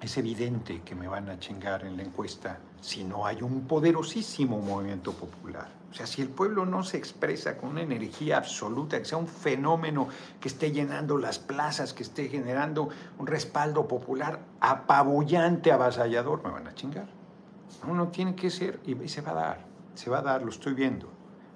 es 0.00 0.16
evidente 0.18 0.82
que 0.82 0.94
me 0.94 1.08
van 1.08 1.28
a 1.30 1.38
chingar 1.38 1.84
en 1.84 1.96
la 1.96 2.02
encuesta 2.02 2.58
si 2.80 3.04
no 3.04 3.26
hay 3.26 3.42
un 3.42 3.66
poderosísimo 3.66 4.60
movimiento 4.60 5.12
popular. 5.12 5.68
O 5.96 5.98
sea, 5.98 6.06
si 6.06 6.20
el 6.20 6.28
pueblo 6.28 6.66
no 6.66 6.82
se 6.82 6.98
expresa 6.98 7.56
con 7.56 7.70
una 7.70 7.80
energía 7.80 8.36
absoluta, 8.36 8.98
que 8.98 9.06
sea 9.06 9.16
un 9.16 9.26
fenómeno 9.26 10.08
que 10.38 10.48
esté 10.48 10.70
llenando 10.70 11.16
las 11.16 11.38
plazas, 11.38 11.94
que 11.94 12.02
esté 12.02 12.28
generando 12.28 12.90
un 13.18 13.26
respaldo 13.26 13.88
popular 13.88 14.40
apabullante, 14.60 15.72
avasallador, 15.72 16.44
me 16.44 16.50
van 16.50 16.68
a 16.68 16.74
chingar. 16.74 17.06
No, 17.86 17.94
no 17.94 18.08
tiene 18.08 18.36
que 18.36 18.50
ser 18.50 18.78
y 18.84 19.08
se 19.08 19.22
va 19.22 19.30
a 19.30 19.34
dar, 19.34 19.64
se 19.94 20.10
va 20.10 20.18
a 20.18 20.22
dar, 20.22 20.42
lo 20.42 20.50
estoy 20.50 20.74
viendo, 20.74 21.08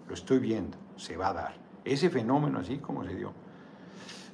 lo 0.08 0.14
estoy 0.14 0.38
viendo, 0.38 0.78
se 0.96 1.18
va 1.18 1.28
a 1.28 1.32
dar. 1.34 1.54
Ese 1.84 2.08
fenómeno 2.08 2.60
así 2.60 2.78
como 2.78 3.04
se 3.04 3.14
dio. 3.14 3.34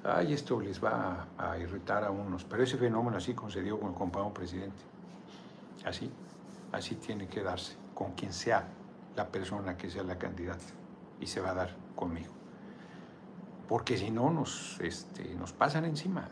Ay, 0.04 0.34
esto 0.34 0.60
les 0.60 0.80
va 0.80 1.26
a, 1.36 1.58
irritar 1.58 2.04
a 2.04 2.12
unos, 2.12 2.44
pero 2.44 2.62
ese 2.62 2.76
fenómeno 2.76 3.16
así 3.16 3.34
como 3.34 3.50
se 3.50 3.60
dio 3.60 3.80
con 3.80 3.88
el 3.88 3.94
compañero 3.96 4.32
presidente. 4.32 4.84
Así, 5.84 6.08
así 6.70 6.94
tiene 6.94 7.26
que 7.26 7.42
darse, 7.42 7.74
con 7.92 8.12
quien 8.12 8.32
sea 8.32 8.68
la 9.16 9.28
persona 9.28 9.76
que 9.76 9.90
sea 9.90 10.02
la 10.02 10.18
candidata 10.18 10.64
y 11.20 11.26
se 11.26 11.40
va 11.40 11.50
a 11.50 11.54
dar 11.54 11.76
conmigo. 11.94 12.32
Porque 13.68 13.96
si 13.96 14.10
no, 14.10 14.30
nos, 14.30 14.78
este, 14.80 15.34
nos 15.34 15.52
pasan 15.52 15.86
encima. 15.86 16.28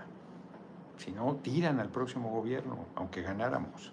Si 0.99 1.11
no, 1.11 1.37
tiran 1.37 1.81
al 1.81 1.89
próximo 1.89 2.31
gobierno, 2.31 2.87
aunque 2.95 3.23
ganáramos. 3.23 3.93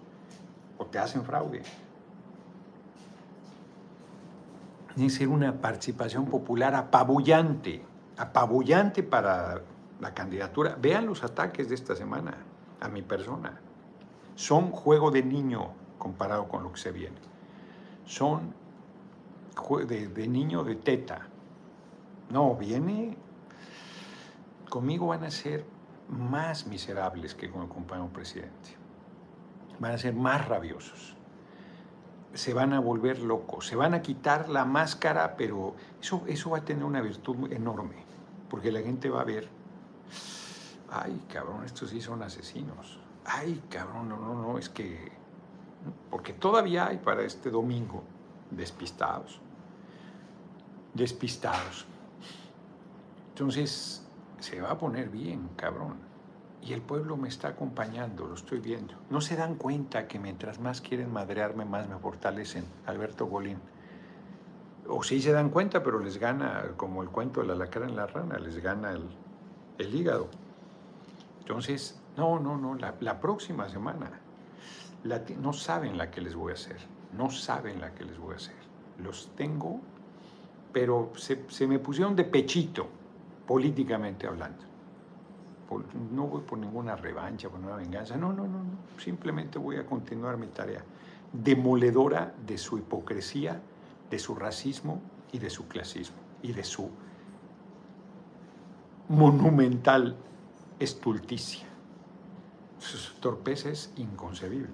O 0.78 0.86
te 0.86 0.98
hacen 0.98 1.24
fraude. 1.24 1.62
Tiene 4.94 5.08
que 5.08 5.14
ser 5.14 5.28
una 5.28 5.60
participación 5.60 6.26
popular 6.26 6.74
apabullante, 6.74 7.82
apabullante 8.16 9.02
para 9.02 9.62
la 10.00 10.14
candidatura. 10.14 10.76
Vean 10.80 11.06
los 11.06 11.24
ataques 11.24 11.68
de 11.68 11.74
esta 11.74 11.96
semana 11.96 12.36
a 12.80 12.88
mi 12.88 13.02
persona. 13.02 13.60
Son 14.34 14.70
juego 14.70 15.10
de 15.10 15.22
niño 15.22 15.72
comparado 15.98 16.46
con 16.46 16.62
lo 16.62 16.72
que 16.72 16.80
se 16.80 16.92
viene. 16.92 17.16
Son 18.04 18.54
de, 19.86 20.28
niño 20.28 20.64
de 20.64 20.76
teta. 20.76 21.28
No, 22.30 22.56
viene, 22.56 23.16
conmigo 24.68 25.08
van 25.08 25.24
a 25.24 25.30
ser 25.30 25.64
más 26.08 26.66
miserables 26.66 27.34
que 27.34 27.50
con 27.50 27.62
el 27.62 27.68
compañero 27.68 28.12
presidente. 28.12 28.76
Van 29.78 29.92
a 29.92 29.98
ser 29.98 30.14
más 30.14 30.46
rabiosos. 30.46 31.16
Se 32.34 32.54
van 32.54 32.72
a 32.72 32.80
volver 32.80 33.18
locos, 33.18 33.66
se 33.66 33.76
van 33.76 33.92
a 33.92 34.00
quitar 34.00 34.48
la 34.48 34.64
máscara, 34.64 35.36
pero 35.36 35.74
eso, 36.00 36.22
eso 36.26 36.50
va 36.50 36.58
a 36.58 36.64
tener 36.64 36.84
una 36.84 37.02
virtud 37.02 37.52
enorme, 37.52 38.04
porque 38.48 38.72
la 38.72 38.80
gente 38.80 39.10
va 39.10 39.20
a 39.20 39.24
ver, 39.24 39.50
ay 40.90 41.22
cabrón, 41.30 41.66
estos 41.66 41.90
sí 41.90 42.00
son 42.00 42.22
asesinos, 42.22 42.98
ay 43.26 43.62
cabrón, 43.68 44.08
no, 44.08 44.16
no, 44.16 44.34
no, 44.34 44.56
es 44.56 44.70
que, 44.70 45.12
porque 46.08 46.32
todavía 46.32 46.86
hay 46.86 46.96
para 46.96 47.22
este 47.22 47.50
domingo 47.50 48.02
despistados, 48.50 49.41
despistados. 50.94 51.86
Entonces, 53.30 54.06
se 54.40 54.60
va 54.60 54.72
a 54.72 54.78
poner 54.78 55.08
bien, 55.08 55.48
cabrón. 55.56 55.96
Y 56.62 56.72
el 56.72 56.82
pueblo 56.82 57.16
me 57.16 57.28
está 57.28 57.48
acompañando, 57.48 58.26
lo 58.26 58.34
estoy 58.34 58.60
viendo. 58.60 58.94
No 59.10 59.20
se 59.20 59.36
dan 59.36 59.56
cuenta 59.56 60.06
que 60.06 60.18
mientras 60.18 60.60
más 60.60 60.80
quieren 60.80 61.12
madrearme, 61.12 61.64
más 61.64 61.88
me 61.88 61.98
fortalecen. 61.98 62.64
Alberto 62.86 63.26
Golín. 63.26 63.58
O 64.88 65.02
sí 65.02 65.20
se 65.20 65.32
dan 65.32 65.50
cuenta, 65.50 65.82
pero 65.82 65.98
les 65.98 66.18
gana, 66.18 66.72
como 66.76 67.02
el 67.02 67.08
cuento 67.08 67.40
de 67.40 67.48
la 67.48 67.54
lacra 67.54 67.86
en 67.86 67.96
la 67.96 68.06
rana, 68.06 68.38
les 68.38 68.58
gana 68.58 68.92
el, 68.92 69.08
el 69.78 69.94
hígado. 69.94 70.28
Entonces, 71.40 72.00
no, 72.16 72.38
no, 72.38 72.56
no, 72.56 72.74
la, 72.74 72.94
la 73.00 73.20
próxima 73.20 73.68
semana 73.68 74.20
no 75.40 75.52
saben 75.52 75.98
la 75.98 76.10
que 76.10 76.20
les 76.20 76.34
voy 76.34 76.52
a 76.52 76.54
hacer, 76.54 76.78
no 77.12 77.30
saben 77.30 77.80
la 77.80 77.94
que 77.94 78.04
les 78.04 78.18
voy 78.18 78.34
a 78.34 78.36
hacer. 78.36 78.54
Los 78.98 79.34
tengo 79.34 79.80
pero 80.72 81.12
se, 81.16 81.66
me 81.66 81.78
pusieron 81.78 82.16
de 82.16 82.24
pechito, 82.24 82.88
políticamente 83.46 84.26
hablando. 84.26 84.62
no 86.12 86.26
voy 86.26 86.42
por 86.42 86.58
ninguna 86.58 86.96
revancha, 86.96 87.48
por 87.48 87.58
ninguna 87.58 87.76
venganza, 87.76 88.16
no, 88.16 88.32
no, 88.32 88.46
no, 88.46 88.58
no, 88.58 88.98
simplemente 88.98 89.58
voy 89.58 89.76
a 89.76 89.86
continuar 89.86 90.36
mi 90.36 90.48
tarea 90.48 90.82
demoledora 91.32 92.34
de 92.46 92.58
su 92.58 92.78
hipocresía, 92.78 93.60
de 94.10 94.18
su 94.18 94.34
racismo 94.34 95.00
y 95.32 95.38
de 95.38 95.50
su 95.50 95.66
clasismo 95.66 96.16
y 96.42 96.52
de 96.52 96.64
su 96.64 96.90
monumental 99.08 100.16
estulticia. 100.78 101.66
Su 102.78 103.14
torpeza 103.20 103.70
es 103.70 103.92
inconcebible. 103.96 104.72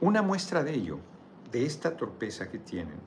Una 0.00 0.22
muestra 0.22 0.62
de 0.64 0.74
ello, 0.74 0.98
de 1.52 1.64
esta 1.64 1.96
torpeza 1.96 2.50
que 2.50 2.58
tienen, 2.58 2.98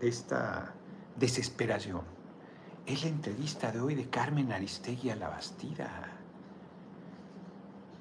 esta 0.00 0.74
desesperación 1.16 2.02
es 2.86 3.02
la 3.02 3.08
entrevista 3.08 3.72
de 3.72 3.80
hoy 3.80 3.94
de 3.94 4.08
Carmen 4.08 4.52
Aristegui 4.52 5.10
a 5.10 5.16
la 5.16 5.28
Bastida. 5.28 5.90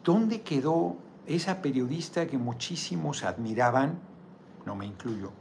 ¿Dónde 0.03 0.41
quedó 0.41 0.97
esa 1.25 1.61
periodista 1.61 2.27
que 2.27 2.37
muchísimos 2.37 3.23
admiraban? 3.23 3.99
No 4.65 4.75
me 4.75 4.85
incluyo. 4.85 5.31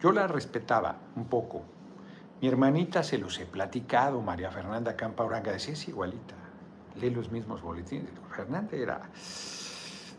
Yo 0.00 0.12
la 0.12 0.26
respetaba 0.26 0.96
un 1.16 1.24
poco. 1.24 1.62
Mi 2.42 2.48
hermanita 2.48 3.02
se 3.02 3.16
los 3.16 3.38
he 3.40 3.46
platicado, 3.46 4.20
María 4.20 4.50
Fernanda 4.50 4.96
Campa 4.96 5.24
Oranga, 5.24 5.52
decía 5.52 5.72
es 5.72 5.88
igualita, 5.88 6.34
lee 7.00 7.08
los 7.08 7.30
mismos 7.30 7.62
boletines. 7.62 8.10
Fernanda 8.36 8.76
era 8.76 9.08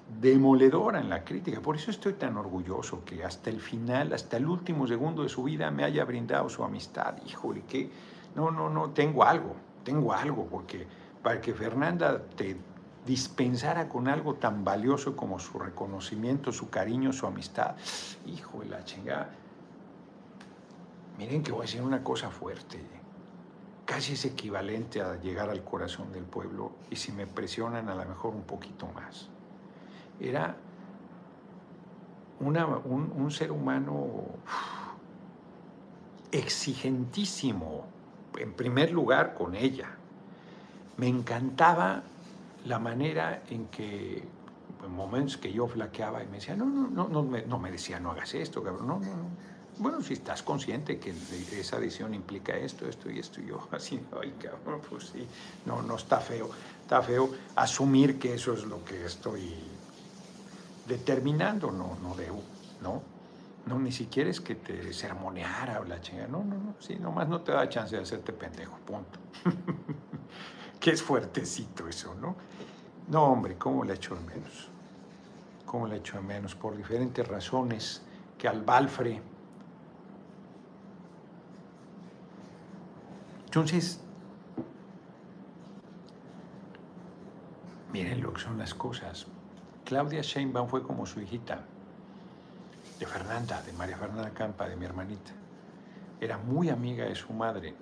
demoledora 0.08 1.00
en 1.00 1.10
la 1.10 1.24
crítica. 1.24 1.62
Por 1.62 1.76
eso 1.76 1.92
estoy 1.92 2.14
tan 2.14 2.38
orgulloso 2.38 3.04
que 3.04 3.24
hasta 3.24 3.50
el 3.50 3.60
final, 3.60 4.14
hasta 4.14 4.38
el 4.38 4.48
último 4.48 4.88
segundo 4.88 5.24
de 5.24 5.30
su 5.30 5.44
vida 5.44 5.72
me 5.72 5.84
haya 5.84 6.06
brindado 6.06 6.50
su 6.50 6.64
amistad. 6.64 7.16
Híjole, 7.26 7.64
que 7.64 7.90
no, 8.36 8.52
no, 8.52 8.70
no, 8.70 8.92
tengo 8.92 9.24
algo, 9.24 9.56
tengo 9.84 10.14
algo, 10.14 10.46
porque 10.46 10.86
para 11.24 11.42
que 11.42 11.54
Fernanda 11.54 12.22
te 12.36 12.56
dispensara 13.06 13.88
con 13.88 14.08
algo 14.08 14.36
tan 14.36 14.64
valioso 14.64 15.16
como 15.16 15.40
su 15.40 15.60
reconocimiento, 15.60 16.52
su 16.52 16.70
cariño, 16.70 17.14
su 17.14 17.28
amistad. 17.28 17.76
Hijo 18.26 18.60
de 18.60 18.66
la 18.68 18.84
chingada. 18.84 19.30
Miren 21.18 21.44
que 21.44 21.52
voy 21.52 21.62
a 21.62 21.64
decir 21.64 21.82
una 21.82 22.04
cosa 22.04 22.30
fuerte. 22.30 22.80
Casi 23.86 24.14
es 24.14 24.26
equivalente 24.26 25.02
a 25.02 25.16
llegar 25.22 25.50
al 25.50 25.64
corazón 25.64 26.12
del 26.12 26.24
pueblo 26.24 26.72
y 26.90 26.96
si 26.96 27.12
me 27.12 27.28
presionan 27.28 27.88
a 27.88 27.96
lo 27.96 28.04
mejor 28.06 28.34
un 28.34 28.42
poquito 28.42 28.88
más. 28.88 29.30
Era 30.20 30.56
un, 32.40 33.32
ser 33.32 33.52
humano 33.52 34.24
exigentísimo, 36.32 37.86
en 38.38 38.54
primer 38.54 38.92
lugar 38.92 39.34
con 39.34 39.56
ella. 39.56 39.90
Me 40.98 41.08
encantaba 41.08 42.04
la 42.66 42.80
manera 42.80 43.44
en 43.50 43.68
que, 43.68 44.24
en 44.84 44.92
momentos 44.92 45.38
que 45.38 45.52
yo 45.52 45.68
flaqueaba 45.68 46.24
y 46.24 46.28
me 46.28 46.34
decía, 46.34 46.56
no, 46.56 46.66
no, 46.66 46.88
no, 46.88 47.08
no 47.08 47.24
me, 47.24 47.46
no 47.46 47.60
me 47.60 47.72
decía, 47.72 48.00
no 48.00 48.12
hagas 48.12 48.34
esto, 48.34 48.64
cabrón, 48.64 48.88
no, 48.88 49.00
no, 49.00 49.06
no. 49.06 49.56
Bueno, 49.78 50.02
si 50.02 50.14
estás 50.14 50.42
consciente 50.42 51.00
que 51.00 51.14
esa 51.60 51.80
decisión 51.80 52.14
implica 52.14 52.56
esto, 52.56 52.88
esto 52.88 53.12
y 53.12 53.20
esto, 53.20 53.42
y 53.42 53.48
yo 53.48 53.68
así, 53.72 54.00
ay, 54.22 54.34
cabrón, 54.40 54.82
pues 54.90 55.08
sí, 55.08 55.28
no, 55.66 55.82
no 55.82 55.96
está 55.96 56.20
feo, 56.20 56.50
está 56.82 57.02
feo 57.02 57.30
asumir 57.56 58.18
que 58.18 58.34
eso 58.34 58.54
es 58.54 58.64
lo 58.64 58.84
que 58.86 59.06
estoy 59.06 59.75
determinando, 60.86 61.72
no, 61.72 61.98
no 62.02 62.16
debo, 62.16 62.42
¿no? 62.82 63.02
No, 63.66 63.80
ni 63.80 63.92
siquiera 63.92 64.30
es 64.30 64.40
que 64.40 64.56
te 64.56 64.94
sermoneara 64.94 65.80
o 65.80 65.86
la 65.86 66.00
chinga, 66.00 66.28
no, 66.28 66.44
no, 66.44 66.56
no, 66.56 66.76
sí, 66.80 66.98
nomás 66.98 67.28
no 67.28 67.42
te 67.42 67.52
da 67.52 67.68
chance 67.68 67.96
de 67.96 68.04
hacerte 68.04 68.32
pendejo, 68.32 68.78
punto. 68.86 69.20
que 70.80 70.92
es 70.92 71.02
fuertecito 71.02 71.88
eso, 71.88 72.14
¿no? 72.14 72.36
No, 73.08 73.24
hombre, 73.24 73.58
¿cómo 73.58 73.84
le 73.84 73.96
echo 73.96 74.16
de 74.16 74.22
menos? 74.22 74.70
¿Cómo 75.66 75.88
le 75.88 75.98
echo 75.98 76.18
de 76.18 76.24
menos? 76.24 76.54
Por 76.54 76.78
diferentes 76.78 77.28
razones 77.28 78.04
que 78.38 78.48
al 78.48 78.62
Balfre. 78.62 79.22
Entonces, 83.46 84.00
miren 87.92 88.22
lo 88.22 88.34
que 88.34 88.42
son 88.42 88.58
las 88.58 88.74
cosas. 88.74 89.28
Claudia 89.86 90.24
Sheinbaum 90.24 90.68
fue 90.68 90.82
como 90.82 91.06
su 91.06 91.22
hijita, 91.22 91.64
de 93.00 93.06
Fernanda, 93.06 93.62
de 93.62 93.72
María 93.74 93.96
Fernanda 93.96 94.32
Campa, 94.32 94.68
de 94.68 94.76
mi 94.76 94.84
hermanita. 94.84 95.32
Era 96.20 96.40
muy 96.40 96.70
amiga 96.70 97.06
de 97.06 97.14
su 97.14 97.32
madre 97.34 97.76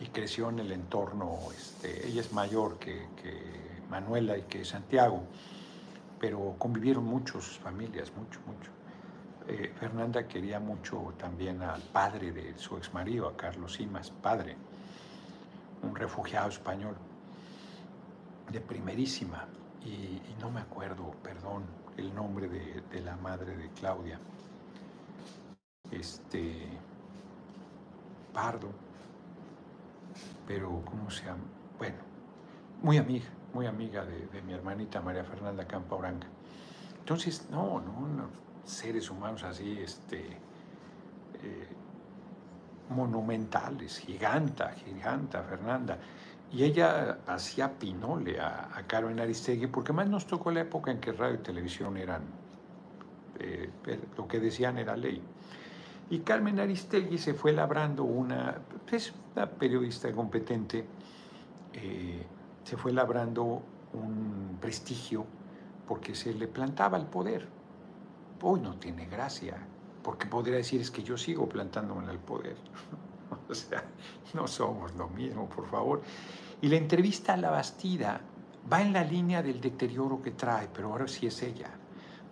y 0.00 0.06
creció 0.06 0.50
en 0.50 0.58
el 0.58 0.72
entorno, 0.72 1.38
este, 1.56 2.08
ella 2.08 2.20
es 2.20 2.32
mayor 2.32 2.80
que, 2.80 3.06
Manuela 3.88 4.36
y 4.36 4.42
que 4.42 4.64
Santiago, 4.64 5.22
pero 6.18 6.56
convivieron 6.58 7.04
mucho 7.04 7.40
sus 7.40 7.58
familias, 7.58 8.10
mucho, 8.16 8.40
mucho. 8.44 8.70
Eh, 9.46 9.72
Fernanda 9.78 10.26
quería 10.26 10.58
mucho 10.58 11.14
también 11.16 11.62
al 11.62 11.80
padre 11.80 12.32
de 12.32 12.58
su 12.58 12.76
exmarido, 12.76 13.28
a 13.28 13.36
Carlos 13.36 13.74
Simas, 13.74 14.10
padre, 14.10 14.56
un 15.84 15.94
refugiado 15.94 16.48
español 16.48 16.96
de 18.50 18.60
primerísima 18.60 19.46
y, 19.86 20.20
no 20.40 20.50
me 20.50 20.60
acuerdo, 20.60 21.12
perdón, 21.22 21.64
el 21.96 22.14
nombre 22.14 22.48
de, 22.48 23.00
la 23.00 23.16
madre 23.16 23.56
de 23.56 23.70
Claudia. 23.70 24.18
Este, 25.90 26.68
Pardo, 28.32 28.68
pero 30.46 30.82
¿cómo 30.84 31.10
se 31.10 31.24
llama? 31.24 31.44
Bueno, 31.78 31.96
muy 32.82 32.98
amiga, 32.98 33.26
muy 33.54 33.66
amiga 33.66 34.04
de, 34.04 34.42
mi 34.42 34.52
hermanita 34.52 35.00
María 35.00 35.24
Fernanda 35.24 35.66
Campa 35.66 35.94
Oranga. 35.94 36.26
Entonces, 36.98 37.48
no, 37.50 37.80
no, 37.80 38.28
seres 38.64 39.08
humanos 39.10 39.44
así, 39.44 39.78
este, 39.80 40.26
eh, 41.42 41.68
monumentales, 42.90 43.98
giganta, 43.98 44.72
giganta 44.72 45.42
Fernanda. 45.44 45.98
Y 46.52 46.62
ella 46.62 47.18
hacía 47.26 47.78
pinole 47.78 48.40
a, 48.40 48.84
Carmen 48.86 49.18
Aristegui, 49.18 49.66
porque 49.66 49.92
más 49.92 50.08
nos 50.08 50.26
tocó 50.26 50.50
la 50.50 50.60
época 50.60 50.90
en 50.90 51.00
que 51.00 51.12
radio 51.12 51.34
y 51.34 51.38
televisión 51.38 51.96
eran, 51.96 52.22
eh, 53.38 53.70
lo 54.16 54.28
que 54.28 54.38
decían 54.38 54.78
era 54.78 54.96
ley. 54.96 55.20
Y 56.08 56.20
Carmen 56.20 56.60
Aristegui 56.60 57.18
se 57.18 57.34
fue 57.34 57.52
labrando 57.52 58.04
una, 58.04 58.58
pues, 58.88 59.12
una 59.34 59.46
periodista 59.46 60.12
competente, 60.12 60.86
eh, 61.72 62.24
se 62.62 62.76
fue 62.76 62.92
labrando 62.92 63.62
un 63.92 64.58
prestigio 64.60 65.26
porque 65.86 66.14
se 66.14 66.32
le 66.32 66.46
plantaba 66.46 66.96
el 66.96 67.06
poder. 67.06 67.48
Hoy 68.42 68.60
no 68.60 68.76
tiene 68.76 69.06
gracia, 69.06 69.56
porque 70.02 70.26
podría 70.26 70.56
decir 70.56 70.80
es 70.80 70.90
que 70.90 71.02
yo 71.02 71.16
sigo 71.16 71.48
plantándome 71.48 72.10
el 72.10 72.18
poder. 72.18 72.56
O 73.50 73.54
sea, 73.54 73.84
no 74.34 74.46
somos 74.46 74.94
lo 74.96 75.08
mismo, 75.08 75.48
por 75.48 75.68
favor. 75.70 76.02
Y 76.60 76.68
la 76.68 76.76
entrevista 76.76 77.34
a 77.34 77.36
la 77.36 77.50
Bastida 77.50 78.20
va 78.70 78.82
en 78.82 78.92
la 78.92 79.04
línea 79.04 79.42
del 79.42 79.60
deterioro 79.60 80.20
que 80.20 80.32
trae, 80.32 80.68
pero 80.72 80.90
ahora 80.90 81.06
sí 81.06 81.26
es 81.26 81.42
ella. 81.42 81.70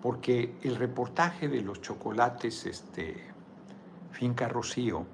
Porque 0.02 0.56
el 0.62 0.76
reportaje 0.76 1.48
de 1.48 1.62
los 1.62 1.80
chocolates, 1.80 2.66
este, 2.66 3.24
Finca 4.12 4.48
Rocío, 4.48 5.06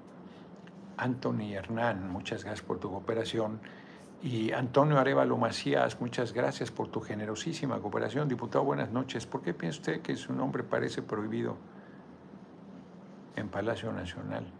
Anthony 0.96 1.54
Hernán, 1.54 2.10
muchas 2.10 2.44
gracias 2.44 2.66
por 2.66 2.78
tu 2.78 2.90
cooperación. 2.90 3.60
Y 4.22 4.52
Antonio 4.52 4.98
Arevalo 4.98 5.38
Macías, 5.38 6.00
muchas 6.00 6.32
gracias 6.32 6.70
por 6.70 6.88
tu 6.88 7.00
generosísima 7.00 7.78
cooperación. 7.80 8.28
Diputado, 8.28 8.64
buenas 8.64 8.90
noches. 8.90 9.26
¿Por 9.26 9.40
qué 9.40 9.54
piensa 9.54 9.78
usted 9.78 10.02
que 10.02 10.16
su 10.16 10.32
nombre 10.32 10.62
parece 10.62 11.00
prohibido 11.00 11.56
en 13.36 13.48
Palacio 13.48 13.92
Nacional? 13.92 14.59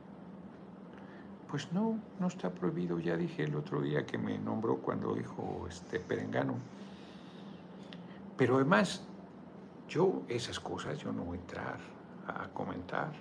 Pues 1.50 1.72
no, 1.72 1.98
no 2.20 2.28
está 2.28 2.50
prohibido. 2.50 3.00
Ya 3.00 3.16
dije 3.16 3.42
el 3.42 3.56
otro 3.56 3.80
día 3.80 4.06
que 4.06 4.16
me 4.18 4.38
nombró 4.38 4.76
cuando 4.76 5.14
dijo 5.14 5.66
este 5.68 5.98
Perengano. 5.98 6.54
Pero 8.36 8.56
además, 8.56 9.02
yo 9.88 10.22
esas 10.28 10.60
cosas 10.60 10.98
yo 10.98 11.12
no 11.12 11.24
voy 11.24 11.38
a 11.38 11.40
entrar 11.40 11.80
a 12.28 12.48
comentar. 12.50 13.12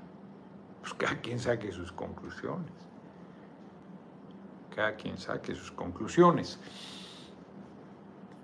Pues 0.82 0.94
cada 0.94 1.20
quien 1.20 1.40
saque 1.40 1.72
sus 1.72 1.92
conclusiones. 1.92 2.72
Cada 4.76 4.96
quien 4.96 5.18
saque 5.18 5.56
sus 5.56 5.72
conclusiones. 5.72 6.60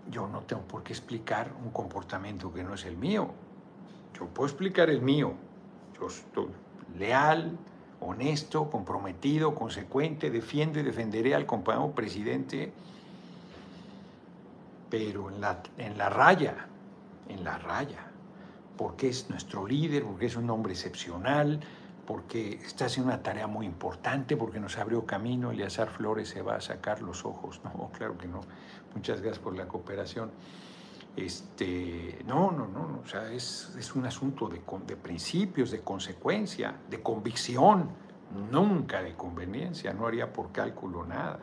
Yo 0.09 0.27
no 0.27 0.41
tengo 0.41 0.63
por 0.63 0.81
qué 0.81 0.93
explicar 0.93 1.53
un 1.63 1.69
comportamiento 1.69 2.51
que 2.51 2.63
no 2.63 2.73
es 2.73 2.85
el 2.85 2.97
mío. 2.97 3.29
Yo 4.19 4.25
puedo 4.27 4.47
explicar 4.47 4.89
el 4.89 5.01
mío. 5.01 5.33
Yo 5.99 6.07
estoy 6.07 6.47
leal, 6.97 7.57
honesto, 8.05 8.69
comprometido, 8.69 9.55
consecuente, 9.55 10.29
defiendo 10.29 10.79
y 10.79 10.83
defenderé 10.83 11.35
al 11.35 11.45
compañero 11.45 11.91
presidente, 11.91 12.71
pero 14.89 15.29
en 15.29 15.41
la, 15.41 15.61
en 15.77 15.97
la 15.97 16.09
raya, 16.09 16.67
en 17.29 17.43
la 17.43 17.57
raya, 17.57 18.07
porque 18.77 19.09
es 19.09 19.29
nuestro 19.29 19.67
líder, 19.67 20.03
porque 20.03 20.27
es 20.27 20.35
un 20.35 20.49
hombre 20.49 20.73
excepcional, 20.73 21.59
porque 22.05 22.59
está 22.63 22.85
haciendo 22.85 23.11
una 23.11 23.23
tarea 23.23 23.47
muy 23.47 23.65
importante, 23.65 24.37
porque 24.37 24.59
nos 24.59 24.77
abrió 24.77 25.05
camino, 25.05 25.51
Eliazar 25.51 25.89
Flores 25.89 26.29
se 26.29 26.41
va 26.41 26.55
a 26.55 26.61
sacar 26.61 27.01
los 27.01 27.25
ojos. 27.25 27.61
No, 27.75 27.89
claro 27.91 28.17
que 28.17 28.27
no. 28.27 28.41
Muchas 28.93 29.21
gracias 29.21 29.39
por 29.43 29.55
la 29.55 29.67
cooperación. 29.67 30.31
Este, 31.15 32.19
no, 32.25 32.51
no, 32.51 32.67
no, 32.67 32.99
o 33.01 33.07
sea, 33.07 33.31
es, 33.31 33.73
es 33.79 33.95
un 33.95 34.05
asunto 34.05 34.49
de, 34.49 34.61
de, 34.85 34.97
principios, 34.97 35.71
de 35.71 35.79
consecuencia, 35.79 36.75
de 36.89 37.01
convicción, 37.01 37.89
nunca 38.51 39.01
de 39.01 39.15
conveniencia, 39.15 39.93
no 39.93 40.07
haría 40.07 40.33
por 40.33 40.51
cálculo 40.51 41.05
nada. 41.05 41.39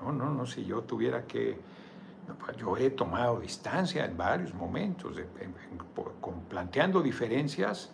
No, 0.00 0.12
no, 0.12 0.30
no, 0.30 0.46
si 0.46 0.64
yo 0.64 0.82
tuviera 0.82 1.26
que, 1.26 1.60
yo 2.56 2.76
he 2.78 2.90
tomado 2.90 3.40
distancia 3.40 4.06
en 4.06 4.16
varios 4.16 4.54
momentos, 4.54 5.16
con, 6.20 6.40
planteando 6.48 7.02
diferencias 7.02 7.90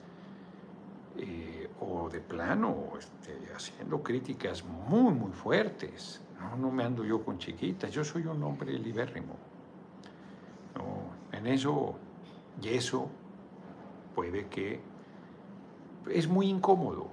eh, 1.17 1.69
o 1.81 2.09
de 2.09 2.21
plano 2.21 2.93
este, 2.97 3.53
haciendo 3.53 4.01
críticas 4.01 4.65
muy, 4.65 5.13
muy 5.13 5.33
fuertes. 5.33 6.21
No, 6.39 6.57
no 6.57 6.71
me 6.71 6.85
ando 6.85 7.05
yo 7.05 7.25
con 7.25 7.39
chiquitas, 7.39 7.91
yo 7.91 8.05
soy 8.05 8.27
un 8.27 8.43
hombre 8.45 8.73
libérrimo. 8.79 9.56
En 11.47 11.53
eso, 11.53 11.95
y 12.61 12.71
eso 12.71 13.09
puede 14.17 14.49
que 14.49 14.81
es 16.11 16.27
muy 16.27 16.49
incómodo, 16.49 17.07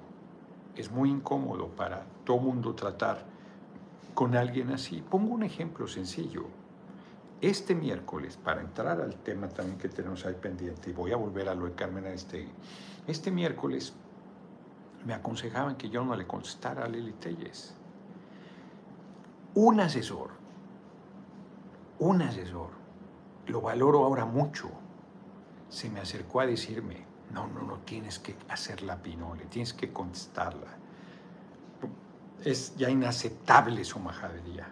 es 0.75 0.89
muy 0.89 1.11
incómodo 1.11 1.67
para 1.67 2.03
todo 2.25 2.39
mundo 2.39 2.73
tratar 2.73 3.25
con 4.15 4.36
alguien 4.36 4.71
así. 4.71 5.03
Pongo 5.07 5.36
un 5.36 5.43
ejemplo 5.43 5.88
sencillo. 5.88 6.45
Este 7.41 7.75
miércoles, 7.75 8.38
para 8.38 8.61
entrar 8.61 8.99
al 9.01 9.17
tema 9.17 9.49
también 9.49 9.77
que 9.77 9.88
tenemos 9.88 10.25
ahí 10.25 10.34
pendiente, 10.34 10.89
y 10.89 10.93
voy 10.93 11.11
a 11.11 11.15
volver 11.17 11.47
a 11.47 11.53
lo 11.53 11.65
de 11.65 11.73
Carmen 11.73 12.07
Aristegui, 12.07 12.49
este 13.05 13.29
miércoles 13.29 13.93
me 15.05 15.13
aconsejaban 15.13 15.75
que 15.75 15.91
yo 15.91 16.03
no 16.03 16.15
le 16.15 16.25
contestara 16.25 16.86
a 16.86 16.88
Lili 16.88 17.13
Telles. 17.13 17.75
Un 19.53 19.79
asesor, 19.79 20.31
un 21.99 22.23
asesor 22.23 22.82
lo 23.48 23.62
valoro 23.62 24.06
ahora 24.06 24.26
mucho, 24.26 24.70
se 25.70 25.89
me 25.89 26.00
acercó 26.00 26.41
a 26.41 26.46
decirme, 26.46 27.06
no, 27.32 27.48
no, 27.48 27.64
no 27.64 27.80
tienes 27.80 28.20
que 28.20 28.36
hacer 28.48 28.84
la 28.84 29.02
pinole, 29.02 29.46
tienes 29.46 29.74
que 29.74 29.91
contestarla. 29.91 30.78
Es 32.44 32.76
ya 32.76 32.89
inaceptable 32.89 33.84
su 33.84 34.00
majadería. 34.00 34.68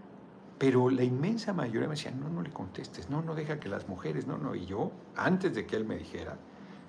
Pero 0.57 0.91
la 0.91 1.03
inmensa 1.03 1.53
mayoría 1.53 1.87
me 1.87 1.95
decía, 1.95 2.11
no, 2.11 2.29
no 2.29 2.43
le 2.43 2.51
contestes, 2.51 3.09
no, 3.09 3.23
no 3.23 3.33
deja 3.33 3.59
que 3.59 3.67
las 3.67 3.89
mujeres, 3.89 4.27
no, 4.27 4.37
no. 4.37 4.53
Y 4.53 4.65
yo, 4.67 4.91
antes 5.15 5.55
de 5.55 5.65
que 5.65 5.75
él 5.75 5.85
me 5.85 5.97
dijera, 5.97 6.37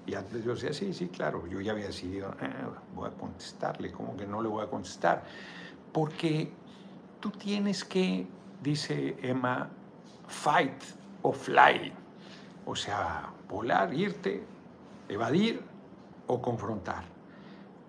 y 0.04 0.14
antes 0.14 0.44
yo 0.44 0.54
decía, 0.54 0.74
sí, 0.74 0.92
sí, 0.92 1.08
claro, 1.08 1.46
yo 1.46 1.60
ya 1.60 1.72
había 1.72 1.86
decidido, 1.86 2.34
ah, 2.40 2.68
voy 2.94 3.08
a 3.08 3.12
contestarle, 3.12 3.90
¿cómo 3.90 4.16
que 4.16 4.26
no 4.26 4.42
le 4.42 4.48
voy 4.48 4.62
a 4.64 4.68
contestar? 4.68 5.24
Porque 5.92 6.52
tú 7.20 7.30
tienes 7.30 7.84
que, 7.84 8.26
dice 8.62 9.16
Emma, 9.22 9.70
fight 10.26 10.82
o 11.22 11.32
fly, 11.32 11.92
o 12.66 12.76
sea, 12.76 13.30
volar, 13.48 13.92
irte, 13.94 14.44
evadir 15.08 15.62
o 16.26 16.40
confrontar. 16.40 17.04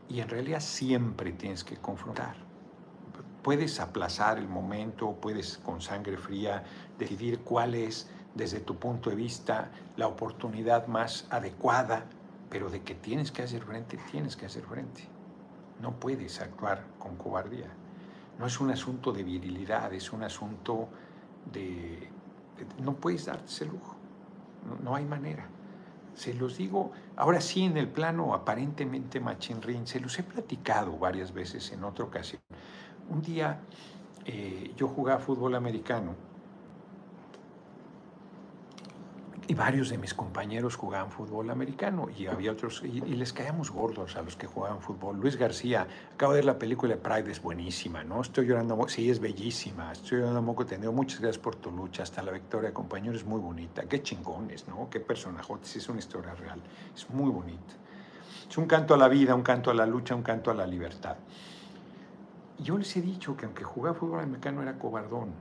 Y 0.10 0.20
en 0.20 0.30
realidad 0.30 0.60
siempre 0.60 1.32
tienes 1.32 1.64
que 1.64 1.78
confrontar. 1.78 2.36
Puedes 3.42 3.80
aplazar 3.80 4.38
el 4.38 4.48
momento, 4.48 5.14
puedes 5.20 5.58
con 5.58 5.82
sangre 5.82 6.18
fría 6.18 6.64
decidir 6.98 7.40
cuál 7.40 7.76
es, 7.76 8.10
desde 8.36 8.60
tu 8.60 8.78
punto 8.78 9.10
de 9.10 9.16
vista, 9.16 9.70
la 9.98 10.08
oportunidad 10.08 10.88
más 10.88 11.28
adecuada, 11.30 12.06
pero 12.50 12.70
de 12.70 12.82
que 12.82 12.96
tienes 12.96 13.32
que 13.32 13.42
hacer 13.42 13.64
frente, 13.64 13.98
tienes 14.12 14.36
que 14.36 14.46
hacer 14.46 14.64
frente. 14.64 15.04
No 15.82 16.00
puedes 16.00 16.40
actuar 16.40 16.84
con 17.00 17.16
cobardía. 17.18 17.68
No 18.40 18.46
es 18.46 18.60
un 18.60 18.72
asunto 18.72 19.12
de 19.12 19.24
virilidad, 19.24 19.94
es 19.94 20.12
un 20.14 20.24
asunto 20.24 20.88
de... 21.52 22.10
no 22.82 22.94
puedes 22.96 23.26
darte 23.26 23.46
ese 23.46 23.66
lujo. 23.66 23.96
No, 24.84 24.96
hay 24.96 25.06
manera. 25.06 25.48
Se 26.16 26.34
los 26.34 26.58
digo, 26.58 26.92
ahora 27.16 27.42
sí 27.42 27.64
en 27.64 27.76
el 27.78 27.88
plano 27.88 28.34
aparentemente 28.34 29.20
machinrín, 29.20 29.88
se 29.88 30.00
los 30.00 30.18
he 30.20 30.24
platicado 30.24 30.98
varias 30.98 31.34
veces 31.34 31.72
en 31.72 31.84
otra 31.84 32.06
ocasión. 32.06 32.42
Un 33.10 33.22
día 33.22 33.60
eh, 34.26 34.74
yo 34.78 34.88
jugaba 34.88 35.20
fútbol 35.20 35.56
americano 35.56 36.16
y 39.48 39.54
varios 39.54 39.90
de 39.90 39.98
mis 39.98 40.14
compañeros 40.14 40.76
jugaban 40.76 41.12
fútbol 41.12 41.50
americano 41.50 42.08
y 42.18 42.28
había 42.28 42.52
otros, 42.52 42.82
y, 42.84 43.02
les 43.02 43.34
caíamos 43.34 43.72
gordos 43.72 44.16
a 44.16 44.22
los 44.22 44.36
que 44.36 44.48
jugaban 44.48 44.80
fútbol. 44.80 45.18
Luis 45.20 45.36
García, 45.36 45.88
acabo 46.14 46.34
de 46.34 46.38
ver 46.38 46.46
la 46.46 46.58
película 46.58 46.96
Pride, 46.96 47.32
es 47.32 47.42
buenísima, 47.42 48.04
¿no? 48.04 48.22
Estoy 48.22 48.48
llorando, 48.48 48.88
sí, 48.88 49.10
es 49.10 49.20
bellísima, 49.20 49.92
estoy 49.92 50.20
llorando 50.20 50.42
moco 50.42 50.66
tendido. 50.66 50.94
Muchas 50.94 51.20
gracias 51.20 51.44
por 51.44 51.56
tu 51.56 51.72
lucha, 51.72 52.04
hasta 52.04 52.24
la 52.24 52.32
victoria, 52.32 52.74
compañero, 52.74 53.16
es 53.16 53.26
muy 53.26 53.40
bonita. 53.40 53.84
Qué 53.84 54.02
chingones, 54.02 54.68
¿no? 54.68 54.90
Qué 54.90 55.00
personajotes, 55.00 55.76
es 55.76 55.90
una 55.90 56.00
historia 56.00 56.34
real, 56.36 56.62
es 56.96 57.10
muy 57.10 57.30
bonita. 57.30 57.74
Es 58.50 58.58
un 58.58 58.66
canto 58.66 58.94
a 58.94 58.98
la 58.98 59.08
vida, 59.08 59.36
un 59.36 59.44
canto 59.44 59.72
a 59.72 59.74
la 59.74 59.86
lucha, 59.86 60.16
un 60.16 60.24
canto 60.24 60.52
a 60.52 60.54
la 60.54 60.66
libertad. 60.66 61.18
Yo 62.60 62.78
les 62.78 62.96
he 62.96 63.02
dicho 63.02 63.36
que 63.36 63.46
aunque 63.46 63.64
jugaba 63.64 63.98
fútbol 63.98 64.20
americano 64.22 64.62
era 64.62 64.78
cobardón, 64.78 65.34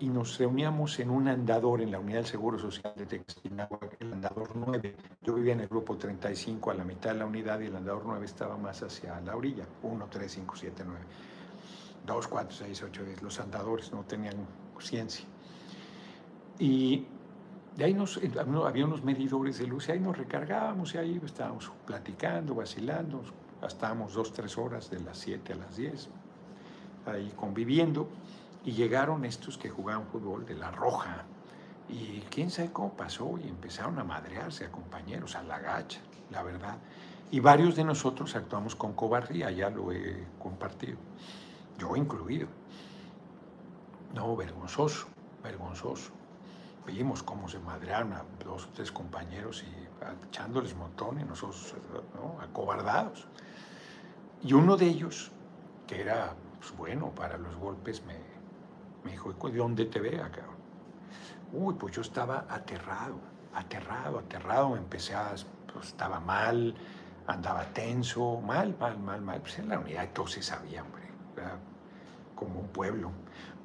y 0.00 0.08
nos 0.08 0.38
reuníamos 0.38 0.98
en 0.98 1.10
un 1.10 1.28
andador 1.28 1.80
en 1.80 1.90
la 1.90 1.98
Unidad 1.98 2.18
del 2.18 2.26
Seguro 2.26 2.58
Social 2.58 2.92
de 2.96 3.06
Texquinagua, 3.06 3.78
el 4.00 4.12
andador 4.12 4.50
9. 4.54 4.96
Yo 5.22 5.34
vivía 5.34 5.52
en 5.52 5.60
el 5.60 5.68
grupo 5.68 5.96
35 5.96 6.70
a 6.70 6.74
la 6.74 6.84
mitad 6.84 7.12
de 7.12 7.18
la 7.18 7.26
unidad 7.26 7.60
y 7.60 7.66
el 7.66 7.76
andador 7.76 8.02
9 8.06 8.24
estaba 8.24 8.56
más 8.56 8.82
hacia 8.82 9.20
la 9.20 9.36
orilla. 9.36 9.64
1, 9.82 10.06
3, 10.10 10.32
5, 10.32 10.54
7, 10.56 10.82
9. 10.86 11.00
2, 12.06 12.26
4, 12.26 12.56
6, 12.56 12.82
8, 12.82 13.04
10. 13.04 13.22
Los 13.22 13.40
andadores 13.40 13.92
no 13.92 14.02
tenían 14.02 14.34
ciencia. 14.78 15.24
Y 16.58 17.06
de 17.76 17.84
ahí 17.84 17.94
nos, 17.94 18.16
eh, 18.18 18.30
había 18.64 18.84
unos 18.84 19.02
medidores 19.04 19.58
de 19.58 19.66
luz 19.66 19.88
y 19.88 19.92
ahí 19.92 20.00
nos 20.00 20.16
recargábamos 20.16 20.94
y 20.94 20.98
ahí 20.98 21.20
estábamos 21.24 21.70
platicando, 21.86 22.54
vacilando. 22.54 23.22
Estábamos 23.66 24.14
2, 24.14 24.32
3 24.32 24.58
horas 24.58 24.90
de 24.90 25.00
las 25.00 25.18
7 25.18 25.52
a 25.52 25.56
las 25.56 25.76
10 25.76 26.08
ahí 27.06 27.32
conviviendo. 27.36 28.08
Y 28.64 28.72
llegaron 28.72 29.24
estos 29.24 29.58
que 29.58 29.68
jugaban 29.70 30.06
fútbol 30.06 30.46
de 30.46 30.54
la 30.54 30.70
Roja. 30.70 31.24
Y 31.88 32.20
quién 32.30 32.50
sabe 32.50 32.72
cómo 32.72 32.94
pasó 32.94 33.38
y 33.38 33.48
empezaron 33.48 33.98
a 33.98 34.04
madrearse 34.04 34.64
a 34.64 34.72
compañeros, 34.72 35.36
a 35.36 35.42
la 35.42 35.58
gacha, 35.58 36.00
la 36.30 36.42
verdad. 36.42 36.78
Y 37.30 37.40
varios 37.40 37.76
de 37.76 37.84
nosotros 37.84 38.34
actuamos 38.36 38.74
con 38.74 38.94
cobardía, 38.94 39.50
ya 39.50 39.68
lo 39.68 39.92
he 39.92 40.26
compartido, 40.38 40.96
yo 41.78 41.96
incluido. 41.96 42.48
No, 44.14 44.36
vergonzoso, 44.36 45.08
vergonzoso. 45.42 46.12
Vimos 46.86 47.22
cómo 47.22 47.48
se 47.48 47.58
madrearon 47.58 48.12
a 48.12 48.24
dos 48.44 48.66
o 48.66 48.68
tres 48.74 48.92
compañeros 48.92 49.64
y 49.64 50.28
echándoles 50.28 50.76
montón 50.76 51.18
y 51.20 51.24
nosotros 51.24 51.74
¿no? 52.14 52.40
acobardados. 52.40 53.26
Y 54.42 54.52
uno 54.52 54.76
de 54.76 54.86
ellos, 54.86 55.32
que 55.86 56.02
era 56.02 56.34
pues, 56.60 56.76
bueno 56.76 57.10
para 57.14 57.38
los 57.38 57.56
golpes, 57.56 58.04
me, 58.04 58.14
me 59.04 59.12
dijo, 59.12 59.32
¿de 59.32 59.56
dónde 59.56 59.84
te 59.86 60.00
vea, 60.00 60.30
cabrón? 60.30 60.54
Uy, 61.52 61.74
pues 61.74 61.94
yo 61.94 62.02
estaba 62.02 62.46
aterrado, 62.48 63.16
aterrado, 63.54 64.18
aterrado. 64.18 64.70
Me 64.70 64.78
empecé 64.78 65.14
a, 65.14 65.34
pues 65.72 65.88
estaba 65.88 66.18
mal, 66.20 66.74
andaba 67.26 67.64
tenso, 67.66 68.40
mal, 68.40 68.74
mal, 68.78 68.98
mal, 68.98 69.20
mal. 69.20 69.40
Pues 69.40 69.58
en 69.58 69.68
la 69.68 69.78
unidad 69.78 70.08
todos 70.12 70.32
se 70.32 70.42
sabía, 70.42 70.82
hombre, 70.82 71.04
como 72.34 72.60
un 72.60 72.68
pueblo. 72.68 73.10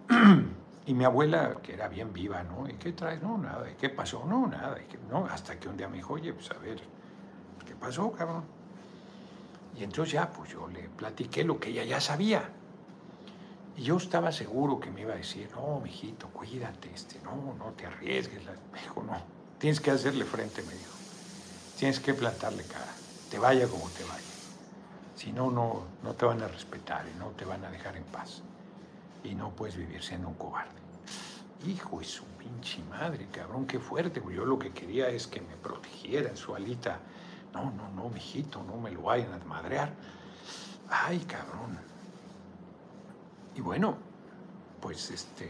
Y 0.86 0.96
mi 0.96 1.04
abuela, 1.04 1.58
que 1.62 1.74
era 1.74 1.88
bien 1.88 2.12
viva, 2.14 2.42
¿no? 2.42 2.68
¿Y 2.68 2.74
qué 2.74 2.94
traes? 2.94 3.22
No, 3.22 3.38
nada. 3.38 3.70
¿Y 3.70 3.76
qué 3.76 3.90
pasó? 3.90 4.26
No, 4.26 4.48
nada. 4.48 4.76
no? 5.08 5.28
Hasta 5.28 5.60
que 5.60 5.70
un 5.70 5.78
día 5.78 5.88
me 5.88 5.98
dijo, 5.98 6.14
oye, 6.14 6.34
pues 6.34 6.50
a 6.50 6.56
ver, 6.56 6.82
¿qué 7.64 7.76
pasó, 7.76 8.12
cabrón? 8.12 8.44
Y 9.78 9.84
entonces 9.84 10.14
ya, 10.14 10.32
pues 10.32 10.50
yo 10.50 10.68
le 10.68 10.90
platiqué 10.90 11.44
lo 11.44 11.60
que 11.60 11.70
ella 11.70 11.84
ya 11.84 12.02
sabía. 12.02 12.50
Y 13.80 13.84
yo 13.84 13.96
estaba 13.96 14.34
seguro 14.34 14.78
que 14.78 14.92
me 14.92 15.02
iba 15.02 15.14
a 15.14 15.16
decir, 15.16 15.50
no, 15.56 15.80
mijito, 15.80 16.28
cuídate, 16.28 16.92
este, 16.94 17.18
no, 17.22 17.56
no 17.58 17.72
te 17.78 17.86
arriesgues. 17.86 18.44
Me 18.74 18.82
dijo, 18.82 19.02
no, 19.04 19.16
tienes 19.58 19.80
que 19.80 19.90
hacerle 19.90 20.26
frente, 20.26 20.62
me 20.64 20.74
dijo. 20.74 20.92
Tienes 21.78 22.02
que 22.02 22.14
plantarle 22.14 22.66
cara, 22.66 22.92
te 23.32 23.40
vaya 23.40 23.70
como 23.70 23.88
te 23.92 24.04
vaya. 24.04 24.28
Si 25.16 25.32
no, 25.32 25.50
no, 25.50 25.84
no 26.04 26.14
te 26.14 26.26
van 26.26 26.42
a 26.42 26.50
respetar 26.50 27.06
y 27.08 27.18
no 27.18 27.28
te 27.28 27.46
van 27.46 27.64
a 27.64 27.72
dejar 27.72 27.96
en 27.96 28.04
paz. 28.04 28.42
Y 29.24 29.34
no 29.34 29.52
puedes 29.52 29.78
vivir 29.78 30.04
siendo 30.04 30.28
un 30.28 30.34
cobarde. 30.34 30.78
Hijo 31.66 32.00
de 32.00 32.06
su 32.06 32.26
pinche 32.38 32.84
madre, 32.90 33.30
cabrón, 33.32 33.66
qué 33.66 33.80
fuerte. 33.80 34.22
Yo 34.36 34.44
lo 34.44 34.60
que 34.60 34.72
quería 34.72 35.08
es 35.08 35.26
que 35.26 35.40
me 35.40 35.56
protegiera 35.56 36.36
su 36.36 36.54
alita. 36.54 37.00
No, 37.54 37.72
no, 37.72 37.90
no, 37.96 38.10
mijito, 38.10 38.62
no 38.62 38.76
me 38.76 38.92
lo 38.92 39.04
vayan 39.04 39.32
a 39.32 39.46
madrear. 39.46 39.94
Ay, 40.90 41.20
cabrón. 41.20 41.89
Y 43.60 43.62
bueno, 43.62 43.98
pues 44.80 45.12
este, 45.12 45.46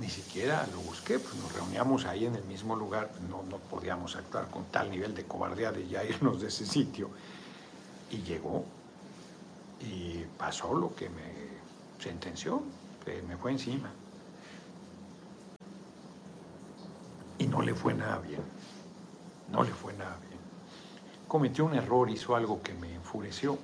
ni 0.00 0.08
siquiera 0.08 0.66
lo 0.72 0.80
busqué, 0.80 1.18
pues 1.18 1.34
nos 1.34 1.52
reuníamos 1.52 2.06
ahí 2.06 2.24
en 2.24 2.36
el 2.36 2.44
mismo 2.44 2.74
lugar, 2.74 3.10
no, 3.28 3.42
no 3.42 3.58
podíamos 3.58 4.16
actuar 4.16 4.48
con 4.50 4.64
tal 4.70 4.90
nivel 4.90 5.14
de 5.14 5.26
cobardía 5.26 5.70
de 5.70 5.86
ya 5.86 6.02
irnos 6.08 6.40
de 6.40 6.48
ese 6.48 6.64
sitio. 6.64 7.10
Y 8.10 8.22
llegó 8.22 8.64
y 9.78 10.24
pasó 10.38 10.72
lo 10.72 10.94
que 10.94 11.10
me 11.10 11.34
sentenció, 12.02 12.62
me 13.28 13.36
fue 13.36 13.52
encima. 13.52 13.90
Y 17.36 17.46
no 17.46 17.60
le 17.60 17.74
fue 17.74 17.92
nada 17.92 18.20
bien, 18.20 18.40
no 19.52 19.62
le 19.62 19.70
fue 19.70 19.92
nada 19.92 20.16
bien. 20.26 20.40
Cometió 21.28 21.66
un 21.66 21.74
error, 21.74 22.08
hizo 22.08 22.36
algo 22.36 22.62
que 22.62 22.72
me 22.72 22.94
enfureció 22.94 23.58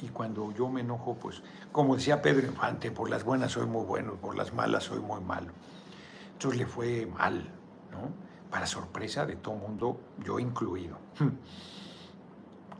y 0.00 0.08
cuando 0.08 0.52
yo 0.52 0.68
me 0.68 0.82
enojo, 0.82 1.14
pues, 1.14 1.42
como 1.72 1.96
decía 1.96 2.20
Pedro 2.22 2.46
Infante, 2.46 2.90
por 2.90 3.08
las 3.08 3.24
buenas 3.24 3.52
soy 3.52 3.66
muy 3.66 3.84
bueno, 3.84 4.14
por 4.14 4.36
las 4.36 4.52
malas 4.52 4.84
soy 4.84 5.00
muy 5.00 5.20
malo. 5.20 5.52
Entonces 6.32 6.58
le 6.58 6.66
fue 6.66 7.06
mal, 7.06 7.50
¿no? 7.90 8.10
Para 8.50 8.66
sorpresa 8.66 9.24
de 9.26 9.36
todo 9.36 9.54
mundo, 9.54 10.00
yo 10.24 10.38
incluido. 10.38 10.98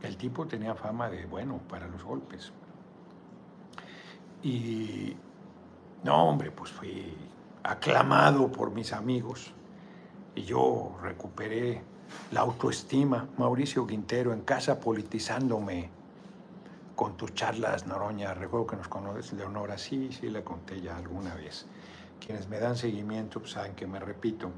El 0.03 0.15
tipo 0.15 0.45
tenía 0.45 0.75
fama 0.75 1.09
de 1.09 1.25
bueno 1.25 1.59
para 1.67 1.87
los 1.87 2.03
golpes. 2.03 2.51
Y, 4.43 5.15
no, 6.03 6.29
hombre, 6.29 6.51
pues 6.51 6.71
fui 6.71 7.17
aclamado 7.63 8.51
por 8.51 8.71
mis 8.71 8.93
amigos 8.93 9.53
y 10.35 10.43
yo 10.43 10.95
recuperé 11.01 11.81
la 12.31 12.41
autoestima. 12.41 13.27
Mauricio 13.37 13.87
Quintero 13.87 14.33
en 14.33 14.41
casa 14.41 14.79
politizándome 14.79 15.89
con 16.97 17.15
tus 17.15 17.35
charlas, 17.35 17.85
Noroña, 17.85 18.33
recuerdo 18.33 18.65
que 18.65 18.75
nos 18.75 18.87
conoces, 18.87 19.31
Leonora, 19.33 19.77
sí, 19.77 20.09
sí, 20.11 20.31
la 20.31 20.43
conté 20.43 20.81
ya 20.81 20.97
alguna 20.97 21.35
vez. 21.35 21.67
Quienes 22.19 22.49
me 22.49 22.57
dan 22.57 22.75
seguimiento 22.75 23.39
pues, 23.39 23.51
saben 23.51 23.75
que 23.75 23.85
me 23.85 23.99
repito, 23.99 24.49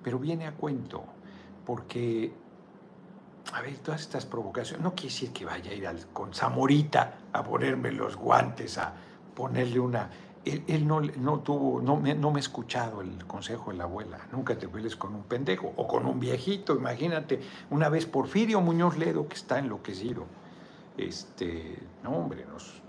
pero 0.00 0.20
viene 0.20 0.46
a 0.46 0.52
cuento, 0.52 1.02
porque, 1.66 2.32
a 3.52 3.60
ver, 3.60 3.76
todas 3.78 4.02
estas 4.02 4.24
provocaciones, 4.24 4.84
no 4.84 4.94
quiere 4.94 5.08
decir 5.12 5.32
que 5.32 5.44
vaya 5.44 5.72
a 5.72 5.74
ir 5.74 6.06
con 6.12 6.32
Zamorita 6.32 7.18
a 7.32 7.42
ponerme 7.42 7.90
los 7.90 8.14
guantes, 8.14 8.78
a 8.78 8.94
ponerle 9.34 9.80
una 9.80 10.10
él, 10.44 10.86
no, 10.86 11.00
no, 11.00 11.40
tuvo, 11.40 11.80
no 11.80 11.96
me, 11.96 12.14
no 12.14 12.30
me 12.30 12.38
ha 12.38 12.40
escuchado 12.40 13.00
el 13.00 13.24
consejo 13.26 13.70
de 13.72 13.78
la 13.78 13.84
abuela. 13.84 14.18
Nunca 14.30 14.56
te 14.56 14.68
pelees 14.68 14.94
con 14.94 15.14
un 15.14 15.22
pendejo 15.24 15.72
o 15.74 15.88
con 15.88 16.06
un 16.06 16.20
viejito. 16.20 16.76
Imagínate, 16.76 17.40
una 17.70 17.88
vez 17.88 18.06
Porfirio 18.06 18.60
Muñoz 18.60 18.98
Ledo, 18.98 19.26
que 19.26 19.34
está 19.36 19.58
enloquecido. 19.58 20.26
Este, 20.96 21.78
no, 22.02 22.10
hombre, 22.10 22.44
nos, 22.46 22.82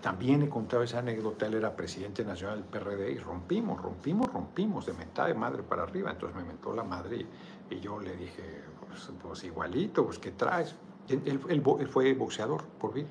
también 0.00 0.42
he 0.42 0.48
contado 0.48 0.82
esa 0.82 0.98
anécdota. 0.98 1.46
Él 1.46 1.54
era 1.54 1.74
presidente 1.74 2.24
nacional 2.24 2.56
del 2.56 2.64
PRD 2.64 3.12
y 3.12 3.18
rompimos, 3.18 3.80
rompimos, 3.80 4.32
rompimos 4.32 4.86
de 4.86 4.92
mitad 4.92 5.26
de 5.26 5.34
madre 5.34 5.62
para 5.62 5.82
arriba. 5.82 6.10
Entonces 6.10 6.36
me 6.36 6.44
mentó 6.44 6.74
la 6.74 6.84
madre 6.84 7.26
y, 7.70 7.80
yo 7.80 7.98
le 7.98 8.14
dije, 8.16 8.62
pues, 8.86 9.10
pues, 9.22 9.44
igualito, 9.44 10.04
pues 10.04 10.18
¿qué 10.18 10.32
traes? 10.32 10.74
Él, 11.08 11.40
él, 11.48 11.88
fue 11.88 12.12
boxeador, 12.14 12.64
por 12.64 12.92
vida. 12.92 13.08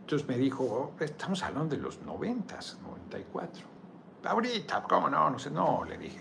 Entonces 0.00 0.26
me 0.26 0.38
dijo, 0.38 0.64
oh, 0.64 1.04
estamos 1.04 1.42
hablando 1.42 1.76
de 1.76 1.82
los 1.82 2.00
90, 2.00 2.58
94. 2.82 3.66
Ahorita, 4.24 4.82
¿cómo 4.82 5.10
no? 5.10 5.28
No 5.30 5.38
sé, 5.38 5.50
no, 5.50 5.84
le 5.84 5.98
dije, 5.98 6.20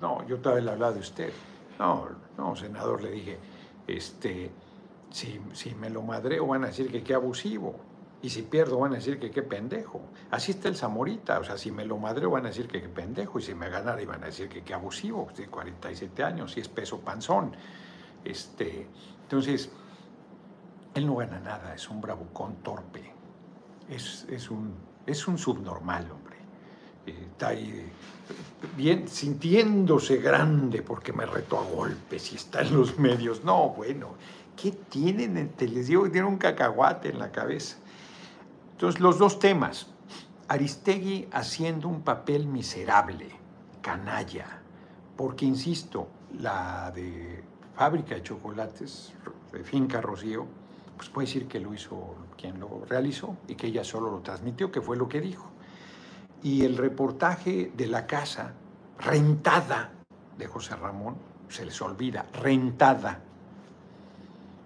no, 0.00 0.24
yo 0.26 0.38
todavía 0.38 0.66
le 0.66 0.70
hablaba 0.70 0.92
de 0.92 1.00
usted. 1.00 1.32
No, 1.78 2.08
no, 2.38 2.54
senador, 2.54 3.02
le 3.02 3.10
dije, 3.10 3.38
este, 3.86 4.50
si, 5.14 5.40
si 5.52 5.74
me 5.74 5.90
lo 5.90 6.02
madreo 6.02 6.46
van 6.46 6.64
a 6.64 6.66
decir 6.68 6.90
que 6.90 7.02
qué 7.02 7.14
abusivo. 7.14 7.76
Y 8.22 8.30
si 8.30 8.42
pierdo 8.42 8.78
van 8.78 8.92
a 8.92 8.96
decir 8.96 9.18
que 9.18 9.30
qué 9.30 9.42
pendejo. 9.42 10.00
Así 10.30 10.52
está 10.52 10.68
el 10.68 10.76
Zamorita, 10.76 11.38
o 11.38 11.44
sea, 11.44 11.58
si 11.58 11.70
me 11.70 11.84
lo 11.84 11.98
madreo 11.98 12.30
van 12.30 12.46
a 12.46 12.48
decir 12.48 12.68
que 12.68 12.80
qué 12.80 12.88
pendejo. 12.88 13.38
Y 13.38 13.42
si 13.42 13.54
me 13.54 13.68
ganara 13.68 14.00
iban 14.00 14.22
a 14.22 14.26
decir 14.26 14.48
que 14.48 14.62
qué 14.62 14.74
abusivo. 14.74 15.28
De 15.36 15.46
47 15.46 16.24
años 16.24 16.56
y 16.56 16.60
es 16.60 16.68
peso 16.68 17.00
panzón. 17.00 17.54
Este, 18.24 18.86
entonces, 19.22 19.70
él 20.94 21.06
no 21.06 21.16
gana 21.16 21.38
nada, 21.38 21.74
es 21.74 21.88
un 21.90 22.00
bravucón 22.00 22.56
torpe 22.62 23.14
es, 23.88 24.50
un, 24.50 24.74
es 25.06 25.26
un 25.28 25.38
subnormal, 25.38 26.10
hombre. 26.10 26.36
Eh, 27.06 27.26
está 27.30 27.48
ahí 27.48 27.90
bien, 28.76 29.08
sintiéndose 29.08 30.16
grande 30.16 30.82
porque 30.82 31.12
me 31.12 31.26
reto 31.26 31.58
a 31.58 31.64
golpes 31.64 32.32
y 32.32 32.36
está 32.36 32.62
en 32.62 32.74
los 32.74 32.98
medios. 32.98 33.44
No, 33.44 33.70
bueno, 33.70 34.14
¿qué 34.56 34.72
tienen? 34.72 35.52
Les 35.58 35.86
digo 35.86 36.04
que 36.04 36.10
tienen 36.10 36.30
un 36.30 36.38
cacahuate 36.38 37.10
en 37.10 37.18
la 37.18 37.30
cabeza. 37.30 37.76
Entonces, 38.72 39.00
los 39.00 39.18
dos 39.18 39.38
temas. 39.38 39.88
Aristegui 40.46 41.26
haciendo 41.32 41.88
un 41.88 42.02
papel 42.02 42.46
miserable, 42.46 43.30
canalla, 43.80 44.60
porque, 45.16 45.46
insisto, 45.46 46.06
la 46.38 46.92
de 46.94 47.42
fábrica 47.74 48.14
de 48.14 48.22
chocolates, 48.22 49.14
de 49.52 49.64
Finca 49.64 50.02
Rocío, 50.02 50.46
pues 50.96 51.08
puede 51.08 51.26
decir 51.26 51.48
que 51.48 51.60
lo 51.60 51.72
hizo 51.72 52.14
quien 52.36 52.60
lo 52.60 52.84
realizó 52.86 53.36
y 53.48 53.54
que 53.54 53.68
ella 53.68 53.84
solo 53.84 54.10
lo 54.10 54.20
transmitió, 54.20 54.70
que 54.70 54.82
fue 54.82 54.96
lo 54.96 55.08
que 55.08 55.20
dijo. 55.20 55.50
Y 56.42 56.64
el 56.64 56.76
reportaje 56.76 57.72
de 57.74 57.86
la 57.86 58.06
casa 58.06 58.52
rentada 58.98 59.92
de 60.36 60.46
José 60.46 60.76
Ramón, 60.76 61.16
se 61.48 61.64
les 61.64 61.80
olvida, 61.80 62.26
rentada, 62.32 63.20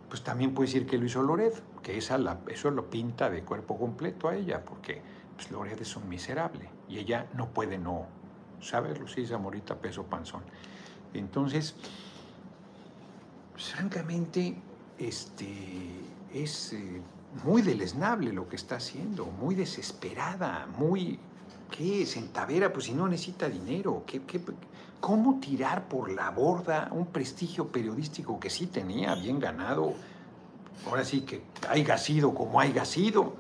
pues 0.08 0.22
también 0.22 0.54
puede 0.54 0.68
decir 0.68 0.86
que 0.86 0.98
lo 0.98 1.06
hizo 1.06 1.22
Lored, 1.22 1.52
que 1.82 1.98
esa 1.98 2.18
eso 2.48 2.70
lo 2.70 2.88
pinta 2.90 3.28
de 3.30 3.42
cuerpo 3.42 3.78
completo 3.78 4.28
a 4.28 4.36
ella, 4.36 4.64
porque 4.64 5.02
pues, 5.36 5.50
Lored 5.50 5.80
es 5.80 5.96
un 5.96 6.08
miserable 6.08 6.68
y 6.88 6.98
ella 6.98 7.26
no 7.34 7.48
puede 7.50 7.78
no 7.78 8.06
saberlo, 8.60 9.06
sí, 9.06 9.22
esa 9.22 9.38
morita 9.38 9.76
peso 9.76 10.04
panzón. 10.04 10.42
Entonces, 11.14 11.74
francamente, 13.56 14.56
este, 14.98 15.48
es 16.32 16.72
eh, 16.72 17.02
muy 17.44 17.62
deleznable 17.62 18.32
lo 18.32 18.48
que 18.48 18.56
está 18.56 18.76
haciendo, 18.76 19.26
muy 19.26 19.54
desesperada, 19.54 20.66
muy... 20.78 21.18
¿Qué 21.70 22.02
es? 22.02 22.16
En 22.16 22.28
Tavera, 22.28 22.72
pues 22.72 22.86
si 22.86 22.94
no 22.94 23.06
necesita 23.08 23.46
dinero. 23.46 24.02
¿qué, 24.06 24.22
cómo 25.00 25.40
tirar 25.40 25.88
por 25.88 26.10
la 26.10 26.30
borda 26.30 26.88
un 26.92 27.06
prestigio 27.06 27.68
periodístico 27.68 28.38
que 28.38 28.50
sí 28.50 28.66
tenía 28.66 29.14
bien 29.14 29.38
ganado? 29.38 29.94
Ahora 30.86 31.04
sí 31.04 31.22
que 31.22 31.42
haya 31.68 31.98
sido 31.98 32.34
como 32.34 32.60
haya 32.60 32.84
sido 32.84 33.34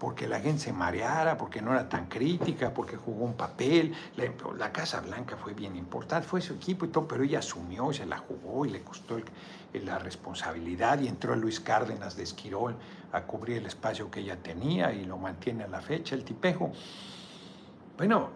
porque 0.00 0.26
la 0.26 0.40
gente 0.40 0.62
se 0.62 0.72
mareara, 0.72 1.36
porque 1.36 1.60
no 1.60 1.72
era 1.72 1.86
tan 1.88 2.06
crítica, 2.06 2.72
porque 2.72 2.96
jugó 2.96 3.26
un 3.26 3.34
papel. 3.34 3.92
La, 4.56 4.72
Casa 4.72 5.00
Blanca 5.00 5.36
fue 5.36 5.52
bien 5.52 5.76
importante, 5.76 6.26
fue 6.26 6.40
su 6.40 6.54
equipo 6.54 6.86
y 6.86 6.88
todo, 6.88 7.06
pero 7.06 7.22
ella 7.22 7.40
asumió 7.40 7.92
y 7.92 7.94
se 7.94 8.06
la 8.06 8.16
jugó 8.16 8.64
y 8.64 8.70
le 8.70 8.80
costó 8.80 9.18
la 9.74 9.98
responsabilidad 9.98 11.00
y 11.00 11.06
entró 11.06 11.36
Luis 11.36 11.60
Cárdenas 11.60 12.16
de 12.16 12.22
Esquirol 12.22 12.74
a 13.12 13.22
cubrir 13.24 13.58
el 13.58 13.66
espacio 13.66 14.10
que 14.10 14.20
ella 14.20 14.36
tenía 14.42 14.90
y 14.90 15.04
lo 15.04 15.18
mantiene 15.18 15.64
a 15.64 15.68
la 15.68 15.82
fecha, 15.82 16.14
el 16.14 16.24
tipejo. 16.24 16.72
Bueno, 17.98 18.30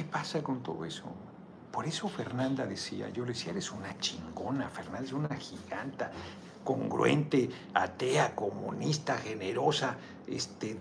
¿qué 0.00 0.06
pasa 0.06 0.42
con 0.42 0.62
todo 0.62 0.86
eso? 0.86 1.04
Por 1.70 1.84
eso 1.84 2.08
Fernanda 2.08 2.64
decía, 2.64 3.10
yo 3.10 3.22
le 3.26 3.32
decía, 3.32 3.52
eres 3.52 3.70
una 3.70 3.98
chingona, 3.98 4.70
Fernanda 4.70 5.06
es 5.06 5.12
una 5.12 5.36
giganta, 5.36 6.10
congruente, 6.64 7.50
atea, 7.74 8.34
comunista, 8.34 9.18
generosa, 9.18 9.98
este, 10.26 10.78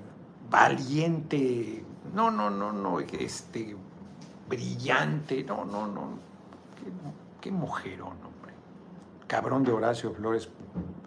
valiente, 0.50 1.84
no, 2.14 2.32
no, 2.32 2.50
no, 2.50 2.72
no, 2.72 3.02
este, 3.02 3.76
brillante, 4.48 5.44
no, 5.44 5.66
no, 5.66 5.86
no, 5.86 6.18
qué, 7.42 7.52
mujerón, 7.52 8.14
hombre. 8.24 8.54
Cabrón 9.28 9.66
de 9.66 9.74
Horacio 9.74 10.14
Flores, 10.14 10.48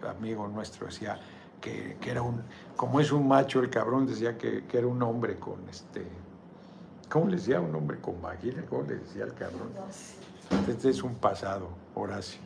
amigo 0.06 0.46
nuestro, 0.48 0.86
decía 0.86 1.18
que, 1.62 1.96
era 2.04 2.20
un, 2.20 2.42
como 2.76 3.00
es 3.00 3.10
un 3.10 3.26
macho, 3.26 3.60
el 3.60 3.70
cabrón 3.70 4.06
decía 4.06 4.36
que, 4.36 4.64
era 4.70 4.86
un 4.86 5.02
hombre 5.02 5.38
con 5.38 5.66
este, 5.70 6.06
¿cómo 7.12 7.26
le 7.28 7.36
decía? 7.36 7.60
Un 7.60 7.74
hombre 7.74 8.00
con 8.00 8.20
vagina, 8.22 8.64
¿cómo 8.70 8.84
le 8.84 8.96
decía 8.96 9.24
al 9.24 9.34
cabrón? 9.34 9.70
Este 10.66 10.88
es 10.88 11.02
un 11.02 11.14
pasado, 11.16 11.68
Horacio. 11.94 12.40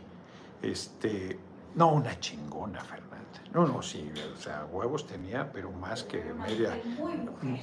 Este, 0.61 1.39
no, 1.77 1.93
una 1.93 2.19
chingona, 2.19 2.81
Fernanda. 2.81 3.17
No, 3.55 3.67
no, 3.67 3.81
sí, 3.81 4.11
o 4.35 4.41
sea, 4.41 4.67
huevos 4.71 5.07
tenía, 5.07 5.51
pero 5.53 5.71
más 5.71 6.03
que 6.03 6.23
media, 6.35 6.77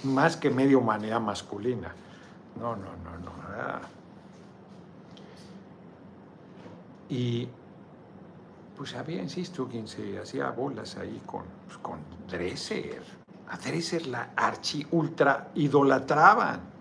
más 0.04 0.38
que 0.38 0.50
medio 0.50 0.80
manera 0.80 1.20
masculina. 1.20 1.94
No, 2.58 2.76
no, 2.76 2.96
no, 3.04 3.18
no. 3.20 3.34
Y 7.10 7.48
pues 8.78 8.96
había, 8.96 9.22
insisto, 9.22 9.68
quien 9.68 9.88
se 9.88 10.18
hacía 10.18 10.50
bolas 10.52 10.96
ahí 10.98 11.22
con, 11.26 11.44
pues, 11.66 11.78
con 11.80 12.00
Dresser. 12.28 13.04
A 13.50 13.58
Dresser 13.58 14.08
la 14.08 14.32
archi 14.36 14.88
ultra 14.92 15.52
idolatraban. 15.56 16.73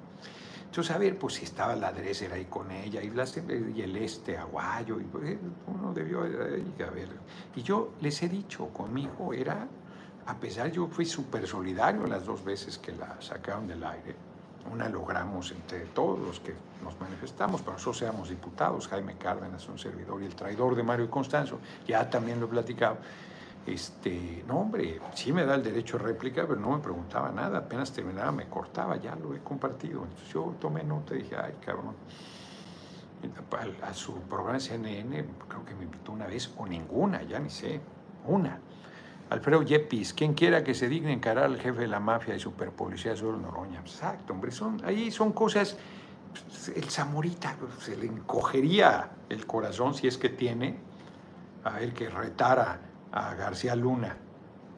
Entonces, 0.72 0.96
a 0.96 0.98
ver, 0.98 1.18
pues 1.18 1.34
si 1.34 1.44
estaba 1.44 1.76
la 1.76 1.92
Dresser 1.92 2.32
ahí 2.32 2.46
con 2.46 2.70
ella 2.70 3.02
y, 3.02 3.08
el 3.82 3.96
este 3.98 4.38
aguayo, 4.38 4.98
y 4.98 5.04
pues, 5.04 5.36
uno 5.66 5.92
debió 5.92 6.22
ver. 6.22 7.10
Y 7.54 7.62
yo 7.62 7.90
les 8.00 8.22
he 8.22 8.28
dicho, 8.30 8.68
conmigo 8.68 9.34
era, 9.34 9.68
a 10.24 10.34
pesar, 10.38 10.72
yo 10.72 10.86
fui 10.86 11.04
súper 11.04 11.46
solidario 11.46 12.06
las 12.06 12.24
dos 12.24 12.42
veces 12.42 12.78
que 12.78 12.92
la 12.92 13.20
sacaron 13.20 13.66
del 13.66 13.84
aire. 13.84 14.16
Una 14.72 14.88
logramos 14.88 15.50
entre 15.50 15.80
todos 15.88 16.18
los 16.18 16.40
que 16.40 16.54
nos 16.82 16.98
manifestamos, 16.98 17.60
pero 17.60 17.74
nosotros 17.74 17.98
seamos 17.98 18.30
diputados, 18.30 18.88
Jaime 18.88 19.18
Cárdenas, 19.18 19.68
un 19.68 19.78
servidor, 19.78 20.22
y 20.22 20.24
el 20.24 20.34
traidor 20.34 20.74
de 20.74 20.82
Mario 20.82 21.10
Constanzo, 21.10 21.58
ya 21.86 22.08
también 22.08 22.40
lo 22.40 22.46
he 22.46 22.48
platicado 22.48 22.96
este, 23.66 24.44
no, 24.48 24.60
hombre, 24.60 25.00
sí 25.14 25.32
me 25.32 25.44
da 25.44 25.54
el 25.54 25.62
derecho 25.62 25.96
a 25.96 26.00
réplica, 26.00 26.46
pero 26.46 26.58
no 26.58 26.70
me 26.76 26.82
preguntaba 26.82 27.30
nada. 27.30 27.58
Apenas 27.58 27.92
terminaba, 27.92 28.32
me 28.32 28.48
cortaba, 28.48 28.96
ya 28.96 29.14
lo 29.14 29.34
he 29.34 29.38
compartido. 29.38 30.02
Entonces 30.02 30.28
yo 30.32 30.54
tomé 30.60 30.82
nota 30.82 31.14
y 31.14 31.22
dije, 31.22 31.36
ay, 31.36 31.54
cabrón. 31.64 31.94
A, 33.82 33.94
su 33.94 34.14
programa 34.22 34.58
CNN, 34.58 35.24
creo 35.46 35.64
que 35.64 35.76
me 35.76 35.84
invitó 35.84 36.10
una 36.10 36.26
vez, 36.26 36.52
o 36.56 36.66
ninguna, 36.66 37.22
ya 37.22 37.38
ni 37.38 37.50
sé, 37.50 37.80
una. 38.26 38.58
Alfredo 39.30 39.62
Yepis, 39.62 40.12
quien 40.12 40.34
quiera 40.34 40.64
que 40.64 40.74
se 40.74 40.88
digne 40.88 41.12
encarar 41.12 41.44
al 41.44 41.60
jefe 41.60 41.82
de 41.82 41.86
la 41.86 42.00
mafia 42.00 42.34
y 42.34 42.40
superpolicía 42.40 43.16
Sur 43.16 43.38
Noroña. 43.38 43.78
Exacto, 43.78 44.32
hombre, 44.32 44.50
son, 44.50 44.82
ahí 44.84 45.12
son 45.12 45.32
cosas. 45.32 45.76
El 46.74 46.90
Zamorita 46.90 47.56
se 47.78 47.96
le 47.96 48.06
encogería 48.06 49.10
el 49.28 49.46
corazón 49.46 49.94
si 49.94 50.08
es 50.08 50.18
que 50.18 50.28
tiene, 50.28 50.76
a 51.62 51.78
ver 51.78 51.94
que 51.94 52.08
retara 52.08 52.80
a 53.12 53.34
García 53.34 53.76
Luna 53.76 54.16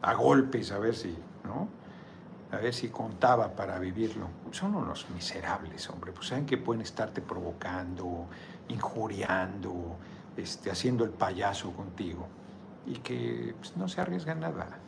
a 0.05 0.13
golpes, 0.15 0.71
a 0.71 0.79
ver 0.79 0.95
si, 0.95 1.17
¿no? 1.45 1.69
A 2.53 2.59
ver 2.59 2.75
si 2.75 2.89
contaba 2.89 3.57
para 3.57 3.79
vivirlo. 3.79 4.29
Son 4.51 4.75
unos 4.75 5.09
miserables, 5.11 5.89
hombre. 5.89 6.13
Pues 6.13 6.29
saben 6.29 6.45
que 6.45 6.59
pueden 6.59 6.83
estarte 6.83 7.23
provocando, 7.23 8.27
injuriando, 8.69 9.97
este, 10.37 10.71
haciendo 10.71 11.05
el 11.05 11.11
payaso 11.11 11.73
contigo 11.73 12.29
y 12.87 12.97
que 12.97 13.55
pues, 13.59 13.77
no 13.79 13.89
se 13.89 14.03
arriesgan 14.03 14.41
nada. 14.41 14.79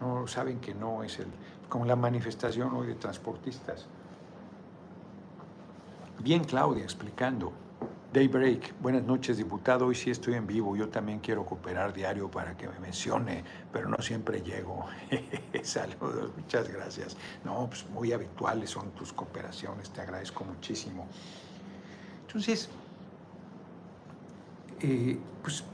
No 0.00 0.26
saben 0.26 0.58
que 0.58 0.74
no 0.74 1.04
es 1.04 1.20
el. 1.20 1.28
como 1.68 1.84
la 1.84 1.96
manifestación 1.96 2.74
hoy 2.74 2.88
de 2.88 2.94
transportistas. 2.96 3.86
Bien, 6.18 6.42
Claudia, 6.42 6.82
explicando. 6.82 7.52
Daybreak, 8.14 8.80
buenas 8.80 9.02
noches 9.02 9.38
diputado, 9.38 9.86
hoy 9.86 9.96
sí 9.96 10.08
estoy 10.08 10.34
en 10.34 10.46
vivo, 10.46 10.76
yo 10.76 10.88
también 10.88 11.18
quiero 11.18 11.44
cooperar 11.44 11.92
diario 11.92 12.30
para 12.30 12.56
que 12.56 12.68
me 12.68 12.78
mencione, 12.78 13.42
pero 13.72 13.88
no 13.88 14.00
siempre 14.00 14.40
llego. 14.40 14.86
Saludos, 15.64 16.30
muchas 16.36 16.68
gracias. 16.68 17.16
No, 17.44 17.66
pues 17.66 17.84
muy 17.90 18.12
habituales 18.12 18.70
son 18.70 18.92
tus 18.92 19.12
cooperaciones, 19.12 19.90
te 19.90 20.00
agradezco 20.00 20.44
muchísimo. 20.44 21.08
Entonces, 22.28 22.68
eh, 24.80 25.18
pues 25.42 25.64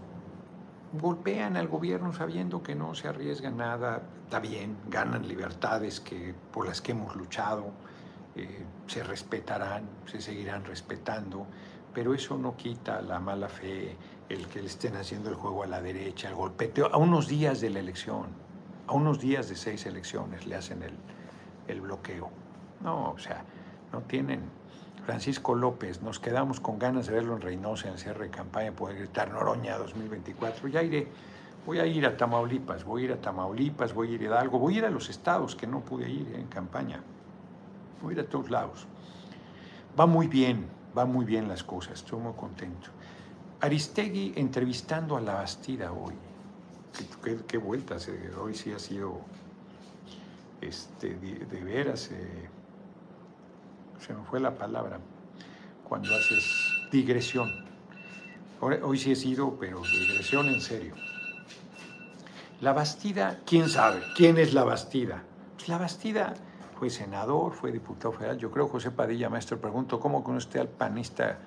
golpean 0.99 1.59
al 1.59 1.68
gobierno 1.68 2.11
sabiendo 2.14 2.62
que 2.62 2.74
no 2.74 2.95
se 2.95 3.09
arriesga 3.09 3.51
nada, 3.51 4.01
está 4.24 4.41
bien, 4.41 4.78
ganan 4.88 5.28
libertades 5.28 6.01
que, 6.01 6.34
por 6.51 6.66
las 6.66 6.80
que 6.80 6.93
hemos 6.93 7.14
luchado, 7.16 7.66
eh, 8.34 8.64
se 8.86 9.03
respetarán, 9.03 9.84
se 10.07 10.22
seguirán 10.22 10.64
respetando 10.64 11.47
pero 11.95 12.14
eso 12.14 12.36
no 12.36 12.57
quita 12.57 13.01
la 13.03 13.18
mala 13.18 13.49
fe, 13.49 13.97
el 14.28 14.47
que 14.47 14.61
le 14.61 14.66
estén 14.66 14.97
haciendo 14.97 15.28
el 15.28 15.34
juego 15.34 15.64
a 15.64 15.66
la 15.66 15.82
derecha, 15.82 16.28
el 16.28 16.34
golpeteo, 16.34 16.86
a 16.93 16.97
unos 16.97 17.26
días 17.26 17.61
de 17.61 17.70
la 17.70 17.80
elección, 17.80 18.26
a 18.86 18.93
unos 18.93 19.20
días 19.20 19.49
de 19.49 19.57
seis 19.57 19.86
elecciones 19.86 20.47
le 20.47 20.55
hacen 20.55 20.82
el, 20.82 20.95
el 21.68 21.80
bloqueo. 21.80 22.30
No, 22.82 23.11
o 23.11 23.18
sea, 23.18 23.45
no 23.93 24.01
tienen. 24.03 24.41
Francisco 25.05 25.55
López, 25.55 26.03
nos 26.03 26.20
quedamos 26.20 26.61
con 26.61 26.78
ganas 26.78 27.07
de 27.07 27.14
verlo 27.14 27.34
en 27.34 27.41
Reynosa 27.41 27.88
en 27.88 27.95
el 27.95 27.99
cierre 27.99 28.26
de 28.26 28.30
campaña, 28.30 28.72
poder 28.72 28.99
gritar 28.99 29.30
Noroña 29.30 29.78
2024. 29.78 30.68
Ya 30.68 30.82
iré, 30.82 31.09
voy 31.66 31.78
a 31.80 31.86
ir 31.86 32.07
a 32.07 32.16
Tamaulipas, 32.16 32.84
voy 32.84 33.03
a 33.03 33.05
ir 33.07 33.12
a 33.12 33.20
Tamaulipas, 33.20 33.93
voy 33.95 34.12
a 34.12 34.12
ir 34.12 34.20
a 34.22 34.24
Hidalgo, 34.24 34.59
voy 34.59 34.74
a 34.74 34.78
ir 34.78 34.84
a 34.84 34.91
los 34.91 35.09
estados 35.09 35.57
que 35.57 35.66
no 35.66 35.80
pude 35.80 36.09
ir 36.09 36.34
en 36.34 36.47
campaña. 36.47 37.01
Voy 38.03 38.14
a 38.14 38.18
ir 38.18 38.20
a 38.20 38.28
todos 38.28 38.51
lados. 38.51 38.86
Va 39.99 40.07
muy 40.07 40.28
bien, 40.28 40.66
va 40.97 41.05
muy 41.05 41.24
bien 41.24 41.49
las 41.49 41.64
cosas, 41.64 41.95
estoy 41.95 42.20
muy 42.20 42.32
contento. 42.34 42.91
Aristegui 43.61 44.32
entrevistando 44.36 45.16
a 45.16 45.20
la 45.20 45.34
Bastida 45.34 45.93
hoy. 45.93 46.14
Qué, 47.22 47.38
qué, 47.47 47.59
vueltas, 47.59 48.09
eh, 48.09 48.30
hoy 48.38 48.55
sí 48.55 48.72
ha 48.72 48.78
sido 48.78 49.20
este, 50.61 51.14
de, 51.14 51.61
veras, 51.62 52.11
eh, 52.12 52.49
se 53.99 54.12
me 54.12 54.24
fue 54.24 54.41
la 54.41 54.55
palabra, 54.55 54.99
cuando 55.88 56.14
haces 56.14 56.45
digresión. 56.91 57.68
Hoy, 58.61 58.99
sí 58.99 59.12
he 59.12 59.16
sido, 59.16 59.57
pero 59.59 59.80
digresión 59.80 60.49
en 60.49 60.61
serio. 60.61 60.95
La 62.61 62.74
Bastida, 62.74 63.41
¿quién 63.47 63.70
sabe? 63.70 64.03
¿Quién 64.14 64.36
es 64.36 64.53
la 64.53 64.64
Bastida? 64.64 65.22
Pues 65.57 65.68
la 65.68 65.78
Bastida 65.78 66.34
fue 66.81 66.89
senador, 66.89 67.53
fue 67.53 67.72
diputado 67.72 68.11
federal. 68.11 68.39
Yo 68.39 68.51
creo, 68.51 68.66
José 68.66 68.91
Padilla, 68.91 69.28
maestro, 69.28 69.61
pregunto, 69.61 70.01
¿cómo 70.01 70.24
conoce 70.24 70.47
usted 70.47 70.61
al 70.61 70.68
panista 70.68 71.39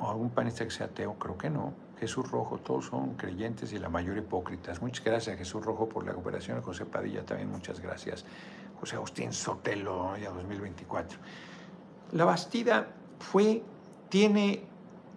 o 0.00 0.10
algún 0.10 0.30
panista 0.30 0.64
que 0.64 0.72
sea 0.72 0.86
ateo? 0.86 1.14
Creo 1.20 1.38
que 1.38 1.48
no. 1.48 1.72
Jesús 2.00 2.28
Rojo, 2.28 2.58
todos 2.58 2.86
son 2.86 3.14
creyentes 3.14 3.72
y 3.72 3.78
la 3.78 3.88
mayoría 3.88 4.22
hipócritas. 4.22 4.82
Muchas 4.82 5.04
gracias, 5.04 5.38
Jesús 5.38 5.64
Rojo, 5.64 5.88
por 5.88 6.04
la 6.04 6.14
cooperación. 6.14 6.60
José 6.62 6.84
Padilla 6.84 7.24
también, 7.24 7.48
muchas 7.48 7.78
gracias. 7.78 8.24
José 8.80 8.96
Agustín 8.96 9.32
Sotelo, 9.32 10.16
ya 10.16 10.30
2024. 10.30 11.16
La 12.10 12.24
Bastida 12.24 12.88
fue, 13.20 13.62
tiene 14.08 14.64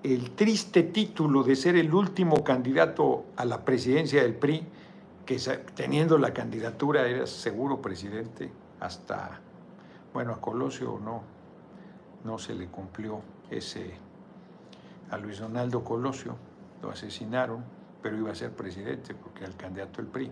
el 0.03 0.29
triste 0.35 0.83
título 0.83 1.41
de 1.41 1.55
ser 1.55 1.75
el 1.75 1.91
último 1.91 2.43
candidato 2.43 3.25
a 3.35 3.45
la 3.45 3.65
presidencia 3.65 4.21
del 4.21 4.35
PRI, 4.35 4.63
que 5.25 5.39
teniendo 5.73 6.19
la 6.19 6.35
candidatura 6.35 7.07
era 7.07 7.25
seguro 7.25 7.81
presidente 7.81 8.51
hasta, 8.83 9.39
bueno, 10.13 10.33
a 10.33 10.41
Colosio 10.41 10.99
no, 11.01 11.23
no 12.25 12.37
se 12.37 12.53
le 12.53 12.67
cumplió 12.67 13.21
ese, 13.49 13.93
a 15.09 15.17
Luis 15.17 15.39
Donaldo 15.39 15.83
Colosio 15.83 16.35
lo 16.81 16.91
asesinaron, 16.91 17.63
pero 18.01 18.17
iba 18.17 18.31
a 18.31 18.35
ser 18.35 18.51
presidente 18.51 19.15
porque 19.15 19.45
el 19.45 19.55
candidato 19.55 20.01
del 20.01 20.11
PRI. 20.11 20.31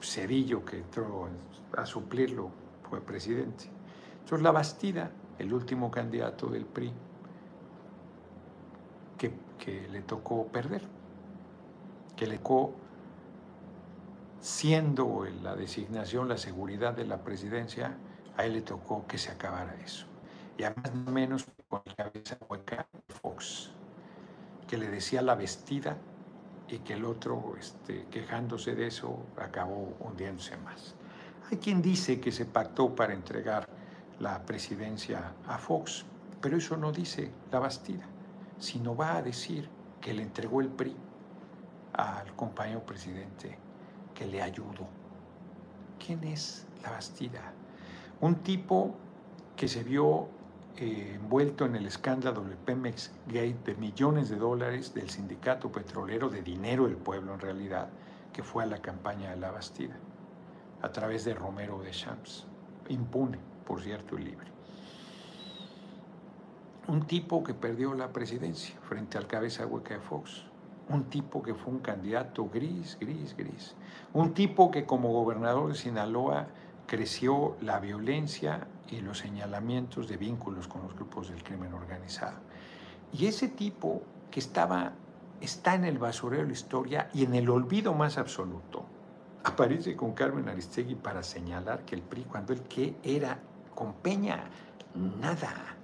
Cedillo, 0.00 0.64
que 0.64 0.78
entró 0.78 1.28
a 1.76 1.84
suplirlo, 1.84 2.50
fue 2.88 3.02
presidente. 3.02 3.64
Entonces 4.20 4.42
la 4.42 4.50
Bastida, 4.50 5.10
el 5.38 5.52
último 5.52 5.90
candidato 5.90 6.46
del 6.46 6.64
PRI, 6.64 6.90
que, 9.18 9.32
que 9.58 9.88
le 9.88 10.00
tocó 10.02 10.46
perder, 10.46 10.82
que 12.16 12.26
le 12.26 12.38
tocó 12.38 12.72
siendo 14.40 15.24
la 15.42 15.56
designación 15.56 16.28
la 16.28 16.36
seguridad 16.36 16.94
de 16.94 17.06
la 17.06 17.22
presidencia, 17.24 17.96
a 18.36 18.44
él 18.44 18.54
le 18.54 18.62
tocó 18.62 19.06
que 19.06 19.18
se 19.18 19.30
acabara 19.30 19.74
eso. 19.84 20.06
Y 20.56 20.64
además 20.64 20.94
menos 20.94 21.46
con 21.68 21.82
la 21.84 21.94
cabeza 21.94 22.38
hueca 22.48 22.86
Fox, 23.08 23.70
que 24.66 24.78
le 24.78 24.88
decía 24.88 25.22
la 25.22 25.34
vestida 25.34 25.96
y 26.68 26.78
que 26.78 26.94
el 26.94 27.04
otro, 27.04 27.54
este, 27.58 28.06
quejándose 28.10 28.74
de 28.74 28.86
eso, 28.86 29.18
acabó 29.36 29.96
hundiéndose 30.00 30.56
más. 30.58 30.94
Hay 31.50 31.58
quien 31.58 31.80
dice 31.80 32.20
que 32.20 32.30
se 32.30 32.44
pactó 32.44 32.94
para 32.94 33.14
entregar 33.14 33.68
la 34.20 34.44
presidencia 34.44 35.32
a 35.46 35.58
Fox, 35.58 36.04
pero 36.40 36.58
eso 36.58 36.76
no 36.76 36.92
dice 36.92 37.30
la 37.50 37.58
Bastida, 37.58 38.06
sino 38.58 38.94
va 38.94 39.16
a 39.16 39.22
decir 39.22 39.68
que 40.00 40.12
le 40.12 40.22
entregó 40.22 40.60
el 40.60 40.68
PRI 40.68 40.94
al 41.94 42.34
compañero 42.36 42.84
presidente 42.84 43.58
que 44.18 44.26
le 44.26 44.42
ayudó. 44.42 44.88
¿Quién 46.04 46.24
es 46.24 46.66
la 46.82 46.90
Bastida? 46.90 47.52
Un 48.20 48.34
tipo 48.42 48.96
que 49.54 49.68
se 49.68 49.84
vio 49.84 50.28
eh, 50.76 51.12
envuelto 51.14 51.64
en 51.64 51.76
el 51.76 51.86
escándalo 51.86 52.42
del 52.42 52.56
Pemex 52.56 53.12
Gate 53.28 53.58
de 53.64 53.74
millones 53.76 54.28
de 54.28 54.36
dólares 54.36 54.92
del 54.92 55.08
sindicato 55.08 55.70
petrolero, 55.70 56.28
de 56.28 56.42
dinero 56.42 56.88
del 56.88 56.96
pueblo 56.96 57.34
en 57.34 57.38
realidad, 57.38 57.90
que 58.32 58.42
fue 58.42 58.64
a 58.64 58.66
la 58.66 58.82
campaña 58.82 59.30
de 59.30 59.36
la 59.36 59.52
Bastida, 59.52 59.96
a 60.82 60.90
través 60.90 61.24
de 61.24 61.34
Romero 61.34 61.80
de 61.80 61.92
Champs, 61.92 62.44
impune, 62.88 63.38
por 63.64 63.80
cierto, 63.80 64.18
y 64.18 64.24
libre. 64.24 64.48
Un 66.88 67.06
tipo 67.06 67.44
que 67.44 67.54
perdió 67.54 67.94
la 67.94 68.12
presidencia 68.12 68.74
frente 68.80 69.16
al 69.16 69.28
cabeza 69.28 69.64
hueca 69.64 69.94
de 69.94 70.00
Fox, 70.00 70.47
un 70.88 71.04
tipo 71.04 71.42
que 71.42 71.54
fue 71.54 71.72
un 71.72 71.80
candidato 71.80 72.48
gris, 72.48 72.96
gris, 73.00 73.36
gris. 73.36 73.74
Un 74.12 74.32
tipo 74.34 74.70
que 74.70 74.86
como 74.86 75.12
gobernador 75.12 75.68
de 75.68 75.74
Sinaloa 75.74 76.48
creció 76.86 77.56
la 77.60 77.78
violencia 77.78 78.66
y 78.88 79.00
los 79.00 79.18
señalamientos 79.18 80.08
de 80.08 80.16
vínculos 80.16 80.66
con 80.66 80.82
los 80.82 80.94
grupos 80.94 81.28
del 81.28 81.42
crimen 81.42 81.74
organizado. 81.74 82.38
Y 83.12 83.26
ese 83.26 83.48
tipo 83.48 84.02
que 84.30 84.40
estaba, 84.40 84.92
está 85.40 85.74
en 85.74 85.84
el 85.84 85.98
basurero 85.98 86.42
de 86.42 86.48
la 86.48 86.54
historia 86.54 87.10
y 87.12 87.24
en 87.24 87.34
el 87.34 87.50
olvido 87.50 87.92
más 87.94 88.16
absoluto, 88.16 88.86
aparece 89.44 89.96
con 89.96 90.12
Carmen 90.12 90.48
Aristegui 90.48 90.94
para 90.94 91.22
señalar 91.22 91.84
que 91.84 91.94
el 91.94 92.02
PRI, 92.02 92.24
cuando 92.24 92.52
él, 92.52 92.62
¿qué 92.62 92.96
era? 93.02 93.38
Con 93.74 93.94
Peña, 93.94 94.44
nada. 94.94 95.76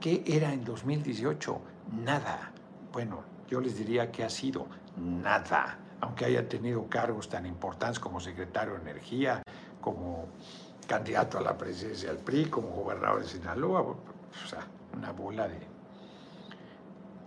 ¿Qué 0.00 0.22
era 0.26 0.52
en 0.52 0.64
2018? 0.64 1.60
Nada. 2.04 2.52
Bueno, 2.92 3.22
yo 3.48 3.60
les 3.60 3.76
diría 3.76 4.12
que 4.12 4.24
ha 4.24 4.30
sido 4.30 4.66
nada, 4.96 5.78
aunque 6.00 6.26
haya 6.26 6.48
tenido 6.48 6.88
cargos 6.88 7.28
tan 7.28 7.46
importantes 7.46 7.98
como 7.98 8.20
secretario 8.20 8.74
de 8.74 8.80
Energía, 8.80 9.42
como 9.80 10.26
candidato 10.86 11.38
a 11.38 11.42
la 11.42 11.56
presidencia 11.56 12.10
del 12.10 12.18
PRI, 12.18 12.46
como 12.46 12.68
gobernador 12.68 13.22
de 13.22 13.28
Sinaloa, 13.28 13.96
una 14.96 15.12
bola 15.12 15.48
de 15.48 15.60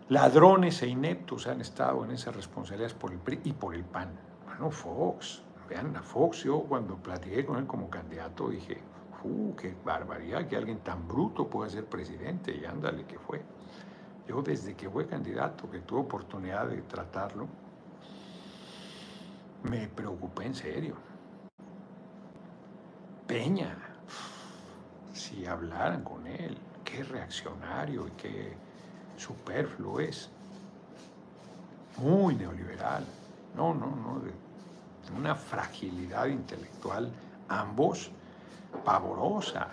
ladrones 0.09 0.82
e 0.82 0.88
ineptos 0.88 1.47
han 1.47 1.61
estado 1.61 2.03
en 2.03 2.11
esas 2.11 2.36
responsabilidades 2.36 2.93
por 2.93 3.11
el 3.11 3.19
PRI 3.19 3.41
y 3.45 3.53
por 3.53 3.74
el 3.74 3.84
PAN. 3.84 4.09
Bueno, 4.45 4.72
Fox, 4.72 5.43
vean 5.69 5.95
a 5.95 6.01
Fox, 6.01 6.43
yo 6.43 6.61
cuando 6.63 6.95
platiqué 6.97 7.45
con 7.45 7.57
él 7.57 7.65
como 7.65 7.89
candidato 7.89 8.49
dije, 8.49 8.82
¡uh, 9.24 9.55
qué 9.55 9.74
barbaridad 9.86 10.47
que 10.47 10.57
alguien 10.57 10.80
tan 10.80 11.07
bruto 11.07 11.47
pueda 11.47 11.69
ser 11.69 11.86
presidente! 11.86 12.55
Y 12.55 12.65
ándale, 12.65 13.05
que 13.05 13.17
fue. 13.17 13.41
Yo 14.28 14.41
desde 14.41 14.76
que 14.76 14.89
fue 14.89 15.07
candidato, 15.07 15.69
que 15.69 15.80
tuve 15.80 16.01
oportunidad 16.01 16.67
de 16.67 16.82
tratarlo, 16.84 17.47
me 19.63 19.88
preocupé 19.88 20.45
en 20.45 20.55
serio. 20.55 20.97
Peña, 23.26 23.78
si 25.13 25.45
hablaran 25.45 26.03
con 26.03 26.28
él, 26.28 26.61
qué 26.84 27.03
reaccionario 27.03 28.07
y 28.07 28.11
qué 28.11 28.57
superfluo 29.15 29.99
es. 29.99 30.30
Muy 31.97 32.36
neoliberal. 32.36 33.05
No, 33.53 33.74
no, 33.74 33.95
no, 33.95 34.19
de, 34.19 34.34
una 35.15 35.36
fragilidad 35.36 36.28
intelectual, 36.28 37.13
ambos, 37.47 38.11
pavorosa, 38.86 39.69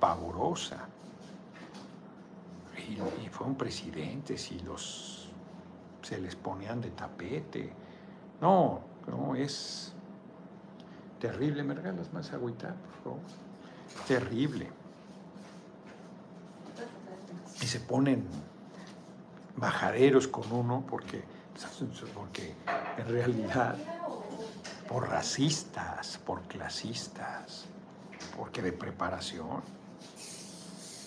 pavorosa 0.00 0.93
y, 2.88 3.28
fue 3.28 3.46
un 3.46 3.56
presidente, 3.56 4.36
si 4.38 4.58
los 4.60 5.28
se 6.02 6.18
les 6.18 6.36
ponían 6.36 6.80
de 6.80 6.90
tapete. 6.90 7.72
No, 8.40 8.80
no, 9.08 9.34
es 9.34 9.92
terrible. 11.18 11.62
¿Me 11.62 11.74
regalas 11.74 12.12
más 12.12 12.32
agüita, 12.32 12.74
por 12.74 13.02
favor? 13.02 13.20
Terrible. 14.06 14.68
Y 17.62 17.66
se 17.66 17.80
ponen 17.80 18.26
bajaderos 19.56 20.28
con 20.28 20.50
uno 20.52 20.84
porque, 20.88 21.24
porque 22.14 22.54
en 22.98 23.08
realidad 23.08 23.76
por 24.88 25.08
racistas, 25.08 26.18
por 26.18 26.42
clasistas, 26.42 27.64
porque 28.36 28.62
de 28.62 28.72
preparación. 28.72 29.62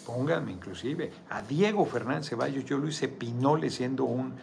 Pónganme 0.07 0.53
inclusive. 0.53 1.11
A 1.29 1.41
Diego 1.41 1.85
Fernández 1.85 2.29
Ceballos, 2.29 2.63
yo 2.63 2.77
lo 2.77 2.87
hice 2.87 3.09
pinole 3.09 3.69
siendo 3.69 4.05
un 4.05 4.35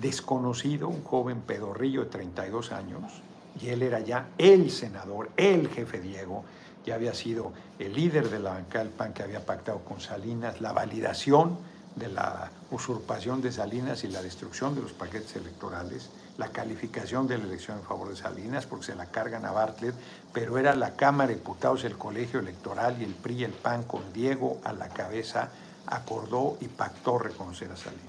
desconocido, 0.00 0.88
un 0.88 1.04
joven 1.04 1.40
pedorrillo 1.42 2.02
de 2.02 2.10
32 2.10 2.72
años, 2.72 3.22
y 3.62 3.68
él 3.68 3.84
era 3.84 4.00
ya 4.00 4.30
el 4.38 4.72
senador, 4.72 5.30
el 5.36 5.68
jefe 5.68 6.00
Diego, 6.00 6.44
ya 6.84 6.96
había 6.96 7.14
sido 7.14 7.52
el 7.78 7.94
líder 7.94 8.28
de 8.28 8.40
la 8.40 8.54
bancada 8.54 8.86
del 8.86 8.92
PAN 8.92 9.14
que 9.14 9.22
había 9.22 9.46
pactado 9.46 9.84
con 9.84 10.00
Salinas, 10.00 10.60
la 10.60 10.72
validación 10.72 11.58
de 11.94 12.08
la 12.08 12.50
usurpación 12.72 13.40
de 13.40 13.52
Salinas 13.52 14.02
y 14.02 14.08
la 14.08 14.20
destrucción 14.20 14.74
de 14.74 14.82
los 14.82 14.92
paquetes 14.92 15.36
electorales, 15.36 16.10
la 16.36 16.48
calificación 16.48 17.26
de 17.26 17.38
la 17.38 17.44
elección 17.44 17.78
en 17.78 17.84
favor 17.84 18.08
de 18.08 18.16
Salinas, 18.16 18.66
porque 18.66 18.86
se 18.86 18.94
la 18.94 19.06
cargan 19.06 19.44
a 19.44 19.52
Bartlett, 19.52 19.94
pero 20.32 20.58
era 20.58 20.74
la 20.74 20.96
Cámara 20.96 21.28
de 21.28 21.36
Diputados, 21.36 21.84
el 21.84 21.96
Colegio 21.96 22.40
Electoral 22.40 23.00
y 23.00 23.04
el 23.04 23.14
PRI 23.14 23.44
el 23.44 23.52
PAN 23.52 23.84
con 23.84 24.12
Diego 24.12 24.60
a 24.64 24.72
la 24.72 24.88
cabeza, 24.88 25.50
acordó 25.86 26.56
y 26.60 26.68
pactó 26.68 27.18
reconocer 27.18 27.70
a 27.70 27.76
Salinas. 27.76 28.04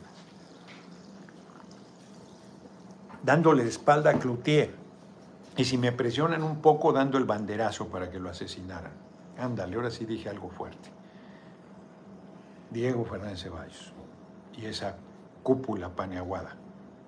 Dándole 3.21 3.63
de 3.63 3.69
espalda 3.69 4.11
a 4.11 4.19
Cloutier, 4.19 4.73
y 5.57 5.65
si 5.65 5.77
me 5.77 5.91
presionan 5.91 6.43
un 6.43 6.61
poco, 6.61 6.91
dando 6.91 7.17
el 7.17 7.23
banderazo 7.23 7.87
para 7.87 8.09
que 8.09 8.19
lo 8.19 8.29
asesinaran. 8.29 8.91
Ándale, 9.37 9.75
ahora 9.75 9.91
sí 9.91 10.05
dije 10.05 10.29
algo 10.29 10.49
fuerte. 10.49 10.89
Diego 12.71 13.05
Fernández 13.05 13.43
Ceballos 13.43 13.93
y 14.57 14.65
esa 14.65 14.95
cúpula 15.43 15.89
paneaguada 15.89 16.55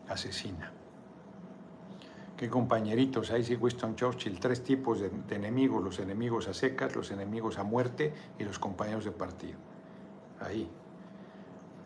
asesina. 0.08 0.72
Qué 2.38 2.52
compañeritos, 2.52 3.32
ahí 3.32 3.44
sí 3.44 3.56
Winston 3.56 3.96
Churchill, 3.96 4.40
tres 4.40 4.64
tipos 4.64 5.00
de, 5.00 5.10
enemigos, 5.32 5.84
los 5.84 5.98
enemigos 5.98 6.48
a 6.48 6.54
secas, 6.54 6.96
los 6.96 7.10
enemigos 7.10 7.58
a 7.58 7.64
muerte 7.64 8.14
y 8.38 8.44
los 8.44 8.60
compañeros 8.60 9.06
de 9.06 9.12
partido. 9.12 9.58
Ahí. 10.40 10.70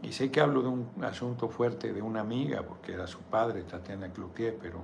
Y 0.01 0.11
sé 0.11 0.29
que 0.29 0.41
hablo 0.41 0.61
de 0.61 0.67
un 0.67 0.89
asunto 1.03 1.47
fuerte 1.47 1.93
de 1.93 2.01
una 2.01 2.19
amiga, 2.19 2.63
porque 2.63 2.93
era 2.93 3.07
su 3.07 3.19
padre, 3.19 3.63
Tatiana 3.63 4.11
Cloutier, 4.11 4.57
pero 4.61 4.81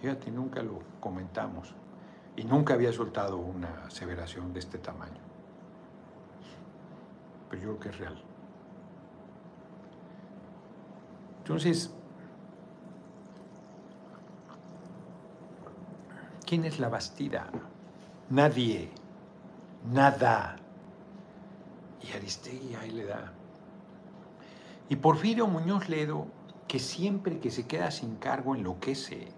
fíjate, 0.00 0.30
nunca 0.30 0.62
lo 0.62 0.78
comentamos. 1.00 1.74
Y 2.34 2.44
nunca 2.44 2.72
había 2.72 2.92
soltado 2.92 3.36
una 3.36 3.84
aseveración 3.84 4.54
de 4.54 4.60
este 4.60 4.78
tamaño. 4.78 5.20
Pero 7.50 7.62
yo 7.62 7.68
creo 7.68 7.80
que 7.80 7.88
es 7.90 7.98
real. 7.98 8.22
Entonces, 11.38 11.92
¿quién 16.50 16.64
es 16.64 16.80
la 16.80 16.88
Bastida? 16.88 17.46
Nadie, 18.28 18.90
nada. 19.92 20.56
Y 22.02 22.16
Aristegui 22.16 22.74
ahí 22.74 22.90
le 22.90 23.04
da. 23.04 23.32
Y 24.88 24.96
Porfirio 24.96 25.46
Muñoz 25.46 25.88
Ledo, 25.88 26.26
que 26.66 26.80
siempre 26.80 27.38
que 27.38 27.52
se 27.52 27.68
queda 27.68 27.92
sin 27.92 28.16
cargo 28.16 28.56
enloquece. 28.56 29.28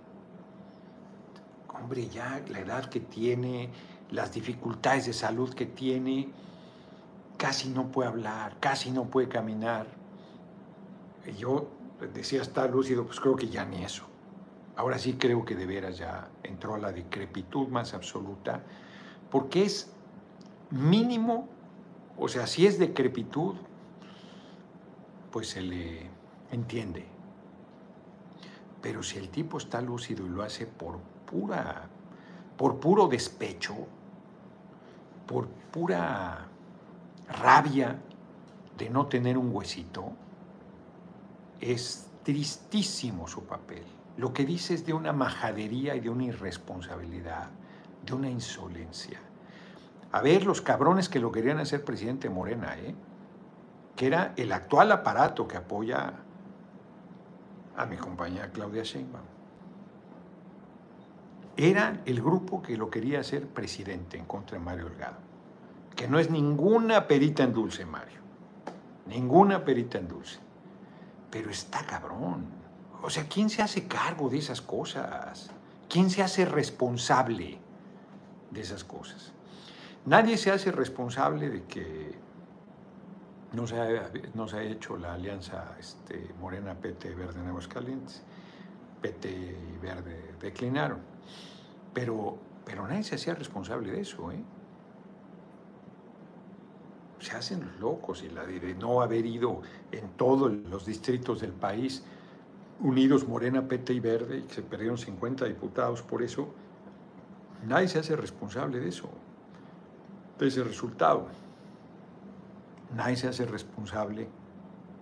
Hombre, 1.69 2.09
ya 2.09 2.43
la 2.49 2.61
edad 2.61 2.87
que 2.87 3.01
tiene, 3.01 3.69
las 4.11 4.33
dificultades 4.33 5.05
de 5.05 5.13
salud 5.13 5.53
que 5.53 5.67
tiene, 5.67 6.31
casi 7.37 7.69
no 7.69 7.89
puede 7.89 8.09
hablar, 8.09 8.57
casi 8.59 8.91
no 8.91 9.05
puede 9.05 9.29
caminar. 9.29 9.87
yo 11.39 11.69
decía 12.15 12.41
está 12.41 12.67
lúcido, 12.67 13.05
pues 13.05 13.21
creo 13.21 13.37
que 13.37 13.51
ya 13.51 13.67
ni 13.67 13.85
eso. 13.85 14.12
Ahora 14.77 14.99
sí 14.99 15.15
creo 15.15 15.45
que 15.45 15.55
de 15.55 15.67
veras 15.67 15.99
ya 15.99 16.29
entró 16.43 16.75
a 16.75 16.79
la 16.79 16.93
decrepitud 16.93 17.69
más 17.69 17.93
absoluta, 17.93 18.63
porque 19.31 19.65
es 19.65 19.93
mínimo, 20.71 21.49
o 22.17 22.29
sea, 22.29 22.47
si 22.47 22.67
es 22.67 22.79
decrepitud, 22.79 23.55
pues 25.31 25.49
se 25.49 25.61
le 25.61 26.11
entiende. 26.51 27.05
Pero 28.81 29.03
si 29.03 29.19
el 29.19 29.29
tipo 29.29 29.59
está 29.59 29.81
lúcido 29.81 30.27
y 30.27 30.29
lo 30.29 30.43
hace 30.43 30.67
por 30.67 30.99
pura, 31.31 31.89
por 32.57 32.81
puro 32.81 33.09
despecho, 33.09 33.75
por 35.27 35.49
pura 35.49 36.49
rabia 37.29 37.99
de 38.77 38.91
no 38.91 39.07
tener 39.07 39.39
un 39.39 39.55
huesito, 39.55 40.13
es 41.61 42.09
tristísimo 42.23 43.29
su 43.29 43.45
papel. 43.45 43.85
Lo 44.17 44.33
que 44.33 44.45
dice 44.45 44.75
es 44.75 44.85
de 44.85 44.93
una 44.93 45.13
majadería 45.13 45.95
y 45.95 46.01
de 46.01 46.11
una 46.11 46.25
irresponsabilidad, 46.25 47.49
de 48.05 48.13
una 48.13 48.29
insolencia. 48.29 49.21
A 50.13 50.21
ver, 50.21 50.45
los 50.45 50.61
cabrones 50.61 51.09
que 51.09 51.21
lo 51.21 51.33
querían 51.33 51.59
hacer 51.59 51.85
presidente 51.85 52.29
Morena, 52.29 52.77
¿eh? 52.79 52.95
que 53.97 54.07
era 54.07 54.35
el 54.37 54.53
actual 54.53 54.93
aparato 54.93 55.49
que 55.49 55.57
apoya 55.57 56.13
a 57.77 57.87
mi 57.87 57.97
compañera 57.97 58.51
Claudia 58.51 58.83
Sheinbaum. 58.83 59.25
Era 61.57 62.01
el 62.05 62.21
grupo 62.23 62.63
que 62.63 62.77
lo 62.77 62.91
quería 62.91 63.21
hacer 63.21 63.47
presidente 63.47 64.19
en 64.19 64.25
contra 64.27 64.59
de 64.59 64.65
Mario 64.65 64.87
Delgado, 64.87 65.17
que 65.97 66.09
no 66.09 66.19
es 66.19 66.31
ninguna 66.31 67.07
perita 67.07 67.45
en 67.45 67.53
dulce, 67.53 67.87
Mario, 67.87 68.21
ninguna 69.07 69.65
perita 69.65 69.99
en 69.99 70.09
dulce 70.09 70.41
pero 71.33 71.51
está 71.51 71.85
cabrón. 71.85 72.45
O 73.03 73.11
sea, 73.11 73.27
¿quién 73.29 73.51
se 73.51 73.63
hace 73.63 73.87
cargo 73.87 74.29
de 74.29 74.39
esas 74.39 74.61
cosas? 74.61 75.51
¿Quién 75.89 76.09
se 76.09 76.23
hace 76.23 76.45
responsable 76.45 77.59
de 78.51 78.61
esas 78.61 78.85
cosas? 78.85 79.33
Nadie 80.07 80.37
se 80.37 80.51
hace 80.51 80.71
responsable 80.73 81.51
de 81.51 81.65
que 81.65 82.15
no 83.53 83.67
se 83.67 83.79
ha, 83.79 84.63
hecho 84.63 84.97
la 84.97 85.15
alianza 85.15 85.77
este, 85.79 86.31
Morena, 86.41 86.75
PT, 86.75 87.15
Verde 87.15 87.41
en 87.41 87.49
Aguascalientes. 87.49 88.23
PT 89.01 89.31
y 89.31 89.79
Verde 89.79 90.35
declinaron. 90.41 91.01
Pero, 91.93 92.39
pero 92.65 92.87
nadie 92.87 93.03
se 93.03 93.17
hacía 93.17 93.35
responsable 93.35 93.91
de 93.91 94.01
eso, 94.01 94.31
¿eh? 94.31 94.43
se 97.23 97.37
hacen 97.37 97.61
los 97.61 97.81
locos 97.81 98.23
y 98.25 98.31
la 98.31 98.45
de 98.45 98.75
no 98.75 99.01
haber 99.01 99.25
ido 99.25 99.63
en 99.93 100.09
todos 100.17 100.53
los 100.53 100.87
distritos 100.87 101.41
del 101.41 101.53
país 101.53 102.05
unidos 102.81 103.27
Morena, 103.27 103.67
PT 103.69 103.95
y 103.95 104.01
Verde 104.01 104.39
y 104.39 104.43
que 104.43 104.55
se 104.55 104.63
perdieron 104.63 104.99
50 104.99 105.45
diputados 105.47 106.03
por 106.03 106.23
eso, 106.23 106.49
nadie 107.67 107.89
se 107.89 107.99
hace 107.99 108.17
responsable 108.17 108.81
de 108.81 108.89
eso, 108.89 109.09
de 110.39 110.49
ese 110.49 110.65
resultado. 110.65 111.27
Nadie 112.95 113.17
se 113.17 113.29
hace 113.29 113.47
responsable 113.47 114.29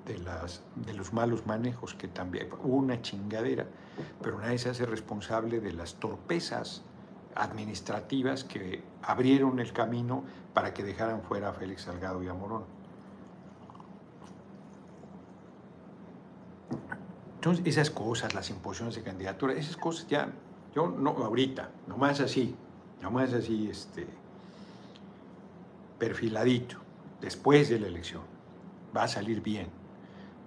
de, 0.06 0.18
las, 0.18 0.62
de 0.76 0.92
los 0.94 1.12
malos 1.12 1.46
manejos 1.46 1.94
que 1.94 2.08
también 2.08 2.48
hubo 2.62 2.76
una 2.76 3.02
chingadera, 3.02 3.66
pero 4.22 4.38
nadie 4.38 4.58
se 4.58 4.70
hace 4.70 4.86
responsable 4.86 5.60
de 5.60 5.72
las 5.72 5.94
torpezas 5.94 6.82
administrativas 7.34 8.44
que 8.44 8.82
abrieron 9.02 9.60
el 9.60 9.72
camino 9.72 10.24
para 10.52 10.74
que 10.74 10.82
dejaran 10.82 11.22
fuera 11.22 11.50
a 11.50 11.52
Félix 11.52 11.82
Salgado 11.82 12.22
y 12.22 12.28
a 12.28 12.34
Morón. 12.34 12.79
Entonces, 17.40 17.66
esas 17.66 17.88
cosas, 17.88 18.34
las 18.34 18.50
imposiciones 18.50 18.96
de 18.96 19.02
candidatura, 19.02 19.54
esas 19.54 19.78
cosas 19.78 20.06
ya, 20.08 20.30
yo 20.74 20.88
no, 20.88 21.12
ahorita, 21.12 21.70
nomás 21.86 22.20
así, 22.20 22.54
nomás 23.00 23.32
así, 23.32 23.66
este, 23.70 24.06
perfiladito, 25.98 26.76
después 27.18 27.70
de 27.70 27.80
la 27.80 27.86
elección, 27.86 28.24
va 28.94 29.04
a 29.04 29.08
salir 29.08 29.40
bien, 29.40 29.68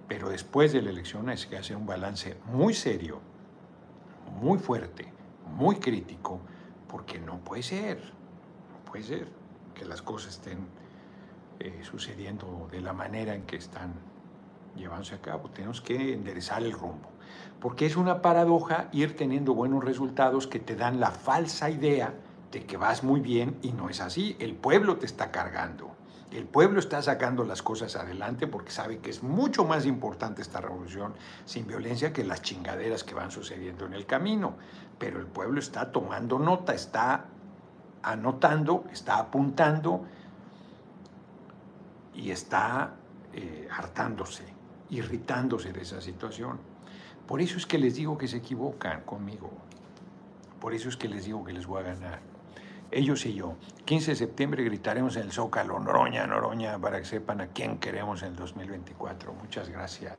pero 0.06 0.28
después 0.28 0.72
de 0.72 0.82
la 0.82 0.90
elección 0.90 1.28
hay 1.28 1.36
que 1.36 1.56
hacer 1.56 1.76
un 1.76 1.84
balance 1.84 2.36
muy 2.46 2.74
serio, 2.74 3.18
muy 4.40 4.60
fuerte, 4.60 5.12
muy 5.56 5.80
crítico, 5.80 6.38
porque 6.86 7.18
no 7.18 7.40
puede 7.40 7.64
ser, 7.64 7.98
no 8.70 8.88
puede 8.88 9.02
ser 9.02 9.26
que 9.74 9.84
las 9.84 10.00
cosas 10.00 10.34
estén 10.34 10.68
eh, 11.58 11.80
sucediendo 11.82 12.68
de 12.70 12.80
la 12.80 12.92
manera 12.92 13.34
en 13.34 13.42
que 13.42 13.56
están 13.56 13.94
llevándose 14.76 15.14
a 15.14 15.20
cabo. 15.20 15.50
Tenemos 15.50 15.80
que 15.80 16.14
enderezar 16.14 16.62
el 16.62 16.72
rumbo, 16.72 17.08
porque 17.60 17.86
es 17.86 17.96
una 17.96 18.22
paradoja 18.22 18.88
ir 18.92 19.16
teniendo 19.16 19.54
buenos 19.54 19.84
resultados 19.84 20.46
que 20.46 20.60
te 20.60 20.76
dan 20.76 21.00
la 21.00 21.10
falsa 21.10 21.70
idea 21.70 22.14
de 22.50 22.64
que 22.64 22.76
vas 22.76 23.02
muy 23.02 23.20
bien 23.20 23.58
y 23.62 23.72
no 23.72 23.88
es 23.88 24.00
así. 24.00 24.36
El 24.38 24.54
pueblo 24.54 24.96
te 24.96 25.06
está 25.06 25.30
cargando. 25.30 25.96
El 26.30 26.46
pueblo 26.46 26.80
está 26.80 27.00
sacando 27.00 27.44
las 27.44 27.62
cosas 27.62 27.94
adelante 27.94 28.48
porque 28.48 28.72
sabe 28.72 28.98
que 28.98 29.10
es 29.10 29.22
mucho 29.22 29.64
más 29.64 29.86
importante 29.86 30.42
esta 30.42 30.60
revolución 30.60 31.14
sin 31.44 31.64
violencia 31.66 32.12
que 32.12 32.24
las 32.24 32.42
chingaderas 32.42 33.04
que 33.04 33.14
van 33.14 33.30
sucediendo 33.30 33.86
en 33.86 33.94
el 33.94 34.04
camino 34.04 34.56
pero 34.98 35.18
el 35.18 35.26
pueblo 35.26 35.60
está 35.60 35.92
tomando 35.92 36.38
nota, 36.38 36.74
está 36.74 37.26
anotando, 38.02 38.84
está 38.92 39.18
apuntando 39.18 40.04
y 42.14 42.30
está 42.30 42.94
eh, 43.32 43.68
hartándose 43.70 44.53
irritándose 44.90 45.72
de 45.72 45.82
esa 45.82 46.00
situación. 46.00 46.58
Por 47.26 47.40
eso 47.40 47.56
es 47.56 47.66
que 47.66 47.78
les 47.78 47.94
digo 47.94 48.18
que 48.18 48.28
se 48.28 48.38
equivocan 48.38 49.02
conmigo. 49.02 49.50
Por 50.60 50.74
eso 50.74 50.88
es 50.88 50.96
que 50.96 51.08
les 51.08 51.24
digo 51.24 51.44
que 51.44 51.52
les 51.52 51.66
voy 51.66 51.80
a 51.80 51.86
ganar. 51.86 52.20
Ellos 52.90 53.26
y 53.26 53.34
yo. 53.34 53.56
15 53.86 54.12
de 54.12 54.16
septiembre 54.16 54.64
gritaremos 54.64 55.16
en 55.16 55.22
el 55.22 55.32
Zócalo, 55.32 55.80
Noroña, 55.80 56.26
Noroña, 56.26 56.78
para 56.78 56.98
que 56.98 57.04
sepan 57.04 57.40
a 57.40 57.48
quién 57.48 57.78
queremos 57.78 58.22
en 58.22 58.28
el 58.28 58.36
2024. 58.36 59.32
Muchas 59.34 59.68
gracias. 59.68 60.16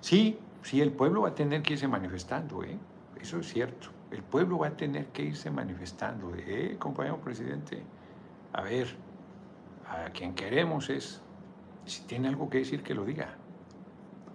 Sí, 0.00 0.38
sí, 0.62 0.80
el 0.80 0.92
pueblo 0.92 1.22
va 1.22 1.28
a 1.28 1.34
tener 1.34 1.62
que 1.62 1.74
irse 1.74 1.88
manifestando, 1.88 2.64
¿eh? 2.64 2.76
Eso 3.20 3.38
es 3.38 3.48
cierto. 3.48 3.88
El 4.10 4.22
pueblo 4.22 4.58
va 4.58 4.68
a 4.68 4.76
tener 4.76 5.06
que 5.06 5.22
irse 5.22 5.50
manifestando. 5.50 6.34
¿Eh, 6.36 6.76
compañero 6.78 7.20
presidente? 7.20 7.82
A 8.52 8.62
ver, 8.62 8.96
a 9.88 10.10
quien 10.10 10.34
queremos 10.34 10.90
es, 10.90 11.22
si 11.86 12.02
tiene 12.02 12.28
algo 12.28 12.50
que 12.50 12.58
decir, 12.58 12.82
que 12.82 12.94
lo 12.94 13.04
diga. 13.04 13.36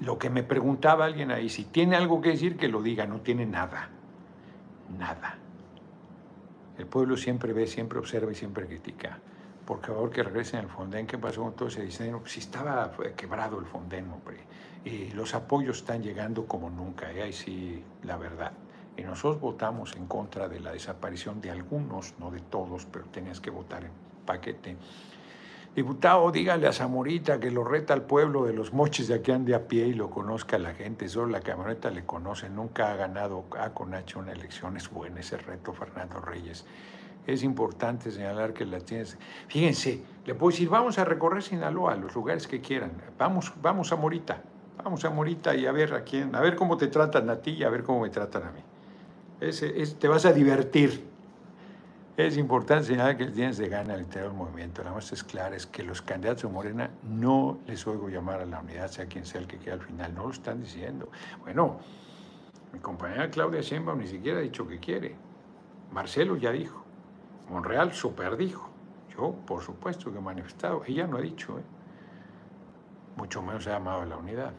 Lo 0.01 0.17
que 0.17 0.29
me 0.29 0.43
preguntaba 0.43 1.05
alguien 1.05 1.31
ahí, 1.31 1.49
si 1.49 1.65
tiene 1.65 1.95
algo 1.95 2.21
que 2.21 2.29
decir, 2.29 2.57
que 2.57 2.67
lo 2.69 2.81
diga, 2.81 3.05
no 3.05 3.19
tiene 3.21 3.45
nada. 3.45 3.89
Nada. 4.97 5.37
El 6.77 6.85
pueblo 6.87 7.17
siempre 7.17 7.51
ve, 7.51 7.67
siempre 7.67 7.99
observa 7.99 8.31
y 8.31 8.35
siempre 8.35 8.65
critica. 8.65 9.19
Por 9.65 9.81
favor, 9.81 10.09
que 10.09 10.23
regresen 10.23 10.61
al 10.61 10.69
Fonden. 10.69 11.05
¿Qué 11.05 11.17
pasó 11.17 11.43
con 11.43 11.53
todo 11.53 11.67
ese 11.67 11.83
dinero? 11.83 12.23
Si 12.25 12.39
estaba 12.39 12.91
quebrado 13.15 13.59
el 13.59 13.65
Fonden, 13.65 14.09
hombre. 14.09 14.37
Y 14.85 15.11
los 15.11 15.35
apoyos 15.35 15.79
están 15.79 16.01
llegando 16.01 16.47
como 16.47 16.69
nunca. 16.69 17.11
Y 17.11 17.19
ahí 17.19 17.33
sí, 17.33 17.83
la 18.03 18.15
verdad. 18.15 18.53
Y 18.95 19.01
nosotros 19.03 19.41
votamos 19.41 19.95
en 19.95 20.07
contra 20.07 20.47
de 20.47 20.61
la 20.61 20.71
desaparición 20.71 21.41
de 21.41 21.51
algunos, 21.51 22.15
no 22.17 22.31
de 22.31 22.39
todos, 22.39 22.85
pero 22.85 23.05
tenías 23.05 23.41
que 23.41 23.49
votar 23.49 23.83
en 23.83 23.91
paquete 24.25 24.77
Diputado, 25.79 26.29
dígale 26.29 26.67
a 26.67 26.73
Zamorita 26.73 27.39
que 27.39 27.51
lo 27.51 27.63
reta 27.63 27.93
al 27.93 28.01
pueblo 28.01 28.43
de 28.43 28.51
los 28.51 28.73
moches 28.73 29.07
de 29.07 29.13
aquí 29.13 29.31
ande 29.31 29.55
a 29.55 29.65
pie 29.69 29.87
y 29.87 29.93
lo 29.93 30.09
conozca 30.09 30.57
la 30.57 30.73
gente. 30.73 31.07
Solo 31.07 31.27
la 31.27 31.39
camioneta 31.39 31.89
le 31.89 32.03
conoce, 32.05 32.49
nunca 32.49 32.91
ha 32.91 32.97
ganado 32.97 33.45
A 33.57 33.69
con 33.69 33.93
H 33.93 34.19
una 34.19 34.33
elección. 34.33 34.75
Es 34.75 34.89
bueno 34.89 35.21
ese 35.21 35.37
reto, 35.37 35.71
Fernando 35.71 36.19
Reyes. 36.19 36.65
Es 37.25 37.43
importante 37.43 38.11
señalar 38.11 38.51
que 38.51 38.65
la 38.65 38.81
tienes. 38.81 39.17
Fíjense, 39.47 40.03
le 40.25 40.35
puedo 40.35 40.51
decir, 40.51 40.67
vamos 40.67 40.99
a 40.99 41.05
recorrer 41.05 41.43
Sinaloa, 41.43 41.95
los 41.95 42.13
lugares 42.13 42.45
que 42.45 42.59
quieran. 42.59 42.91
Vamos, 43.17 43.53
vamos 43.61 43.93
a 43.93 43.95
Morita, 43.95 44.41
vamos 44.83 45.05
a 45.05 45.09
Morita 45.11 45.55
y 45.55 45.65
a 45.65 45.71
ver 45.71 45.93
a 45.93 46.03
quién, 46.03 46.35
a 46.35 46.41
ver 46.41 46.57
cómo 46.57 46.75
te 46.75 46.87
tratan 46.87 47.29
a 47.29 47.37
ti 47.37 47.51
y 47.51 47.63
a 47.63 47.69
ver 47.69 47.83
cómo 47.83 48.01
me 48.01 48.09
tratan 48.09 48.43
a 48.43 48.51
mí. 48.51 48.59
Ese, 49.39 49.69
te 49.95 50.09
vas 50.09 50.25
a 50.25 50.33
divertir. 50.33 51.08
Es 52.19 52.35
importante 52.35 52.83
señalar 52.83 53.15
que 53.15 53.27
tienes 53.27 53.57
de 53.57 53.69
gana 53.69 53.95
el 53.95 54.09
del 54.09 54.33
movimiento. 54.33 54.83
La 54.83 54.91
muestra 54.91 55.15
es 55.15 55.23
clara, 55.23 55.55
es 55.55 55.65
que 55.65 55.83
los 55.83 56.01
candidatos 56.01 56.41
de 56.41 56.49
Morena 56.49 56.89
no 57.01 57.59
les 57.65 57.87
oigo 57.87 58.09
llamar 58.09 58.41
a 58.41 58.45
la 58.45 58.59
unidad, 58.59 58.89
sea 58.89 59.05
quien 59.05 59.25
sea 59.25 59.39
el 59.39 59.47
que 59.47 59.57
quede 59.57 59.71
al 59.71 59.79
final, 59.79 60.13
no 60.13 60.23
lo 60.23 60.31
están 60.31 60.59
diciendo. 60.59 61.09
Bueno, 61.39 61.79
mi 62.73 62.79
compañera 62.79 63.29
Claudia 63.29 63.61
Sheinbaum 63.61 63.99
ni 63.99 64.07
siquiera 64.07 64.39
ha 64.39 64.41
dicho 64.41 64.67
que 64.67 64.81
quiere. 64.81 65.15
Marcelo 65.93 66.35
ya 66.35 66.51
dijo. 66.51 66.83
Monreal 67.49 67.93
super 67.93 68.35
dijo. 68.35 68.69
Yo, 69.15 69.33
por 69.47 69.63
supuesto 69.63 70.11
que 70.11 70.17
he 70.17 70.21
manifestado. 70.21 70.83
Ella 70.85 71.07
no 71.07 71.15
ha 71.15 71.21
dicho, 71.21 71.57
¿eh? 71.57 71.63
mucho 73.15 73.41
menos 73.41 73.65
ha 73.67 73.71
llamado 73.71 74.01
a 74.01 74.05
la 74.05 74.17
unidad. 74.17 74.51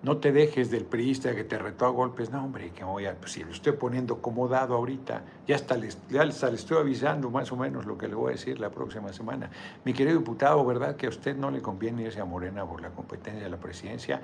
No 0.00 0.18
te 0.18 0.30
dejes 0.30 0.70
del 0.70 0.84
priista 0.84 1.34
que 1.34 1.42
te 1.42 1.58
retó 1.58 1.86
a 1.86 1.88
golpes. 1.88 2.30
No, 2.30 2.44
hombre, 2.44 2.70
que 2.70 2.84
voy 2.84 3.06
a, 3.06 3.16
pues 3.16 3.32
si 3.32 3.42
lo 3.42 3.50
estoy 3.50 3.72
poniendo 3.72 4.22
como 4.22 4.46
dado 4.46 4.76
ahorita, 4.76 5.24
ya 5.46 5.56
hasta, 5.56 5.76
les, 5.76 5.98
ya 6.08 6.24
le 6.24 6.30
estoy 6.30 6.78
avisando 6.78 7.30
más 7.30 7.50
o 7.50 7.56
menos 7.56 7.84
lo 7.84 7.98
que 7.98 8.06
le 8.06 8.14
voy 8.14 8.28
a 8.28 8.32
decir 8.32 8.60
la 8.60 8.70
próxima 8.70 9.12
semana. 9.12 9.50
Mi 9.84 9.92
querido 9.92 10.18
diputado, 10.18 10.64
¿verdad 10.64 10.94
que 10.94 11.06
a 11.06 11.08
usted 11.08 11.36
no 11.36 11.50
le 11.50 11.60
conviene 11.60 12.02
irse 12.02 12.20
a 12.20 12.24
Morena 12.24 12.64
por 12.64 12.80
la 12.80 12.90
competencia 12.90 13.42
de 13.42 13.50
la 13.50 13.56
presidencia? 13.56 14.22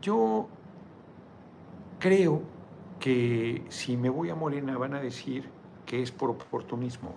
Yo 0.00 0.48
creo 1.98 2.40
que 2.98 3.64
si 3.68 3.98
me 3.98 4.08
voy 4.08 4.30
a 4.30 4.34
Morena 4.34 4.78
van 4.78 4.94
a 4.94 5.00
decir 5.00 5.48
que 5.84 6.02
es 6.02 6.10
por 6.10 6.30
oportunismo 6.30 7.14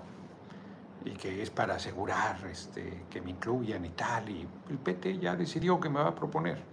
y 1.06 1.12
que 1.12 1.42
es 1.42 1.50
para 1.50 1.76
asegurar 1.76 2.38
este, 2.50 3.04
que 3.10 3.22
me 3.22 3.32
incluyan 3.32 3.86
y 3.86 3.90
tal. 3.90 4.30
Y 4.30 4.48
el 4.70 4.78
PT 4.78 5.18
ya 5.20 5.36
decidió 5.36 5.80
que 5.80 5.90
me 5.90 6.00
va 6.00 6.10
a 6.10 6.16
proponer. 6.16 6.71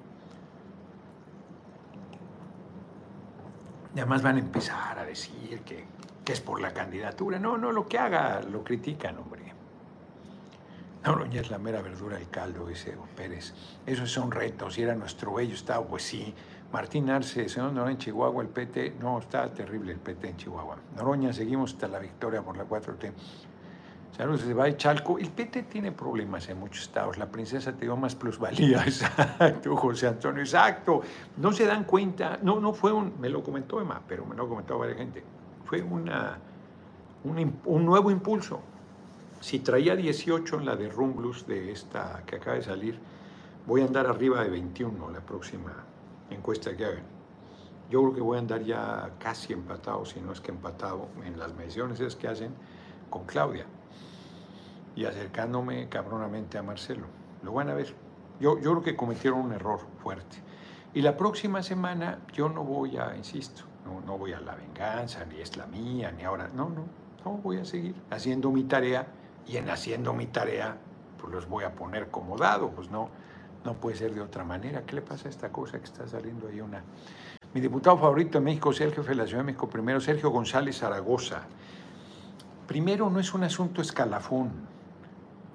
Y 3.98 4.00
además 4.00 4.22
van 4.22 4.36
a 4.36 4.38
empezar 4.38 4.96
a 4.96 5.04
decir 5.04 5.62
que, 5.62 5.84
es 6.32 6.40
por 6.40 6.60
la 6.60 6.72
candidatura. 6.72 7.40
No, 7.40 7.58
no, 7.58 7.72
lo 7.72 7.88
que 7.88 7.98
haga 7.98 8.40
lo 8.42 8.62
critican, 8.62 9.18
hombre. 9.18 9.42
Noroña 11.04 11.40
es 11.40 11.50
la 11.50 11.58
mera 11.58 11.82
verdura 11.82 12.16
del 12.16 12.28
caldo, 12.28 12.64
dice 12.68 12.96
Pérez. 13.16 13.54
Esos 13.86 14.12
son 14.12 14.30
retos. 14.30 14.78
Y 14.78 14.82
era 14.82 14.94
nuestro 14.94 15.34
bello 15.34 15.52
estado, 15.52 15.84
pues 15.88 16.04
sí. 16.04 16.32
Martín 16.70 17.10
Arce, 17.10 17.48
señor 17.48 17.72
Noroña 17.72 17.94
en 17.94 17.98
Chihuahua, 17.98 18.40
el 18.40 18.50
PT. 18.50 18.98
No, 19.00 19.18
está 19.18 19.52
terrible 19.52 19.90
el 19.94 19.98
PT 19.98 20.28
en 20.28 20.36
Chihuahua. 20.36 20.76
Noroña, 20.94 21.32
seguimos 21.32 21.72
hasta 21.72 21.88
la 21.88 21.98
victoria 21.98 22.40
por 22.40 22.56
la 22.56 22.68
4T. 22.68 23.12
Saludos 24.18 24.40
se 24.40 24.52
va 24.52 24.64
de 24.64 24.76
Chalco. 24.76 25.16
El 25.16 25.30
PT 25.30 25.62
tiene 25.62 25.92
problemas 25.92 26.48
en 26.48 26.58
muchos 26.58 26.82
estados. 26.82 27.18
La 27.18 27.30
princesa 27.30 27.72
te 27.72 27.82
dio 27.82 27.96
más 27.96 28.16
plusvalía. 28.16 28.82
Exacto, 28.84 29.76
José 29.76 30.08
Antonio. 30.08 30.42
Exacto. 30.42 31.02
No 31.36 31.52
se 31.52 31.64
dan 31.66 31.84
cuenta. 31.84 32.36
No, 32.42 32.58
no 32.58 32.72
fue 32.72 32.92
un. 32.92 33.14
Me 33.20 33.28
lo 33.28 33.44
comentó 33.44 33.80
Emma, 33.80 34.02
pero 34.08 34.26
me 34.26 34.34
lo 34.34 34.42
ha 34.42 34.48
comentado 34.48 34.80
varias 34.80 34.98
gente. 34.98 35.22
Fue 35.66 35.82
una, 35.82 36.36
un, 37.22 37.84
nuevo 37.86 38.10
impulso. 38.10 38.60
Si 39.38 39.60
traía 39.60 39.94
18 39.94 40.56
en 40.56 40.66
la 40.66 40.74
de 40.74 40.88
Rumblus 40.88 41.46
de 41.46 41.70
esta 41.70 42.24
que 42.26 42.36
acaba 42.36 42.56
de 42.56 42.64
salir, 42.64 42.98
voy 43.68 43.82
a 43.82 43.84
andar 43.84 44.08
arriba 44.08 44.42
de 44.42 44.50
21 44.50 45.10
la 45.12 45.20
próxima 45.20 45.72
encuesta 46.28 46.76
que 46.76 46.84
hagan. 46.84 47.04
Yo 47.88 48.00
creo 48.00 48.14
que 48.14 48.20
voy 48.20 48.36
a 48.38 48.40
andar 48.40 48.64
ya 48.64 49.12
casi 49.20 49.52
empatado, 49.52 50.04
si 50.04 50.18
no 50.18 50.32
es 50.32 50.40
que 50.40 50.50
empatado, 50.50 51.06
en 51.24 51.38
las 51.38 51.54
mediciones 51.54 52.00
es 52.00 52.16
que 52.16 52.26
hacen 52.26 52.52
con 53.10 53.24
Claudia 53.24 53.64
y 54.98 55.04
acercándome 55.04 55.88
cabronamente 55.88 56.58
a 56.58 56.62
Marcelo. 56.64 57.06
Lo 57.44 57.52
van 57.52 57.70
a 57.70 57.74
ver. 57.74 57.94
Yo, 58.40 58.58
yo 58.58 58.72
creo 58.72 58.82
que 58.82 58.96
cometieron 58.96 59.38
un 59.38 59.52
error 59.52 59.78
fuerte. 60.02 60.38
Y 60.92 61.02
la 61.02 61.16
próxima 61.16 61.62
semana 61.62 62.18
yo 62.32 62.48
no 62.48 62.64
voy 62.64 62.96
a, 62.96 63.14
insisto, 63.16 63.62
no, 63.84 64.00
no 64.00 64.18
voy 64.18 64.32
a 64.32 64.40
la 64.40 64.56
venganza, 64.56 65.24
ni 65.24 65.40
es 65.40 65.56
la 65.56 65.66
mía, 65.66 66.10
ni 66.10 66.24
ahora. 66.24 66.48
No, 66.48 66.68
no, 66.68 66.86
no 67.24 67.30
voy 67.38 67.58
a 67.58 67.64
seguir 67.64 67.94
haciendo 68.10 68.50
mi 68.50 68.64
tarea 68.64 69.06
y 69.46 69.56
en 69.56 69.70
haciendo 69.70 70.12
mi 70.14 70.26
tarea, 70.26 70.76
pues 71.16 71.32
los 71.32 71.48
voy 71.48 71.62
a 71.62 71.76
poner 71.76 72.08
como 72.08 72.36
dado, 72.36 72.70
pues 72.70 72.90
no, 72.90 73.08
no 73.64 73.74
puede 73.74 73.96
ser 73.96 74.12
de 74.14 74.20
otra 74.20 74.42
manera. 74.42 74.82
¿Qué 74.82 74.96
le 74.96 75.02
pasa 75.02 75.28
a 75.28 75.30
esta 75.30 75.52
cosa 75.52 75.78
que 75.78 75.84
está 75.84 76.08
saliendo 76.08 76.48
ahí 76.48 76.60
una... 76.60 76.82
Mi 77.54 77.60
diputado 77.60 77.96
favorito 77.98 78.38
de 78.38 78.44
México 78.44 78.72
es 78.72 78.80
el 78.80 78.92
jefe 78.92 79.10
de 79.10 79.14
la 79.14 79.26
Ciudad 79.26 79.42
de 79.42 79.46
México 79.46 79.68
primero, 79.68 80.00
Sergio 80.00 80.30
González 80.30 80.78
Zaragoza. 80.78 81.42
Primero, 82.66 83.08
no 83.10 83.20
es 83.20 83.32
un 83.32 83.44
asunto 83.44 83.80
escalafón 83.80 84.76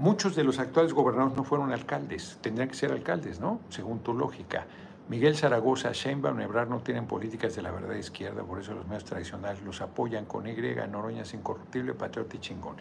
Muchos 0.03 0.35
de 0.35 0.43
los 0.43 0.59
actuales 0.59 0.91
gobernadores 0.91 1.37
no 1.37 1.45
fueron 1.45 1.71
alcaldes, 1.71 2.37
tendrían 2.41 2.67
que 2.67 2.75
ser 2.75 2.91
alcaldes, 2.91 3.39
¿no? 3.39 3.61
Según 3.69 3.99
tu 3.99 4.13
lógica. 4.13 4.65
Miguel 5.07 5.37
Zaragoza, 5.37 5.93
Sheinbaum, 5.93 6.41
Ebrard 6.41 6.67
no 6.67 6.81
tienen 6.81 7.07
políticas 7.07 7.55
de 7.55 7.61
la 7.61 7.71
verdad 7.71 7.95
izquierda, 7.95 8.43
por 8.43 8.59
eso 8.59 8.73
los 8.73 8.85
medios 8.85 9.05
tradicionales 9.05 9.63
los 9.63 9.79
apoyan 9.79 10.25
con 10.25 10.45
Y, 10.45 10.55
Noroña 10.91 11.23
incorruptible, 11.31 11.93
patriota 11.93 12.35
y 12.35 12.39
chingón. 12.39 12.75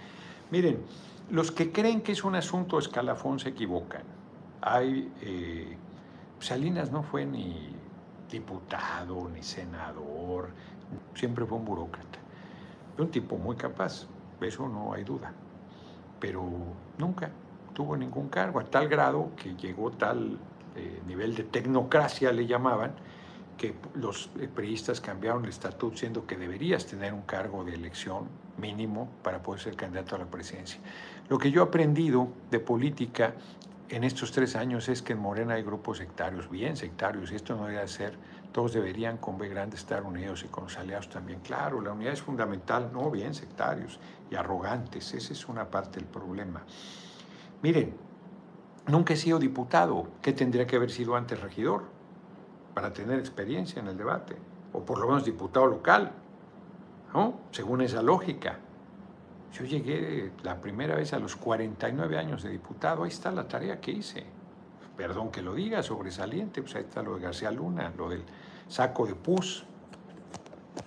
Miren, 0.51 0.83
los 1.31 1.53
que 1.53 1.70
creen 1.70 2.01
que 2.01 2.11
es 2.11 2.25
un 2.25 2.35
asunto 2.35 2.81
escalafón 2.81 3.39
se 3.39 3.51
equivocan. 3.51 4.03
Hay, 4.61 5.12
eh, 5.20 5.77
Salinas 6.41 6.91
no 6.91 7.05
fue 7.05 7.25
ni 7.25 7.73
diputado, 8.29 9.29
ni 9.29 9.45
senador, 9.45 10.49
siempre 11.14 11.47
fue 11.47 11.57
un 11.57 11.66
burócrata. 11.66 12.18
Un 12.99 13.12
tipo 13.12 13.39
muy 13.39 13.55
capaz, 13.55 14.09
eso 14.41 14.68
no 14.68 14.93
hay 14.93 15.05
duda 15.05 15.33
pero 16.23 16.45
nunca 16.99 17.30
tuvo 17.72 17.97
ningún 17.97 18.28
cargo, 18.28 18.61
a 18.61 18.64
tal 18.64 18.88
grado 18.88 19.30
que 19.36 19.55
llegó 19.55 19.90
tal 19.93 20.38
eh, 20.76 21.03
nivel 21.07 21.34
de 21.34 21.45
tecnocracia, 21.45 22.32
le 22.32 22.47
llamaban, 22.47 22.93
que 23.57 23.74
los 23.95 24.30
eh, 24.38 24.49
periodistas 24.49 25.01
cambiaron 25.01 25.45
el 25.45 25.51
estatuto 25.51 25.97
siendo 25.97 26.26
que 26.26 26.36
deberías 26.36 26.86
tener 26.86 27.12
un 27.12 27.22
cargo 27.22 27.64
de 27.64 27.74
elección 27.74 28.28
mínimo 28.59 29.09
para 29.22 29.43
poder 29.43 29.61
ser 29.61 29.76
candidato 29.76 30.16
a 30.16 30.18
la 30.18 30.26
presidencia. 30.26 30.80
Lo 31.28 31.38
que 31.38 31.51
yo 31.51 31.62
he 31.62 31.64
aprendido 31.64 32.28
de 32.51 32.61
política 32.61 33.34
en 33.88 34.05
estos 34.05 34.32
tres 34.32 34.57
años 34.57 34.88
es 34.88 35.03
que 35.03 35.12
en 35.12 35.18
Morena 35.18 35.55
hay 35.55 35.62
grupos 35.62 35.99
sectarios, 35.99 36.49
bien 36.51 36.76
sectarios, 36.76 37.30
y 37.30 37.36
esto 37.36 37.57
no 37.57 37.66
debe 37.66 37.86
ser 37.88 38.16
todos 38.53 38.74
deberían 38.74 39.16
con 39.16 39.38
B 39.38 39.49
grande 39.49 39.76
estar 39.76 40.03
unidos 40.03 40.45
y 40.45 40.49
con 40.49 40.64
los 40.64 40.76
aliados 40.76 41.09
también. 41.09 41.40
Claro, 41.40 41.80
la 41.80 41.93
unidad 41.93 42.12
es 42.12 42.22
fundamental, 42.22 42.90
no 42.93 43.11
bien 43.11 43.34
sectarios 43.34 43.99
y 44.33 44.37
arrogantes, 44.37 45.12
esa 45.12 45.33
es 45.33 45.49
una 45.49 45.70
parte 45.70 46.01
del 46.01 46.09
problema. 46.09 46.62
Miren, 47.62 47.95
nunca 48.87 49.12
he 49.12 49.16
sido 49.16 49.39
diputado, 49.39 50.09
¿qué 50.22 50.33
tendría 50.33 50.66
que 50.66 50.76
haber 50.76 50.91
sido 50.91 51.14
antes 51.16 51.41
regidor? 51.41 51.85
Para 52.74 52.93
tener 52.93 53.18
experiencia 53.18 53.80
en 53.80 53.89
el 53.89 53.97
debate, 53.97 54.37
o 54.72 54.80
por 54.80 54.99
lo 54.99 55.07
menos 55.07 55.24
diputado 55.24 55.66
local, 55.66 56.12
¿no? 57.12 57.41
Según 57.51 57.83
esa 57.83 58.03
lógica. 58.03 58.59
Yo 59.53 59.64
llegué 59.66 60.33
la 60.43 60.59
primera 60.62 60.97
vez 60.97 61.12
a 61.12 61.18
los 61.18 61.37
49 61.37 62.18
años 62.18 62.43
de 62.43 62.51
diputado, 62.51 63.05
ahí 63.05 63.11
está 63.11 63.30
la 63.30 63.47
tarea 63.47 63.80
que 63.80 63.91
hice. 63.91 64.24
perdón 64.97 65.30
que 65.30 65.43
lo 65.43 65.55
diga, 65.55 65.83
sobresaliente, 65.83 66.62
pues 66.62 66.74
ahí 66.74 66.83
está 66.83 67.03
lo 67.03 67.16
de 67.16 67.22
García 67.22 67.51
Luna, 67.51 67.93
lo 67.97 68.09
del 68.09 68.22
saco 68.68 69.07
de 69.07 69.14
pus, 69.14 69.64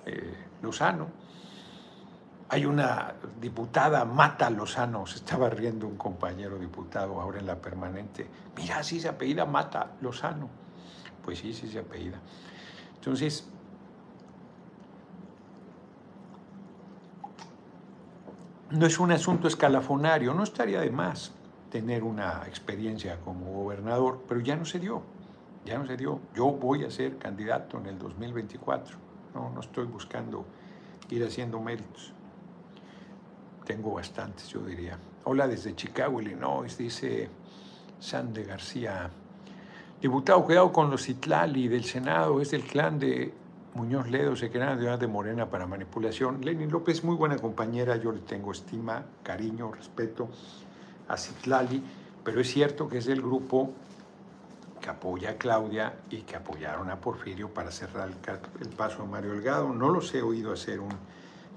eh, 0.06 0.34
Lozano. 0.62 1.25
Hay 2.48 2.66
una 2.66 3.16
diputada, 3.42 4.06
Mata 4.06 4.50
Lozano, 4.50 5.08
se 5.08 5.16
estaba 5.16 5.50
riendo 5.50 5.88
un 5.88 5.98
compañero 5.98 6.60
diputado 6.60 7.20
ahora 7.20 7.40
en 7.40 7.48
la 7.48 7.56
permanente. 7.56 8.28
Mira, 8.56 8.84
sí 8.84 9.00
se 9.00 9.10
apellida 9.10 9.46
Mata 9.46 9.94
Lozano. 10.02 10.48
Pues 11.24 11.40
sí, 11.40 11.54
sí 11.54 11.68
se 11.68 11.80
apellida. 11.80 12.20
Entonces, 12.96 13.48
no 18.72 18.86
es 18.86 19.00
un 19.00 19.12
asunto 19.12 19.48
escalafonario, 19.48 20.34
no 20.34 20.44
estaría 20.44 20.82
de 20.82 20.92
más 20.92 21.32
tener 21.72 22.04
una 22.04 22.44
experiencia 22.48 23.20
como 23.22 23.52
gobernador, 23.52 24.24
pero 24.28 24.40
ya 24.40 24.56
no 24.56 24.66
se 24.66 24.80
dio, 24.80 25.02
ya 25.66 25.78
no 25.78 25.86
se 25.86 25.98
dio. 25.98 26.20
Yo 26.36 26.52
voy 26.52 26.84
a 26.84 26.92
ser 26.92 27.18
candidato 27.18 27.78
en 27.78 27.88
el 27.88 27.98
2024, 27.98 28.98
no, 29.34 29.50
no 29.50 29.60
estoy 29.60 29.86
buscando 29.86 30.46
ir 31.10 31.24
haciendo 31.24 31.60
méritos. 31.60 32.14
Tengo 33.66 33.94
bastantes, 33.94 34.48
yo 34.50 34.60
diría. 34.60 34.98
Hola 35.24 35.48
desde 35.48 35.76
Chicago, 35.76 36.22
Illinois, 36.22 36.78
dice 36.78 37.30
Sande 38.00 38.44
García. 38.44 39.10
Diputado, 40.00 40.44
cuidado 40.46 40.72
con 40.72 40.92
los 40.92 41.10
Itlali 41.10 41.68
del 41.68 41.84
Senado, 41.84 42.40
es 42.42 42.52
del 42.52 42.64
clan 42.64 43.00
de 43.00 43.34
Muñoz 43.74 44.08
Ledo, 44.08 44.36
secretario 44.36 44.98
de 44.98 45.08
Morena 45.08 45.50
para 45.50 45.66
manipulación. 45.66 46.46
Lenin 46.46 46.70
López, 46.70 47.04
muy 47.04 47.16
buena 47.16 47.38
compañera, 47.38 47.98
yo 47.98 48.12
le 48.12 48.20
tengo 48.20 48.52
estima, 48.52 49.04
cariño, 49.24 49.72
respeto 49.72 50.30
a 51.08 51.18
Citlali, 51.18 51.82
pero 52.24 52.42
es 52.42 52.48
cierto 52.52 52.88
que 52.88 53.00
es 53.00 53.06
del 53.06 53.22
grupo 53.22 53.72
que 54.80 54.90
apoya 54.90 55.32
a 55.32 55.34
Claudia 55.36 55.94
y 56.12 56.22
que 56.22 56.36
apoyaron 56.36 56.92
a 56.92 57.02
Porfirio 57.02 57.50
para 57.50 57.72
cerrar 57.72 58.10
el, 58.10 58.70
paso 58.70 59.02
a 59.02 59.06
Mario 59.06 59.32
Delgado. 59.32 59.74
No 59.74 59.90
los 59.90 60.14
he 60.14 60.22
oído 60.22 60.54
hacer 60.54 60.80
un 60.80 60.94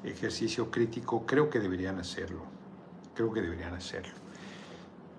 ejercicio 0.05 0.71
crítico, 0.71 1.27
creo 1.27 1.51
que 1.51 1.61
deberían 1.61 1.99
hacerlo, 1.99 2.43
creo 3.15 3.33
que 3.33 3.43
deberían 3.43 3.75
hacerlo. 3.75 4.15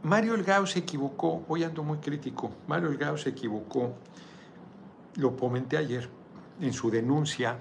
Mario 0.04 0.34
Delgado 0.34 0.66
se 0.66 0.80
equivocó, 0.80 1.44
hoy 1.48 1.64
ando 1.64 1.84
muy 1.84 1.98
crítico, 1.98 2.52
Mario 2.68 2.90
Delgado 2.90 3.18
se 3.18 3.30
equivocó, 3.30 3.94
lo 5.16 5.36
comenté 5.36 5.78
ayer, 5.78 6.10
en 6.62 6.74
su 6.74 6.90
denuncia, 6.90 7.60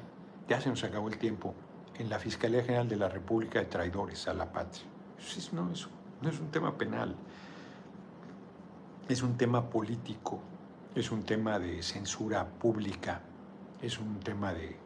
ya 0.49 0.61
se 0.61 0.69
nos 0.69 0.83
acabó 0.85 1.09
el 1.09 1.19
tiempo, 1.19 1.55
en 1.99 2.09
la 2.09 2.19
Fiscalía 2.19 2.63
General 2.63 2.89
de 2.89 2.97
la 2.97 3.09
República 3.09 3.59
de 3.59 3.67
Traidores 3.67 4.29
a 4.29 4.35
la 4.35 4.53
Patria. 4.53 4.85
No, 5.53 5.69
no 6.23 6.29
es 6.31 6.41
un 6.41 6.51
tema 6.51 6.79
penal, 6.79 7.17
es 9.09 9.23
un 9.23 9.37
tema 9.37 9.69
político, 9.69 10.41
es 10.95 11.11
un 11.11 11.25
tema 11.25 11.59
de 11.59 11.83
censura 11.83 12.47
pública, 12.47 13.21
es 13.83 13.99
un 13.99 14.21
tema 14.21 14.53
de 14.53 14.77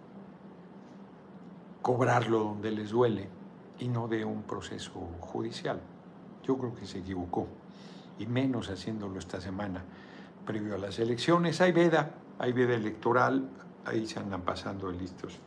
cobrarlo 1.82 2.38
donde 2.38 2.70
les 2.70 2.90
duele 2.90 3.28
y 3.78 3.88
no 3.88 4.08
de 4.08 4.24
un 4.24 4.42
proceso 4.44 4.92
judicial. 5.20 5.80
Yo 6.44 6.56
creo 6.56 6.74
que 6.74 6.86
se 6.86 6.98
equivocó, 6.98 7.48
y 8.18 8.26
menos 8.26 8.70
haciéndolo 8.70 9.18
esta 9.18 9.40
semana 9.40 9.82
previo 10.46 10.76
a 10.76 10.78
las 10.78 10.98
elecciones. 10.98 11.60
Hay 11.60 11.72
veda, 11.72 12.14
hay 12.38 12.52
veda 12.52 12.74
electoral, 12.74 13.48
ahí 13.84 14.06
se 14.06 14.18
andan 14.20 14.42
pasando 14.42 14.90
listos. 14.90 15.38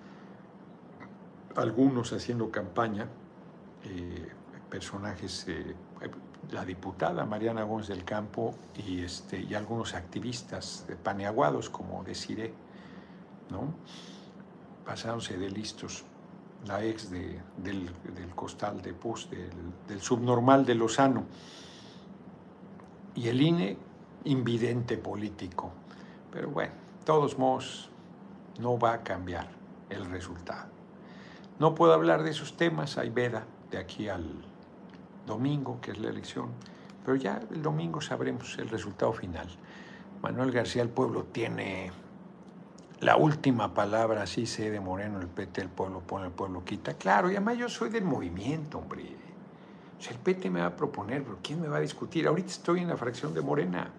Algunos 1.56 2.12
haciendo 2.12 2.52
campaña, 2.52 3.08
eh, 3.86 4.28
personajes, 4.70 5.46
eh, 5.48 5.76
la 6.52 6.66
diputada 6.66 7.26
Mariana 7.26 7.64
Gómez 7.64 7.88
del 7.88 8.04
Campo 8.04 8.54
y, 8.76 9.02
este, 9.02 9.40
y 9.40 9.54
algunos 9.56 9.96
activistas 9.96 10.86
paneaguados 11.02 11.70
como 11.70 12.04
Desiré, 12.04 12.54
¿no? 13.50 13.74
pasándose 14.86 15.38
de 15.38 15.50
listos. 15.50 16.06
La 16.66 16.84
ex 16.84 17.10
del, 17.12 17.92
costal 18.36 18.82
de 18.82 18.94
Pus, 18.94 19.30
del, 19.30 19.50
del 19.88 20.02
subnormal 20.02 20.66
de 20.66 20.76
Lozano. 20.76 21.26
Y 23.14 23.28
el 23.28 23.42
INE, 23.42 23.78
invidente 24.24 24.98
político. 24.98 25.72
Pero 26.32 26.50
bueno, 26.50 26.74
todos 27.06 27.38
modos, 27.38 27.90
no 28.60 28.80
va 28.80 28.94
a 28.94 29.04
cambiar 29.04 29.48
el 29.90 30.06
resultado. 30.06 30.68
No 31.60 31.76
puedo 31.76 31.94
hablar 31.94 32.24
de 32.24 32.32
esos 32.32 32.58
temas, 32.58 32.98
hay 32.98 33.10
veda 33.10 33.46
de 33.72 33.78
aquí 33.78 34.10
al 34.10 34.44
domingo, 35.26 35.80
que 35.82 35.92
es 35.92 35.98
la 35.98 36.10
elección, 36.10 36.50
pero 37.04 37.16
ya 37.16 37.42
el 37.52 37.62
domingo 37.62 38.02
sabremos 38.02 38.58
el 38.58 38.70
resultado 38.70 39.14
final. 39.14 39.48
Manuel 40.22 40.52
García 40.52 40.82
el 40.82 40.90
Pueblo 40.90 41.24
tiene 41.26 41.92
la 43.00 43.18
última 43.18 43.74
palabra, 43.74 44.24
así 44.24 44.46
sé 44.46 44.72
de 44.72 44.80
Moreno, 44.80 45.20
el 45.20 45.28
PT, 45.28 45.62
el 45.62 45.70
pueblo 45.70 46.00
pone, 46.00 46.28
el 46.28 46.32
pueblo 46.32 46.64
quita. 46.64 46.94
Claro, 46.94 47.30
y 47.30 47.36
además 47.36 47.58
yo 47.58 47.70
soy 47.70 47.90
del 47.90 48.04
movimiento, 48.04 48.80
hombre. 48.80 49.04
O 49.98 50.02
sea, 50.02 50.14
el 50.14 50.20
PT 50.20 50.50
me 50.50 50.62
va 50.62 50.68
a 50.68 50.76
proponer, 50.76 51.24
pero 51.24 51.38
¿quién 51.42 51.62
me 51.62 51.68
va 51.68 51.78
a 51.78 51.82
discutir? 51.82 52.28
Ahorita 52.28 52.50
estoy 52.50 52.82
en 52.82 52.90
la 52.90 52.98
fracción 52.98 53.34
de 53.34 53.42
Morena. 53.42 53.90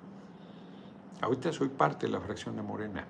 Ahorita 1.21 1.53
soy 1.53 1.69
parte 1.69 2.07
de 2.07 2.13
la 2.13 2.21
fracción 2.21 2.57
de 2.57 2.63
Morena 2.63 3.07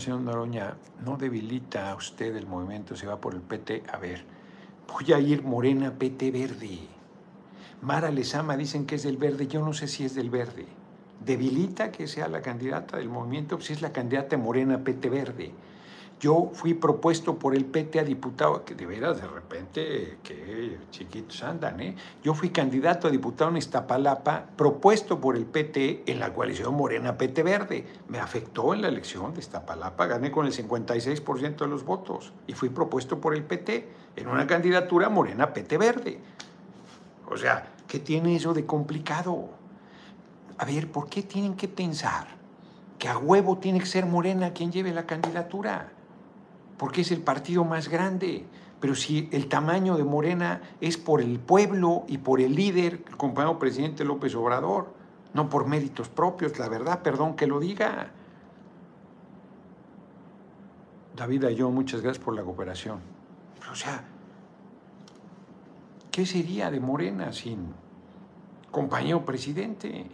señor 0.00 0.20
Noroña, 0.20 0.76
no 1.04 1.16
debilita 1.16 1.90
a 1.90 1.94
usted 1.94 2.34
el 2.36 2.46
movimiento, 2.46 2.96
se 2.96 3.06
va 3.06 3.20
por 3.20 3.34
el 3.34 3.40
PT. 3.40 3.84
A 3.92 3.98
ver, 3.98 4.24
voy 4.88 5.12
a 5.12 5.18
ir 5.18 5.42
Morena, 5.42 5.92
PT 5.92 6.30
Verde. 6.30 6.78
Mara 7.82 8.10
Lezama 8.10 8.56
dicen 8.56 8.86
que 8.86 8.94
es 8.94 9.02
del 9.02 9.16
verde, 9.16 9.48
yo 9.48 9.64
no 9.64 9.72
sé 9.72 9.88
si 9.88 10.04
es 10.04 10.14
del 10.14 10.30
verde. 10.30 10.66
Debilita 11.24 11.92
que 11.92 12.06
sea 12.06 12.28
la 12.28 12.42
candidata 12.42 12.96
del 12.96 13.08
movimiento, 13.08 13.60
si 13.60 13.72
es 13.72 13.82
la 13.82 13.92
candidata 13.92 14.36
Morena, 14.36 14.82
PT 14.82 15.08
Verde. 15.08 15.52
Yo 16.22 16.50
fui 16.52 16.74
propuesto 16.74 17.36
por 17.36 17.56
el 17.56 17.64
PT 17.64 17.98
a 17.98 18.04
diputado, 18.04 18.64
que 18.64 18.76
de 18.76 18.86
veras 18.86 19.20
de 19.20 19.26
repente, 19.26 20.18
que 20.22 20.78
chiquitos 20.92 21.42
andan, 21.42 21.80
¿eh? 21.80 21.96
Yo 22.22 22.32
fui 22.32 22.50
candidato 22.50 23.08
a 23.08 23.10
diputado 23.10 23.50
en 23.50 23.56
Iztapalapa, 23.56 24.46
propuesto 24.56 25.20
por 25.20 25.36
el 25.36 25.46
PT 25.46 26.04
en 26.06 26.20
la 26.20 26.32
coalición 26.32 26.74
Morena 26.74 27.18
PT 27.18 27.42
Verde. 27.42 27.86
Me 28.06 28.20
afectó 28.20 28.72
en 28.72 28.82
la 28.82 28.88
elección 28.88 29.34
de 29.34 29.40
Iztapalapa, 29.40 30.06
gané 30.06 30.30
con 30.30 30.46
el 30.46 30.52
56% 30.52 31.56
de 31.56 31.66
los 31.66 31.84
votos 31.84 32.32
y 32.46 32.52
fui 32.52 32.68
propuesto 32.68 33.20
por 33.20 33.34
el 33.34 33.42
PT 33.42 33.88
en 34.14 34.28
una 34.28 34.46
candidatura 34.46 35.08
Morena 35.08 35.52
PT 35.52 35.76
Verde. 35.76 36.20
O 37.28 37.36
sea, 37.36 37.66
¿qué 37.88 37.98
tiene 37.98 38.36
eso 38.36 38.54
de 38.54 38.64
complicado? 38.64 39.48
A 40.62 40.64
ver, 40.64 40.92
¿por 40.92 41.08
qué 41.08 41.22
tienen 41.22 41.54
que 41.54 41.66
pensar 41.66 42.28
que 42.98 43.08
a 43.08 43.18
huevo 43.18 43.58
tiene 43.58 43.80
que 43.80 43.86
ser 43.86 44.06
Morena 44.06 44.52
quien 44.52 44.70
lleve 44.70 44.92
la 44.92 45.06
candidatura? 45.06 45.90
porque 46.82 47.02
es 47.02 47.12
el 47.12 47.20
partido 47.20 47.64
más 47.64 47.88
grande. 47.88 48.44
Pero 48.80 48.96
si 48.96 49.28
el 49.30 49.46
tamaño 49.46 49.96
de 49.96 50.02
Morena 50.02 50.60
es 50.80 50.96
por 50.96 51.20
el 51.20 51.38
pueblo 51.38 52.02
y 52.08 52.18
por 52.18 52.40
el 52.40 52.56
líder, 52.56 53.04
el 53.06 53.16
compañero 53.16 53.56
presidente 53.60 54.04
López 54.04 54.34
Obrador, 54.34 54.92
no 55.32 55.48
por 55.48 55.68
méritos 55.68 56.08
propios, 56.08 56.58
la 56.58 56.68
verdad, 56.68 57.00
perdón 57.02 57.36
que 57.36 57.46
lo 57.46 57.60
diga. 57.60 58.10
David 61.14 61.50
yo 61.50 61.70
muchas 61.70 62.00
gracias 62.00 62.24
por 62.24 62.34
la 62.34 62.42
cooperación. 62.42 62.98
o 63.70 63.76
sea, 63.76 64.02
¿qué 66.10 66.26
sería 66.26 66.68
de 66.72 66.80
Morena 66.80 67.32
sin 67.32 67.72
compañero 68.72 69.24
presidente? 69.24 70.06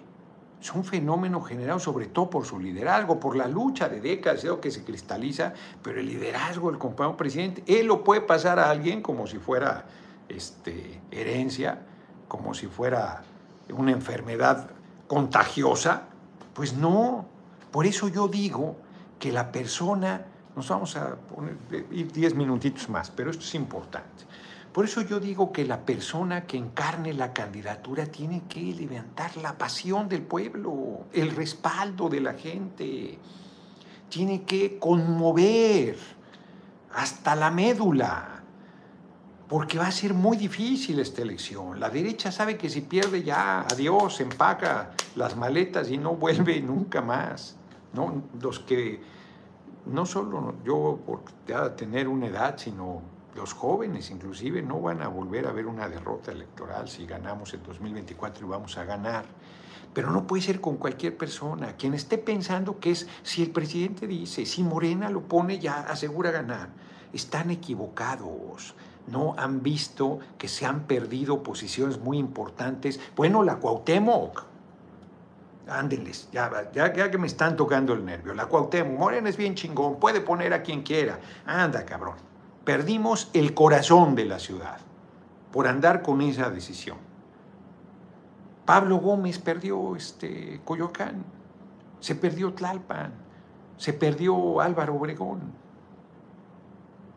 Es 0.61 0.73
un 0.73 0.85
fenómeno 0.85 1.41
generado 1.41 1.79
sobre 1.79 2.07
todo 2.07 2.31
por 2.31 2.45
su 2.45 2.59
liderazgo, 2.59 3.21
por 3.21 3.37
la 3.37 3.47
lucha 3.47 3.89
de 3.89 4.01
décadas, 4.01 4.45
que 4.61 4.71
se 4.71 4.85
cristaliza, 4.85 5.53
pero 5.83 6.01
el 6.01 6.07
liderazgo 6.07 6.71
del 6.71 6.79
compañero 6.79 7.17
presidente, 7.17 7.63
él 7.67 7.87
lo 7.87 8.03
puede 8.03 8.21
pasar 8.23 8.59
a 8.59 8.71
alguien 8.71 9.03
como 9.03 9.27
si 9.27 9.39
fuera 9.39 9.87
este, 10.29 11.01
herencia, 11.11 11.81
como 12.27 12.55
si 12.55 12.67
fuera 12.67 13.23
una 13.71 13.93
enfermedad 13.93 14.71
contagiosa. 15.07 16.09
Pues 16.55 16.75
no, 16.75 17.27
por 17.71 17.87
eso 17.87 18.09
yo 18.09 18.27
digo 18.29 18.77
que 19.19 19.33
la 19.33 19.53
persona, 19.53 20.27
nos 20.57 20.69
vamos 20.69 20.97
a 20.97 21.15
poner 21.17 21.57
10 21.89 22.35
minutitos 22.35 22.89
más, 22.89 23.11
pero 23.11 23.31
esto 23.31 23.45
es 23.45 23.55
importante. 23.55 24.25
Por 24.79 24.85
eso 24.85 25.03
yo 25.03 25.18
digo 25.18 25.51
que 25.51 25.64
la 25.64 25.85
persona 25.85 26.47
que 26.47 26.57
encarne 26.57 27.12
la 27.12 27.33
candidatura 27.33 28.07
tiene 28.07 28.45
que 28.49 28.61
levantar 28.61 29.37
la 29.39 29.59
pasión 29.59 30.09
del 30.09 30.22
pueblo, 30.22 31.07
el 31.12 31.35
respaldo 31.35 32.09
de 32.09 32.20
la 32.20 32.35
gente, 32.35 33.18
tiene 34.09 34.45
que 34.45 34.79
conmover 34.79 35.97
hasta 36.95 37.35
la 37.35 37.51
médula, 37.51 38.45
porque 39.49 39.81
va 39.81 39.89
a 39.89 39.91
ser 39.91 40.14
muy 40.14 40.37
difícil 40.37 41.01
esta 41.01 41.22
elección. 41.22 41.81
La 41.81 41.91
derecha 41.91 42.31
sabe 42.31 42.57
que 42.57 42.70
si 42.70 42.83
pierde 42.83 43.24
ya, 43.24 43.62
adiós, 43.62 44.20
empaca 44.20 44.93
las 45.16 45.37
maletas 45.37 45.91
y 45.91 45.99
no 45.99 46.14
vuelve 46.14 46.61
nunca 46.62 47.03
más. 47.03 47.57
¿no? 47.93 48.22
Los 48.41 48.61
que, 48.61 49.01
no 49.87 50.07
solo 50.07 50.55
yo 50.64 51.01
por 51.05 51.22
tener 51.74 52.07
una 52.07 52.29
edad, 52.29 52.57
sino 52.59 53.18
los 53.39 53.53
jóvenes 53.53 54.11
inclusive 54.11 54.62
no 54.62 54.80
van 54.80 55.01
a 55.01 55.07
volver 55.07 55.47
a 55.47 55.53
ver 55.53 55.66
una 55.66 55.89
derrota 55.89 56.32
electoral 56.32 56.89
si 56.89 57.07
ganamos 57.07 57.55
en 57.55 57.62
2024 57.62 58.45
y 58.45 58.51
vamos 58.51 58.76
a 58.76 58.84
ganar. 58.84 59.24
pero 59.95 60.11
no 60.11 60.26
puede 60.26 60.43
ser 60.43 60.61
con 60.61 60.76
cualquier 60.76 61.16
persona. 61.16 61.76
Quien 61.76 61.95
esté 61.95 62.18
pensando 62.18 62.78
que 62.78 62.91
es, 62.91 63.09
si 63.22 63.43
el 63.43 63.51
presidente 63.51 64.07
dice, 64.07 64.45
si 64.45 64.62
Morena 64.62 65.09
lo 65.09 65.22
pone, 65.22 65.59
ya 65.59 65.80
asegura 65.80 66.30
ganar. 66.30 66.68
Están 67.12 67.51
equivocados. 67.51 68.74
No 69.07 69.34
han 69.39 69.62
visto 69.62 70.18
que 70.36 70.47
se 70.49 70.66
han 70.66 70.80
perdido 70.86 71.43
posiciones 71.43 71.99
muy 71.99 72.18
importantes. 72.18 73.01
Bueno, 73.16 73.43
la 73.43 73.57
Cuauhtémoc. 73.57 74.45
Ándeles, 75.68 76.28
ya, 76.32 76.70
ya, 76.72 76.93
ya 76.93 77.11
que 77.11 77.18
me 77.18 77.26
están 77.26 77.57
tocando 77.57 77.93
el 77.93 78.05
nervio. 78.05 78.34
La 78.34 78.47
Cuauhtémoc, 78.47 78.99
Morena 78.99 79.28
es 79.28 79.36
bien 79.36 79.55
chingón, 79.55 79.99
puede 79.99 80.20
poner 80.20 80.53
a 80.53 80.62
quien 80.62 80.82
quiera. 80.82 81.18
Anda, 81.47 81.84
cabrón. 81.84 82.28
Perdimos 82.69 83.31
el 83.33 83.55
corazón 83.55 84.14
de 84.14 84.27
la 84.27 84.39
ciudad 84.39 84.77
por 85.51 85.66
andar 85.66 86.03
con 86.03 86.21
esa 86.21 86.51
decisión. 86.51 86.99
Pablo 88.66 88.99
Gómez 88.99 89.39
perdió 89.39 89.97
este, 89.97 90.61
Coyoacán, 90.66 91.25
se 91.99 92.14
perdió 92.14 92.53
Tlalpan, 92.53 93.14
se 93.79 93.95
perdió 93.95 94.61
Álvaro 94.61 94.97
Obregón. 94.97 95.41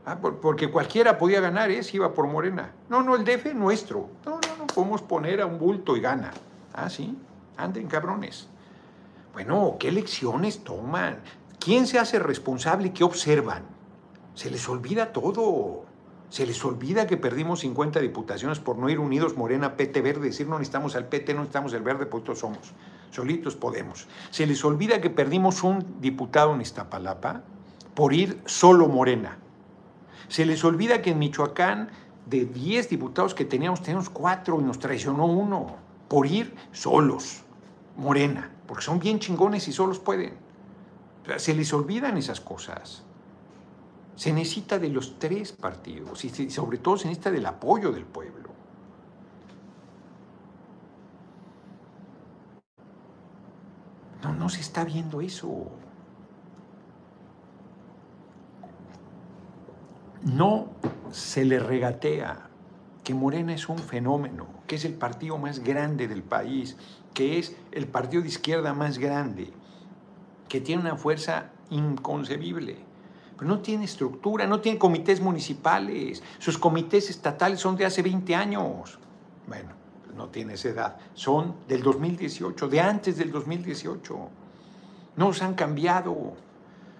Ah, 0.06 0.18
porque 0.22 0.72
cualquiera 0.72 1.18
podía 1.18 1.42
ganar, 1.42 1.70
¿eh? 1.70 1.84
Si 1.84 1.98
iba 1.98 2.14
por 2.14 2.28
Morena. 2.28 2.72
No, 2.88 3.04
no, 3.04 3.18
el 3.18 3.26
DF 3.26 3.54
nuestro. 3.54 4.08
No, 4.26 4.36
no, 4.36 4.58
no, 4.58 4.68
podemos 4.68 5.02
poner 5.02 5.42
a 5.42 5.48
un 5.48 5.60
bulto 5.60 5.98
y 5.98 6.00
gana. 6.00 6.32
Ah, 6.74 6.90
sí, 6.90 7.18
anden 7.58 7.88
cabrones. 7.88 8.48
Bueno, 9.34 9.76
¿qué 9.78 9.92
lecciones 9.92 10.64
toman? 10.64 11.20
¿Quién 11.60 11.88
se 11.88 12.00
hace 12.00 12.20
responsable? 12.20 12.94
¿Qué 12.94 13.04
observan? 13.04 13.81
Se 14.36 14.50
les 14.50 14.68
olvida 14.70 15.12
todo. 15.12 15.86
Se 16.30 16.46
les 16.46 16.64
olvida 16.64 17.08
que 17.08 17.18
perdimos 17.18 17.60
50 17.60 18.00
diputaciones 18.00 18.60
por 18.60 18.78
no 18.78 18.90
ir 18.90 19.00
unidos 19.00 19.36
Morena, 19.36 19.76
PT, 19.76 20.02
Verde, 20.02 20.28
decir 20.28 20.48
no 20.48 20.58
necesitamos 20.58 20.96
al 20.96 21.08
PT, 21.08 21.34
no 21.34 21.42
necesitamos 21.42 21.74
el 21.74 21.82
Verde, 21.82 22.06
pues 22.06 22.24
todos 22.24 22.40
somos. 22.40 22.72
Solitos 23.12 23.58
podemos. 23.58 24.08
Se 24.30 24.48
les 24.48 24.64
olvida 24.64 25.02
que 25.02 25.10
perdimos 25.10 25.62
un 25.64 26.00
diputado 26.00 26.56
en 26.56 26.62
Iztapalapa 26.62 27.44
por 27.94 28.14
ir 28.14 28.42
solo 28.46 28.88
Morena. 28.88 29.38
Se 30.30 30.46
les 30.46 30.64
olvida 30.64 31.02
que 31.02 31.12
en 31.12 31.20
Michoacán, 31.20 31.90
de 32.26 32.46
10 32.46 32.88
diputados 32.88 33.36
que 33.36 33.44
teníamos, 33.44 33.82
teníamos 33.82 34.10
4 34.10 34.62
y 34.62 34.64
nos 34.64 34.80
traicionó 34.80 35.26
uno 35.26 35.76
por 36.08 36.28
ir 36.28 36.56
solos, 36.72 37.42
Morena, 37.98 38.50
porque 38.68 38.84
son 38.84 39.00
bien 39.00 39.20
chingones 39.20 39.68
y 39.68 39.74
solos 39.74 40.00
pueden. 40.00 40.36
se 41.36 41.54
les 41.54 41.74
olvidan 41.74 42.18
esas 42.18 42.40
cosas. 42.40 43.04
Se 44.22 44.32
necesita 44.32 44.78
de 44.78 44.90
los 44.90 45.18
tres 45.18 45.52
partidos 45.52 46.24
y 46.24 46.52
sobre 46.52 46.78
todo 46.78 46.96
se 46.96 47.08
necesita 47.08 47.32
del 47.32 47.44
apoyo 47.44 47.92
del 47.92 48.06
pueblo. 48.06 48.52
No, 54.22 54.36
no 54.36 54.48
se 54.48 54.62
está 54.62 54.84
viendo 54.84 55.22
eso. 55.22 55.72
No 60.22 60.68
se 61.10 61.44
le 61.44 61.58
regatea 61.58 62.48
que 63.04 63.16
Morena 63.16 63.56
es 63.56 63.70
un 63.70 63.80
fenómeno, 63.80 64.46
que 64.68 64.76
es 64.76 64.86
el 64.86 64.94
partido 64.94 65.40
más 65.40 65.64
grande 65.64 66.08
del 66.08 66.22
país, 66.22 66.78
que 67.16 67.40
es 67.40 67.58
el 67.72 67.88
partido 67.88 68.22
de 68.22 68.30
izquierda 68.30 68.76
más 68.76 69.00
grande, 69.00 69.52
que 70.48 70.62
tiene 70.62 70.84
una 70.84 70.96
fuerza 70.96 71.50
inconcebible 71.72 72.91
no 73.42 73.60
tiene 73.60 73.86
estructura, 73.86 74.46
no 74.46 74.62
tiene 74.62 74.78
comités 74.78 75.20
municipales. 75.20 76.22
Sus 76.38 76.58
comités 76.58 77.10
estatales 77.10 77.60
son 77.60 77.76
de 77.76 77.86
hace 77.86 78.02
20 78.02 78.36
años. 78.36 79.00
Bueno, 79.48 79.72
no 80.16 80.30
tiene 80.30 80.54
esa 80.54 80.70
edad. 80.70 80.98
Son 81.14 81.56
del 81.68 81.82
2018, 81.82 82.68
de 82.68 82.80
antes 82.80 83.18
del 83.18 83.32
2018. 83.32 84.30
No 85.16 85.34
se 85.34 85.44
han 85.44 85.56
cambiado. 85.56 86.34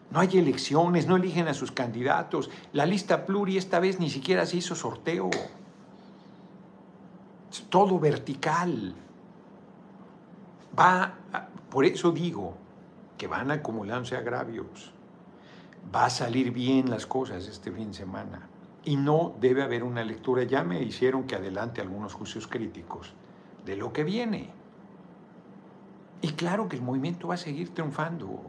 No 0.10 0.20
hay 0.20 0.38
elecciones, 0.38 1.08
no 1.08 1.16
eligen 1.16 1.48
a 1.48 1.54
sus 1.54 1.72
candidatos. 1.72 2.50
La 2.74 2.86
lista 2.86 3.26
pluri 3.26 3.58
esta 3.58 3.80
vez 3.80 4.00
ni 4.00 4.10
siquiera 4.10 4.46
se 4.46 4.58
hizo 4.58 4.76
sorteo. 4.76 5.30
Es 7.52 7.64
todo 7.70 8.00
vertical. 8.00 8.96
Va, 10.78 11.14
por 11.70 11.86
eso 11.86 12.12
digo 12.12 12.56
que 13.18 13.28
van 13.28 13.52
acumulándose 13.52 14.18
agravios 14.18 14.92
va 15.94 16.06
a 16.06 16.10
salir 16.10 16.52
bien 16.52 16.90
las 16.90 17.06
cosas 17.06 17.48
este 17.48 17.72
fin 17.72 17.90
de 17.90 17.98
semana. 17.98 18.48
Y 18.84 18.96
no 18.96 19.36
debe 19.40 19.64
haber 19.64 19.84
una 19.84 20.04
lectura. 20.04 20.44
Ya 20.44 20.64
me 20.64 20.82
hicieron 20.82 21.24
que 21.24 21.36
adelante 21.36 21.82
algunos 21.82 22.14
juicios 22.14 22.48
críticos 22.48 23.14
de 23.66 23.76
lo 23.76 23.94
que 23.94 24.04
viene. 24.04 24.50
Y 26.22 26.30
claro 26.30 26.70
que 26.70 26.76
el 26.76 26.82
movimiento 26.82 27.28
va 27.28 27.36
a 27.36 27.38
seguir 27.38 27.74
triunfando, 27.74 28.42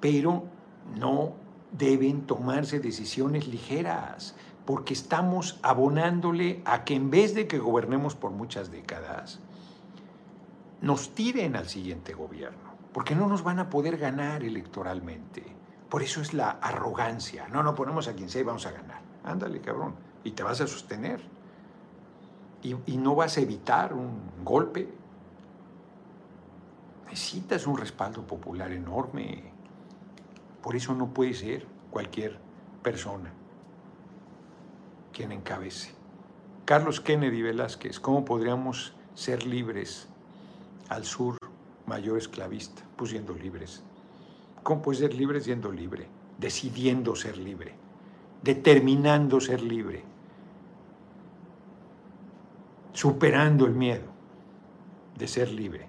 pero 0.00 0.44
no 0.98 1.32
deben 1.72 2.26
tomarse 2.26 2.80
decisiones 2.80 3.48
ligeras, 3.48 4.36
porque 4.64 4.94
estamos 4.94 5.58
abonándole 5.62 6.62
a 6.64 6.84
que 6.84 6.94
en 6.94 7.10
vez 7.10 7.34
de 7.34 7.46
que 7.46 7.58
gobernemos 7.58 8.14
por 8.14 8.30
muchas 8.30 8.70
décadas, 8.70 9.40
nos 10.80 11.14
tiren 11.14 11.56
al 11.56 11.68
siguiente 11.68 12.12
gobierno, 12.12 12.76
porque 12.92 13.14
no 13.14 13.26
nos 13.26 13.42
van 13.42 13.58
a 13.58 13.70
poder 13.70 13.96
ganar 13.96 14.44
electoralmente. 14.44 15.55
Por 15.96 16.02
eso 16.02 16.20
es 16.20 16.34
la 16.34 16.50
arrogancia. 16.50 17.48
No, 17.48 17.62
no 17.62 17.74
ponemos 17.74 18.06
a 18.06 18.12
quien 18.12 18.28
sea 18.28 18.42
y 18.42 18.44
vamos 18.44 18.66
a 18.66 18.70
ganar. 18.70 19.00
Ándale, 19.24 19.62
cabrón. 19.62 19.94
Y 20.24 20.32
te 20.32 20.42
vas 20.42 20.60
a 20.60 20.66
sostener. 20.66 21.22
Y, 22.62 22.98
no 22.98 23.14
vas 23.14 23.38
a 23.38 23.40
evitar 23.40 23.94
un 23.94 24.20
golpe. 24.44 24.92
Necesitas 27.06 27.66
un 27.66 27.78
respaldo 27.78 28.26
popular 28.26 28.72
enorme. 28.72 29.44
Por 30.62 30.76
eso 30.76 30.94
no 30.94 31.14
puede 31.14 31.32
ser 31.32 31.66
cualquier 31.90 32.38
persona 32.82 33.32
quien 35.14 35.32
encabece. 35.32 35.94
Carlos 36.66 37.00
Kennedy 37.00 37.40
Velázquez, 37.40 38.00
¿cómo 38.00 38.26
podríamos 38.26 38.92
ser 39.14 39.46
libres 39.46 40.08
al 40.90 41.06
sur 41.06 41.38
mayor 41.86 42.18
esclavista? 42.18 42.82
Pues 42.96 43.12
siendo 43.12 43.32
libres. 43.32 43.82
¿Cómo 44.66 44.82
puedes 44.82 44.98
ser 44.98 45.14
libre 45.14 45.40
siendo 45.40 45.70
libre? 45.70 46.08
Decidiendo 46.38 47.14
ser 47.14 47.38
libre, 47.38 47.72
determinando 48.42 49.40
ser 49.40 49.62
libre, 49.62 50.02
superando 52.92 53.64
el 53.66 53.74
miedo 53.74 54.06
de 55.16 55.28
ser 55.28 55.52
libre 55.52 55.86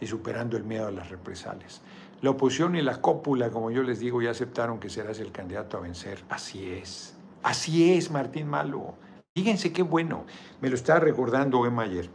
y 0.00 0.06
superando 0.06 0.58
el 0.58 0.64
miedo 0.64 0.88
a 0.88 0.90
las 0.90 1.08
represalias. 1.08 1.80
La 2.20 2.28
oposición 2.28 2.76
y 2.76 2.82
la 2.82 3.00
cópula, 3.00 3.48
como 3.48 3.70
yo 3.70 3.82
les 3.82 4.00
digo, 4.00 4.20
ya 4.20 4.32
aceptaron 4.32 4.78
que 4.78 4.90
serás 4.90 5.18
el 5.20 5.32
candidato 5.32 5.78
a 5.78 5.80
vencer. 5.80 6.22
Así 6.28 6.70
es. 6.70 7.16
Así 7.42 7.94
es, 7.94 8.10
Martín 8.10 8.48
Malo. 8.48 8.96
Fíjense 9.34 9.72
qué 9.72 9.80
bueno. 9.80 10.26
Me 10.60 10.68
lo 10.68 10.74
estaba 10.74 11.00
recordando 11.00 11.64
Emma 11.64 11.84
ayer, 11.84 12.10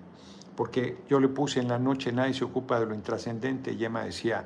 porque 0.55 0.99
yo 1.09 1.19
le 1.19 1.29
puse 1.29 1.61
en 1.61 1.67
la 1.67 1.79
noche, 1.79 2.11
nadie 2.11 2.35
se 2.35 2.43
ocupa 2.43 2.79
de 2.79 2.85
lo 2.85 2.93
intrascendente, 2.93 3.73
y 3.73 3.83
Emma 3.83 4.03
decía, 4.03 4.45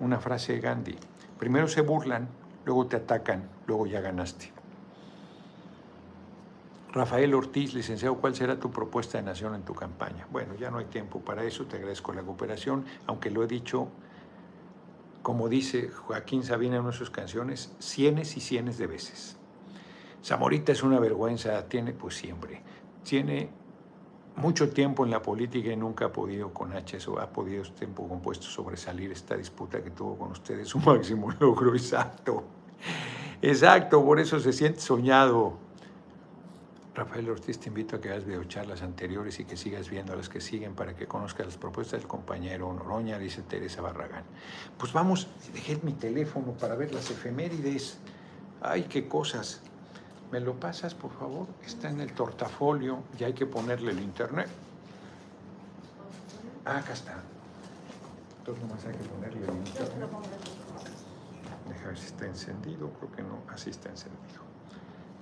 una 0.00 0.20
frase 0.20 0.54
de 0.54 0.60
Gandhi. 0.60 0.96
Primero 1.38 1.68
se 1.68 1.80
burlan, 1.80 2.28
luego 2.64 2.86
te 2.86 2.96
atacan, 2.96 3.48
luego 3.66 3.86
ya 3.86 4.00
ganaste. 4.00 4.52
Rafael 6.92 7.34
Ortiz, 7.34 7.74
licenciado, 7.74 8.16
¿cuál 8.16 8.34
será 8.34 8.58
tu 8.58 8.70
propuesta 8.70 9.18
de 9.18 9.24
nación 9.24 9.54
en 9.54 9.62
tu 9.62 9.74
campaña? 9.74 10.26
Bueno, 10.32 10.54
ya 10.54 10.70
no 10.70 10.78
hay 10.78 10.86
tiempo 10.86 11.20
para 11.20 11.44
eso, 11.44 11.66
te 11.66 11.76
agradezco 11.76 12.14
la 12.14 12.22
cooperación, 12.22 12.86
aunque 13.06 13.30
lo 13.30 13.44
he 13.44 13.46
dicho, 13.46 13.88
como 15.22 15.50
dice 15.50 15.90
Joaquín 15.90 16.42
Sabina 16.42 16.76
en 16.76 16.82
una 16.82 16.92
de 16.92 16.96
sus 16.96 17.10
canciones, 17.10 17.74
cienes 17.78 18.36
y 18.38 18.40
cienes 18.40 18.78
de 18.78 18.86
veces. 18.86 19.36
Zamorita 20.24 20.72
es 20.72 20.82
una 20.82 20.98
vergüenza, 20.98 21.68
tiene 21.68 21.92
pues 21.92 22.16
siempre, 22.16 22.62
tiene 23.04 23.50
mucho 24.36 24.68
tiempo 24.68 25.04
en 25.04 25.10
la 25.10 25.22
política 25.22 25.72
y 25.72 25.76
nunca 25.76 26.06
ha 26.06 26.12
podido 26.12 26.52
con 26.52 26.72
H, 26.72 26.98
ha 27.18 27.28
podido 27.28 27.62
tiempo 27.64 28.06
compuesto 28.08 28.46
sobresalir 28.46 29.10
esta 29.10 29.36
disputa 29.36 29.82
que 29.82 29.90
tuvo 29.90 30.16
con 30.16 30.32
ustedes, 30.32 30.68
su 30.68 30.78
máximo 30.78 31.30
logro, 31.38 31.74
exacto. 31.74 32.44
Exacto, 33.42 34.04
por 34.04 34.18
eso 34.18 34.40
se 34.40 34.52
siente 34.52 34.80
soñado. 34.80 35.66
Rafael 36.94 37.28
Ortiz, 37.28 37.58
te 37.58 37.68
invito 37.68 37.96
a 37.96 38.00
que 38.00 38.08
hagas 38.08 38.24
videocharlas 38.24 38.80
anteriores 38.80 39.38
y 39.38 39.44
que 39.44 39.58
sigas 39.58 39.90
viendo 39.90 40.16
las 40.16 40.30
que 40.30 40.40
siguen 40.40 40.74
para 40.74 40.96
que 40.96 41.06
conozcas 41.06 41.44
las 41.44 41.58
propuestas 41.58 42.00
del 42.00 42.08
compañero 42.08 42.72
Noroña, 42.72 43.18
dice 43.18 43.42
Teresa 43.42 43.82
Barragán. 43.82 44.24
Pues 44.78 44.94
vamos, 44.94 45.28
dejé 45.52 45.78
mi 45.82 45.92
teléfono 45.92 46.52
para 46.52 46.74
ver 46.74 46.94
las 46.94 47.10
efemérides. 47.10 47.98
Ay, 48.62 48.84
qué 48.84 49.06
cosas. 49.06 49.60
¿Me 50.30 50.40
lo 50.40 50.54
pasas, 50.54 50.94
por 50.94 51.12
favor? 51.12 51.46
Está 51.64 51.88
en 51.88 52.00
el 52.00 52.12
tortafolio 52.12 52.98
y 53.18 53.24
hay 53.24 53.32
que 53.32 53.46
ponerle 53.46 53.92
el 53.92 54.00
internet. 54.00 54.48
Ah, 56.64 56.78
acá 56.78 56.92
está. 56.92 57.22
Entonces 58.38 58.64
nomás 58.64 58.84
hay 58.84 58.94
que 58.94 59.04
ponerle 59.04 59.44
el 59.46 59.56
internet. 59.56 60.10
Deja 61.68 61.86
ver 61.86 61.98
si 61.98 62.06
está 62.06 62.26
encendido. 62.26 62.90
Creo 62.98 63.12
que 63.12 63.22
no. 63.22 63.38
Así 63.52 63.70
está 63.70 63.88
encendido. 63.88 64.46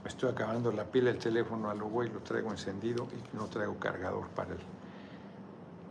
Me 0.03 0.09
estoy 0.09 0.31
acabando 0.31 0.73
la 0.73 0.85
pila 0.85 1.11
del 1.11 1.19
teléfono 1.19 1.71
a 1.71 1.75
lo 1.75 1.89
güey, 1.89 2.11
lo 2.11 2.21
traigo 2.21 2.51
encendido 2.51 3.07
y 3.13 3.37
no 3.37 3.47
traigo 3.47 3.79
cargador 3.79 4.29
para 4.29 4.53
el, 4.53 4.61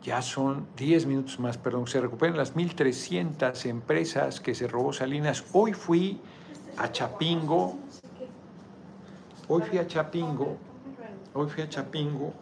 ya 0.03 0.21
son 0.21 0.67
10 0.75 1.05
minutos 1.05 1.39
más, 1.39 1.57
perdón, 1.57 1.87
se 1.87 2.01
recuperan 2.01 2.35
las 2.35 2.55
1.300 2.55 3.65
empresas 3.67 4.41
que 4.41 4.53
se 4.53 4.67
robó 4.67 4.91
Salinas. 4.91 5.45
Hoy 5.53 5.73
fui 5.73 6.19
a 6.77 6.91
Chapingo, 6.91 7.77
hoy 9.47 9.61
fui 9.63 9.77
a 9.77 9.87
Chapingo, 9.87 10.57
hoy 11.33 11.49
fui 11.49 11.63
a 11.63 11.69
Chapingo, 11.69 12.33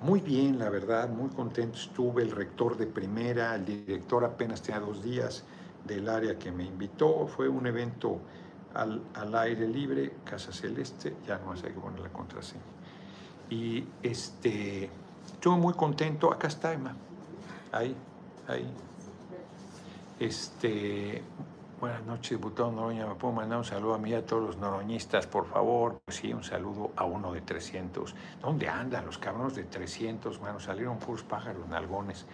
muy 0.00 0.20
bien, 0.20 0.58
la 0.58 0.70
verdad, 0.70 1.08
muy 1.08 1.28
contento 1.30 1.76
estuve, 1.76 2.22
el 2.22 2.30
rector 2.30 2.76
de 2.76 2.86
primera, 2.86 3.54
el 3.54 3.64
director 3.64 4.24
apenas 4.24 4.62
tenía 4.62 4.80
dos 4.80 5.02
días 5.02 5.44
del 5.84 6.08
área 6.08 6.38
que 6.38 6.52
me 6.52 6.64
invitó, 6.64 7.26
fue 7.26 7.48
un 7.48 7.66
evento 7.66 8.20
al, 8.74 9.02
al 9.14 9.34
aire 9.34 9.66
libre, 9.66 10.12
Casa 10.24 10.52
Celeste, 10.52 11.16
ya 11.26 11.38
no 11.38 11.56
sé 11.56 11.68
qué 11.68 11.80
poner 11.80 12.00
la 12.00 12.10
contraseña. 12.10 12.62
Y 13.50 13.84
este, 14.02 14.90
estuve 15.26 15.56
muy 15.56 15.74
contento, 15.74 16.32
acá 16.32 16.48
está 16.48 16.72
Emma, 16.72 16.94
ahí, 17.72 17.96
ahí. 18.46 18.70
Este, 20.20 21.22
buenas 21.80 22.04
noches, 22.04 22.30
diputado 22.30 22.72
Noroña. 22.72 23.06
¿Me 23.06 23.14
puedo 23.14 23.34
mandar 23.34 23.58
un 23.58 23.64
saludo 23.64 23.94
a 23.94 23.98
mí 23.98 24.12
a 24.12 24.24
todos 24.24 24.42
los 24.42 24.56
noroñistas, 24.56 25.26
por 25.26 25.46
favor? 25.46 26.00
Pues 26.04 26.16
sí, 26.18 26.32
un 26.32 26.42
saludo 26.42 26.92
a 26.96 27.04
uno 27.04 27.32
de 27.32 27.40
300. 27.40 28.14
¿Dónde 28.42 28.68
andan 28.68 29.06
los 29.06 29.18
cabrones 29.18 29.54
de 29.54 29.64
300, 29.64 30.40
mano? 30.40 30.58
Salieron 30.58 30.98
puros 30.98 31.22
pájaros 31.22 31.68
nalgones. 31.68 32.26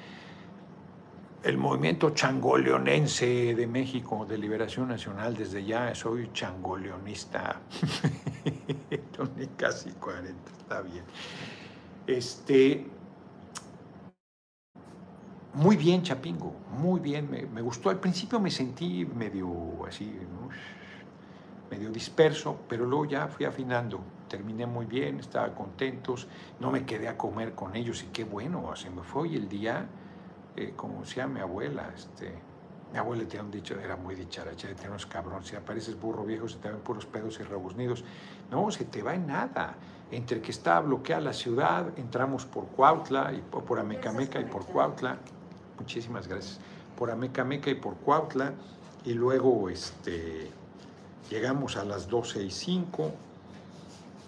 El 1.43 1.59
movimiento 1.59 2.11
changoleonense 2.11 3.55
de 3.55 3.67
México, 3.67 4.25
de 4.25 4.39
Liberación 4.39 4.89
Nacional, 4.89 5.37
desde 5.37 5.63
ya 5.63 5.95
soy 5.95 6.31
changoleonista. 6.33 7.61
casi 9.59 9.91
40, 9.91 10.51
está 10.53 10.81
bien. 10.81 11.05
Este, 12.07 12.87
muy 15.55 15.77
bien, 15.77 16.03
Chapingo, 16.03 16.53
muy 16.79 17.01
bien, 17.01 17.31
me, 17.31 17.63
gustó. 17.63 17.89
Al 17.91 18.01
principio 18.01 18.41
me 18.41 18.51
sentí 18.51 19.07
medio 19.07 19.87
así, 19.87 20.13
medio 21.71 21.91
disperso, 21.91 22.59
pero 22.69 22.85
luego 22.85 23.05
ya 23.05 23.29
fui 23.29 23.47
afinando. 23.47 24.01
Terminé 24.29 24.67
muy 24.67 24.87
bien, 24.87 25.21
estaba 25.21 25.55
contentos, 25.55 26.27
no 26.59 26.73
me 26.73 26.85
quedé 26.85 27.07
a 27.07 27.17
comer 27.17 27.55
con 27.55 27.77
ellos 27.77 28.03
y 28.03 28.07
qué 28.07 28.25
bueno, 28.25 28.75
se 28.75 28.91
me 28.91 29.03
fue 29.03 29.23
hoy 29.23 29.37
el 29.37 29.49
día, 29.49 29.87
eh, 30.57 30.73
como 30.75 31.03
decía 31.03 31.29
mi 31.29 31.39
abuela, 31.39 31.93
este, 31.95 32.33
mi 32.93 32.99
abuela 32.99 33.23
tenía 33.29 33.45
un 33.45 33.51
dicho, 33.53 33.79
era 33.79 33.97
muy 33.97 34.17
dicharacha, 34.17 34.67
tenía 34.69 34.89
unos 34.89 35.07
cabrones, 35.07 35.47
si 35.47 35.55
apareces 35.55 36.01
burro 36.01 36.25
viejo 36.25 36.49
se 36.49 36.59
te 36.59 36.69
ven 36.69 36.81
puros 36.81 37.07
pedos 37.07 37.39
y 37.39 37.45
rebuznidos. 37.45 38.05
No, 38.51 38.71
se 38.73 38.87
te 38.87 39.03
va 39.03 39.15
en 39.15 39.29
nada. 39.29 39.77
Entre 40.11 40.41
que 40.41 40.51
está 40.51 40.81
bloqueada 40.81 41.21
la 41.23 41.33
ciudad, 41.33 41.87
entramos 41.97 42.45
por 42.45 42.67
Cuautla, 42.67 43.33
y 43.33 43.41
por 43.41 43.79
Amecameca 43.79 44.41
y 44.41 44.45
por 44.45 44.65
Cuautla, 44.67 45.19
muchísimas 45.85 46.27
gracias, 46.27 46.59
por 46.97 47.11
Amecameca 47.11 47.71
y 47.71 47.75
por 47.75 47.97
Cuautla, 47.97 48.55
y 49.05 49.13
luego 49.13 49.69
este, 49.69 50.51
llegamos 51.29 51.77
a 51.77 51.85
las 51.85 52.09
12 52.09 52.43
y 52.43 52.51
5 52.51 53.13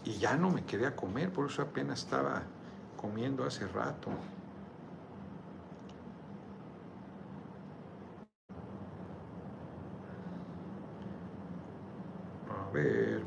y 0.05 0.19
ya 0.19 0.37
no 0.37 0.51
me 0.51 0.67
quedé 0.67 0.87
a 0.87 0.95
comer, 0.95 1.33
por 1.33 1.51
eso 1.51 1.63
apenas 1.63 2.01
estaba 2.01 2.43
comiendo 3.01 3.43
hace 3.43 3.67
rato. 3.69 4.11
A 12.51 12.71
ver. 12.71 13.23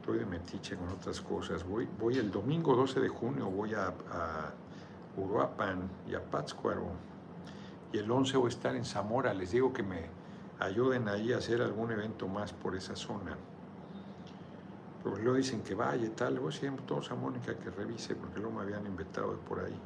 Estoy 0.00 0.18
de 0.18 0.26
metiche 0.26 0.76
con 0.76 0.88
otras 0.88 1.20
cosas. 1.20 1.62
Voy, 1.62 1.88
voy 2.00 2.18
el 2.18 2.32
domingo 2.32 2.74
12 2.74 2.98
de 2.98 3.08
junio, 3.08 3.46
voy 3.46 3.74
a 3.74 3.94
Uruapan 5.18 5.88
y 6.06 6.14
a 6.14 6.22
Pátzcuaro. 6.22 6.86
Y 7.92 7.98
el 7.98 8.10
11 8.10 8.36
voy 8.36 8.46
a 8.46 8.48
estar 8.48 8.76
en 8.76 8.84
Zamora. 8.84 9.34
Les 9.34 9.50
digo 9.50 9.72
que 9.72 9.82
me 9.82 10.06
ayuden 10.60 11.08
ahí 11.08 11.32
a 11.32 11.38
hacer 11.38 11.62
algún 11.62 11.90
evento 11.90 12.28
más 12.28 12.52
por 12.52 12.76
esa 12.76 12.96
zona. 12.96 13.36
Pues 15.02 15.20
luego 15.20 15.36
dicen 15.36 15.62
que 15.62 15.74
vaya 15.74 16.06
y 16.06 16.10
tal. 16.10 16.38
Voy 16.38 16.52
siempre 16.52 16.84
todos 16.86 17.10
a 17.10 17.14
Mónica 17.14 17.54
que 17.54 17.70
revise 17.70 18.14
porque 18.14 18.40
luego 18.40 18.56
me 18.56 18.62
habían 18.62 18.84
inventado 18.86 19.32
de 19.32 19.38
por 19.38 19.60
ahí. 19.60 19.80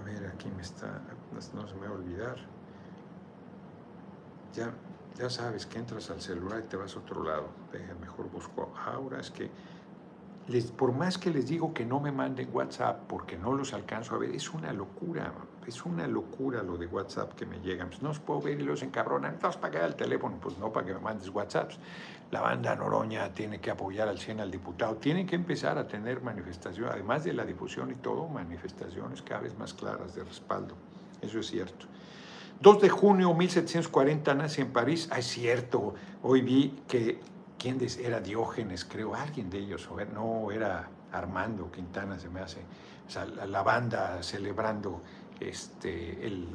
A 0.00 0.02
ver, 0.04 0.26
aquí 0.28 0.50
me 0.50 0.62
está, 0.62 1.00
no 1.32 1.66
se 1.66 1.74
me 1.74 1.86
va 1.86 1.88
a 1.88 1.98
olvidar. 1.98 2.36
Ya, 4.54 4.72
ya 5.18 5.28
sabes 5.28 5.66
que 5.66 5.78
entras 5.78 6.10
al 6.10 6.22
celular 6.22 6.62
y 6.64 6.68
te 6.68 6.76
vas 6.76 6.96
a 6.96 7.00
otro 7.00 7.22
lado. 7.22 7.48
Deja, 7.72 7.94
mejor 7.94 8.30
busco 8.30 8.72
ahora. 8.86 9.20
Es 9.20 9.30
que 9.30 9.50
por 10.76 10.92
más 10.92 11.18
que 11.18 11.30
les 11.30 11.48
digo 11.48 11.74
que 11.74 11.84
no 11.84 11.98
me 11.98 12.12
manden 12.12 12.48
WhatsApp 12.52 13.00
porque 13.08 13.36
no 13.36 13.52
los 13.52 13.72
alcanzo 13.72 14.14
a 14.14 14.18
ver, 14.18 14.30
es 14.30 14.52
una 14.52 14.72
locura, 14.72 15.32
es 15.66 15.84
una 15.84 16.06
locura 16.06 16.62
lo 16.62 16.76
de 16.76 16.86
WhatsApp 16.86 17.34
que 17.34 17.44
me 17.46 17.58
llegan. 17.58 17.88
Pues 17.88 18.00
no 18.00 18.10
os 18.10 18.20
puedo 18.20 18.40
ver 18.40 18.60
y 18.60 18.62
los 18.62 18.82
encabronan, 18.82 19.34
entonces 19.34 19.60
para 19.60 19.72
qué 19.72 19.84
el 19.84 19.96
teléfono, 19.96 20.38
pues 20.40 20.56
no 20.58 20.72
para 20.72 20.86
que 20.86 20.94
me 20.94 21.00
mandes 21.00 21.28
WhatsApps. 21.30 21.78
La 22.30 22.40
banda 22.40 22.76
Noroña 22.76 23.32
tiene 23.32 23.60
que 23.60 23.70
apoyar 23.70 24.08
al 24.08 24.18
100 24.18 24.40
al 24.40 24.50
diputado, 24.50 24.96
tienen 24.96 25.26
que 25.26 25.34
empezar 25.34 25.78
a 25.78 25.88
tener 25.88 26.22
manifestaciones, 26.22 26.92
además 26.92 27.24
de 27.24 27.32
la 27.32 27.44
difusión 27.44 27.90
y 27.90 27.94
todo, 27.94 28.28
manifestaciones 28.28 29.22
cada 29.22 29.40
vez 29.40 29.58
más 29.58 29.74
claras 29.74 30.14
de 30.14 30.22
respaldo. 30.22 30.74
Eso 31.22 31.40
es 31.40 31.46
cierto. 31.48 31.86
2 32.60 32.80
de 32.80 32.88
junio 32.88 33.34
1740 33.34 34.34
nace 34.34 34.62
en 34.62 34.72
París. 34.72 35.08
Ah, 35.10 35.18
es 35.18 35.26
cierto, 35.26 35.94
hoy 36.22 36.40
vi 36.40 36.82
que 36.88 37.20
¿quién 37.58 37.78
era 38.00 38.20
Diógenes, 38.20 38.84
creo, 38.84 39.14
alguien 39.14 39.50
de 39.50 39.58
ellos, 39.58 39.88
no 40.12 40.50
era 40.50 40.88
Armando 41.12 41.70
Quintana, 41.70 42.18
se 42.18 42.28
me 42.28 42.40
hace, 42.40 42.60
o 43.06 43.10
sea, 43.10 43.24
la, 43.24 43.62
banda 43.62 44.22
celebrando 44.22 45.02
este, 45.40 46.26
el 46.26 46.48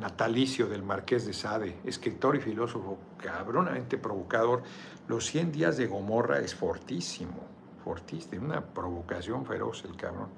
natalicio 0.00 0.66
del 0.68 0.82
Marqués 0.82 1.26
de 1.26 1.32
Sade, 1.32 1.76
escritor 1.84 2.36
y 2.36 2.40
filósofo 2.40 2.98
cabronamente 3.18 3.98
provocador. 3.98 4.62
Los 5.08 5.26
100 5.26 5.52
días 5.52 5.76
de 5.76 5.86
Gomorra 5.86 6.38
es 6.40 6.54
fortísimo, 6.54 7.44
fortísimo, 7.84 8.44
una 8.44 8.60
provocación 8.60 9.46
feroz 9.46 9.84
el 9.84 9.96
cabrón. 9.96 10.28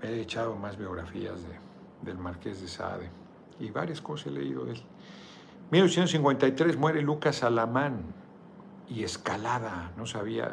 Me 0.00 0.08
he 0.08 0.20
echado 0.20 0.56
más 0.56 0.76
biografías 0.76 1.40
del 2.02 2.18
Marqués 2.18 2.60
de 2.60 2.68
Sade 2.68 3.10
y 3.58 3.70
varias 3.70 4.00
cosas 4.00 4.28
he 4.28 4.30
leído 4.30 4.64
de 4.64 4.72
él. 4.72 4.82
1853 5.70 6.76
muere 6.76 7.00
Lucas 7.00 7.42
Alamán, 7.42 8.02
y 8.94 9.04
Escalada, 9.04 9.92
no 9.96 10.06
sabía 10.06 10.50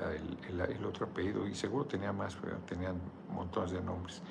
el, 0.47 0.85
otro 0.85 1.07
apellido 1.07 1.45
y 1.45 1.55
seguro 1.55 1.85
tenía 1.85 2.13
más, 2.13 2.37
tenían 2.67 2.95
montones 3.33 3.71
de 3.71 3.81
nombres. 3.81 4.21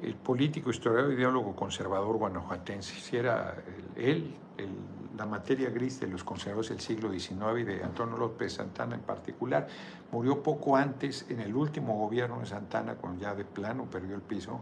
El 0.00 0.14
político, 0.14 0.70
historiador, 0.70 1.12
ideólogo 1.12 1.54
conservador 1.54 2.16
guanajuatense, 2.16 2.94
si 2.94 3.16
era 3.16 3.56
él, 3.94 4.34
la 5.16 5.26
materia 5.26 5.70
gris 5.70 6.00
de 6.00 6.06
los 6.06 6.24
conservadores 6.24 6.70
del 6.70 6.80
siglo 6.80 7.10
XIX 7.10 7.60
y 7.60 7.64
de 7.64 7.84
Antonio 7.84 8.16
López 8.16 8.54
Santana 8.54 8.94
en 8.94 9.02
particular, 9.02 9.66
murió 10.12 10.42
poco 10.42 10.76
antes 10.76 11.26
en 11.28 11.40
el 11.40 11.54
último 11.54 11.96
gobierno 11.98 12.40
de 12.40 12.46
Santana, 12.46 12.94
cuando 12.94 13.22
ya 13.22 13.34
de 13.34 13.44
plano 13.44 13.84
perdió 13.84 14.14
el 14.14 14.22
piso, 14.22 14.60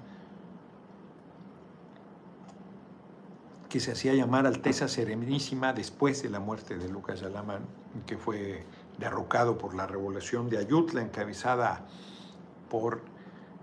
que 3.75 3.81
se 3.81 3.91
hacía 3.91 4.15
llamar 4.15 4.47
Alteza 4.47 4.87
Serenísima 4.87 5.73
después 5.73 6.23
de 6.23 6.31
la 6.31 6.39
muerte 6.39 6.79
de 6.79 6.89
Lucas 6.89 7.25
Alamán, 7.25 7.67
que 8.07 8.17
fue 8.17 8.65
derrocado 8.99 9.59
por 9.59 9.75
la 9.75 9.85
revolución 9.85 10.49
de 10.49 10.59
Ayutla, 10.59 11.03
encabezada 11.03 11.85
por 12.71 13.03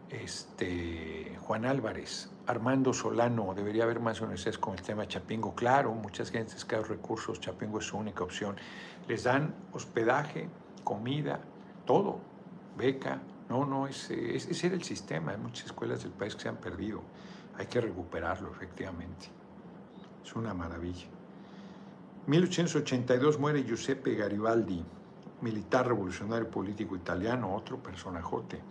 este, 0.10 1.38
Juan 1.44 1.64
Álvarez. 1.64 2.30
Armando 2.46 2.94
Solano, 2.94 3.54
debería 3.54 3.86
haber 3.86 4.02
más 4.02 4.20
universidades 4.20 4.58
con 4.58 4.74
el 4.74 4.82
tema 4.82 5.08
Chapingo. 5.08 5.56
Claro, 5.56 5.94
muchas 5.94 6.30
gentes, 6.30 6.66
caros 6.66 6.90
recursos, 6.90 7.40
Chapingo 7.40 7.80
es 7.80 7.86
su 7.86 7.98
única 7.98 8.22
opción. 8.22 8.58
Les 9.08 9.24
dan 9.24 9.56
hospedaje, 9.72 10.50
comida, 10.84 11.40
todo, 11.86 12.20
beca. 12.78 13.22
No, 13.48 13.66
no, 13.66 13.88
ese, 13.88 14.36
ese 14.36 14.68
era 14.68 14.76
el 14.76 14.84
sistema. 14.84 15.32
Hay 15.32 15.38
muchas 15.38 15.68
escuelas 15.68 16.04
del 16.04 16.12
país 16.12 16.36
que 16.36 16.42
se 16.42 16.50
han 16.50 16.58
perdido. 16.58 17.02
Hay 17.58 17.68
que 17.68 17.80
recuperarlo, 17.80 18.52
efectivamente. 18.52 19.40
Es 20.23 20.35
una 20.35 20.53
maravilla. 20.53 21.07
1882 22.27 23.39
muere 23.39 23.64
Giuseppe 23.64 24.15
Garibaldi, 24.15 24.84
militar 25.41 25.88
revolucionario 25.88 26.49
político 26.49 26.95
italiano, 26.95 27.56
otro 27.56 27.81
personajote. 27.81 28.61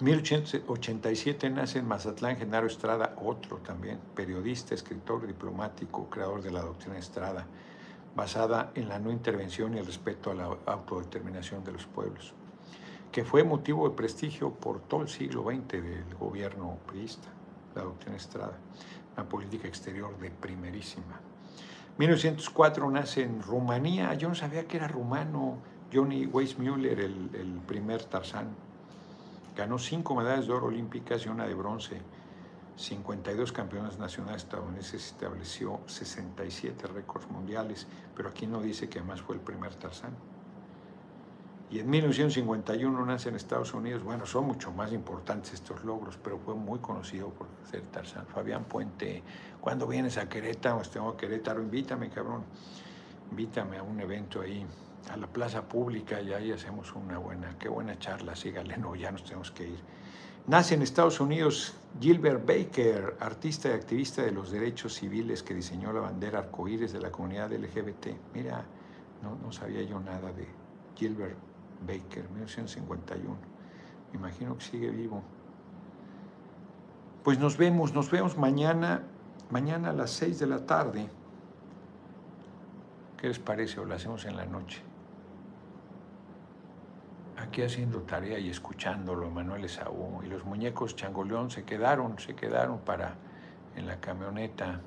1887 0.00 1.50
nace 1.50 1.78
en 1.78 1.88
Mazatlán 1.88 2.36
Genaro 2.36 2.66
Estrada, 2.66 3.14
otro 3.22 3.58
también, 3.58 3.98
periodista, 4.14 4.74
escritor, 4.74 5.26
diplomático, 5.26 6.08
creador 6.08 6.42
de 6.42 6.50
la 6.50 6.62
doctrina 6.62 6.98
Estrada, 6.98 7.46
basada 8.14 8.72
en 8.74 8.88
la 8.88 8.98
no 8.98 9.10
intervención 9.10 9.74
y 9.74 9.78
el 9.78 9.86
respeto 9.86 10.30
a 10.30 10.34
la 10.34 10.56
autodeterminación 10.66 11.64
de 11.64 11.72
los 11.72 11.86
pueblos, 11.86 12.34
que 13.12 13.24
fue 13.24 13.44
motivo 13.44 13.88
de 13.88 13.94
prestigio 13.94 14.52
por 14.52 14.80
todo 14.80 15.02
el 15.02 15.08
siglo 15.08 15.44
XX 15.44 15.68
del 15.68 16.14
gobierno 16.18 16.78
priista, 16.86 17.28
la 17.74 17.82
doctrina 17.82 18.16
Estrada 18.16 18.58
una 19.20 19.28
política 19.28 19.68
exterior 19.68 20.16
de 20.18 20.30
primerísima. 20.30 21.20
1904 21.98 22.90
nace 22.90 23.22
en 23.22 23.42
Rumanía, 23.42 24.14
yo 24.14 24.28
no 24.30 24.34
sabía 24.34 24.66
que 24.66 24.78
era 24.78 24.88
rumano, 24.88 25.58
Johnny 25.92 26.24
Weissmuller, 26.24 26.98
el, 27.00 27.30
el 27.34 27.60
primer 27.66 28.04
Tarzán. 28.04 28.48
Ganó 29.54 29.78
cinco 29.78 30.14
medallas 30.14 30.46
de 30.46 30.54
oro 30.54 30.68
olímpicas 30.68 31.26
y 31.26 31.28
una 31.28 31.46
de 31.46 31.52
bronce. 31.52 32.00
52 32.76 33.52
campeones 33.52 33.98
nacionales 33.98 34.44
estadounidenses 34.44 35.04
estableció 35.04 35.80
67 35.86 36.86
récords 36.86 37.30
mundiales, 37.30 37.86
pero 38.16 38.30
aquí 38.30 38.46
no 38.46 38.62
dice 38.62 38.88
que 38.88 39.00
además 39.00 39.20
fue 39.20 39.34
el 39.34 39.42
primer 39.42 39.74
Tarzán. 39.74 40.14
Y 41.70 41.78
en 41.78 41.88
1951 41.88 43.06
nace 43.06 43.28
en 43.28 43.36
Estados 43.36 43.72
Unidos, 43.74 44.02
bueno, 44.02 44.26
son 44.26 44.44
mucho 44.44 44.72
más 44.72 44.92
importantes 44.92 45.52
estos 45.52 45.84
logros, 45.84 46.18
pero 46.20 46.36
fue 46.36 46.54
muy 46.54 46.80
conocido 46.80 47.28
por 47.28 47.46
ser 47.70 47.82
Tarzán. 47.82 48.26
Fabián 48.26 48.64
Puente, 48.64 49.22
cuando 49.60 49.86
vienes 49.86 50.18
a 50.18 50.28
Querétaro? 50.28 50.82
Tengo 50.82 51.10
a 51.10 51.16
Querétaro, 51.16 51.62
invítame, 51.62 52.10
cabrón, 52.10 52.42
invítame 53.30 53.78
a 53.78 53.84
un 53.84 54.00
evento 54.00 54.40
ahí, 54.40 54.66
a 55.12 55.16
la 55.16 55.28
plaza 55.28 55.62
pública, 55.62 56.20
y 56.20 56.32
ahí 56.32 56.50
hacemos 56.50 56.92
una 56.96 57.18
buena, 57.18 57.56
qué 57.56 57.68
buena 57.68 57.96
charla, 58.00 58.34
sígale, 58.34 58.76
no, 58.76 58.96
ya 58.96 59.12
nos 59.12 59.22
tenemos 59.22 59.52
que 59.52 59.68
ir. 59.68 59.78
Nace 60.48 60.74
en 60.74 60.82
Estados 60.82 61.20
Unidos 61.20 61.76
Gilbert 62.00 62.44
Baker, 62.44 63.16
artista 63.20 63.68
y 63.68 63.72
activista 63.72 64.22
de 64.22 64.32
los 64.32 64.50
derechos 64.50 64.94
civiles 64.94 65.44
que 65.44 65.54
diseñó 65.54 65.92
la 65.92 66.00
bandera 66.00 66.40
arcoíris 66.40 66.92
de 66.92 67.00
la 67.00 67.12
comunidad 67.12 67.52
LGBT. 67.52 68.08
Mira, 68.34 68.64
no, 69.22 69.36
no 69.36 69.52
sabía 69.52 69.82
yo 69.82 70.00
nada 70.00 70.32
de 70.32 70.48
Gilbert 70.96 71.49
Baker, 71.86 72.28
1951. 72.30 73.36
Me 74.12 74.18
imagino 74.18 74.56
que 74.56 74.64
sigue 74.64 74.90
vivo. 74.90 75.22
Pues 77.24 77.38
nos 77.38 77.56
vemos, 77.56 77.94
nos 77.94 78.10
vemos 78.10 78.36
mañana, 78.36 79.02
mañana 79.50 79.90
a 79.90 79.92
las 79.92 80.10
6 80.10 80.38
de 80.38 80.46
la 80.46 80.66
tarde. 80.66 81.08
¿Qué 83.16 83.28
les 83.28 83.38
parece? 83.38 83.80
O 83.80 83.84
lo 83.84 83.94
hacemos 83.94 84.24
en 84.24 84.36
la 84.36 84.46
noche 84.46 84.82
aquí 87.40 87.62
haciendo 87.62 88.02
tarea 88.02 88.38
y 88.38 88.50
escuchándolo, 88.50 89.30
Manuel 89.30 89.64
Esaú, 89.64 90.20
y 90.22 90.28
los 90.28 90.44
muñecos 90.44 90.94
Changoleón 90.94 91.50
se 91.50 91.64
quedaron, 91.64 92.18
se 92.18 92.34
quedaron 92.34 92.80
para 92.80 93.14
en 93.76 93.86
la 93.86 94.00
camioneta 94.00 94.80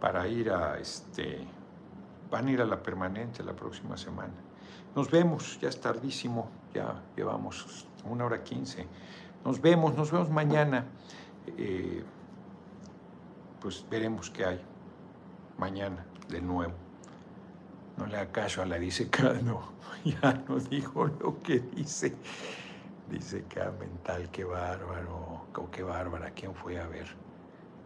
para 0.00 0.26
ir 0.28 0.50
a 0.50 0.78
este 0.78 1.46
van 2.30 2.46
a 2.46 2.50
ir 2.50 2.60
a 2.60 2.66
la 2.66 2.82
permanente 2.82 3.42
la 3.42 3.54
próxima 3.54 3.96
semana. 3.96 4.34
Nos 4.98 5.12
vemos, 5.12 5.60
ya 5.60 5.68
es 5.68 5.80
tardísimo, 5.80 6.50
ya 6.74 7.00
llevamos 7.14 7.86
una 8.04 8.24
hora 8.24 8.42
quince. 8.42 8.84
Nos 9.44 9.60
vemos, 9.60 9.94
nos 9.94 10.10
vemos 10.10 10.28
mañana. 10.28 10.86
Eh, 11.56 12.02
pues 13.60 13.86
veremos 13.88 14.28
qué 14.28 14.44
hay 14.44 14.60
mañana 15.56 16.04
de 16.28 16.40
nuevo. 16.40 16.72
No 17.96 18.06
le 18.06 18.16
haga 18.16 18.32
caso 18.32 18.60
a 18.60 18.66
la 18.66 18.76
dice 18.76 19.08
no. 19.44 19.68
ya 20.04 20.42
no 20.48 20.58
dijo 20.58 21.06
lo 21.06 21.40
que 21.44 21.60
dice. 21.60 22.16
Dice 23.08 23.44
que 23.48 23.60
mental, 23.78 24.28
qué 24.32 24.42
bárbaro, 24.42 25.44
qué 25.70 25.84
bárbara, 25.84 26.32
¿quién 26.32 26.56
fue 26.56 26.80
a 26.80 26.88
ver? 26.88 27.06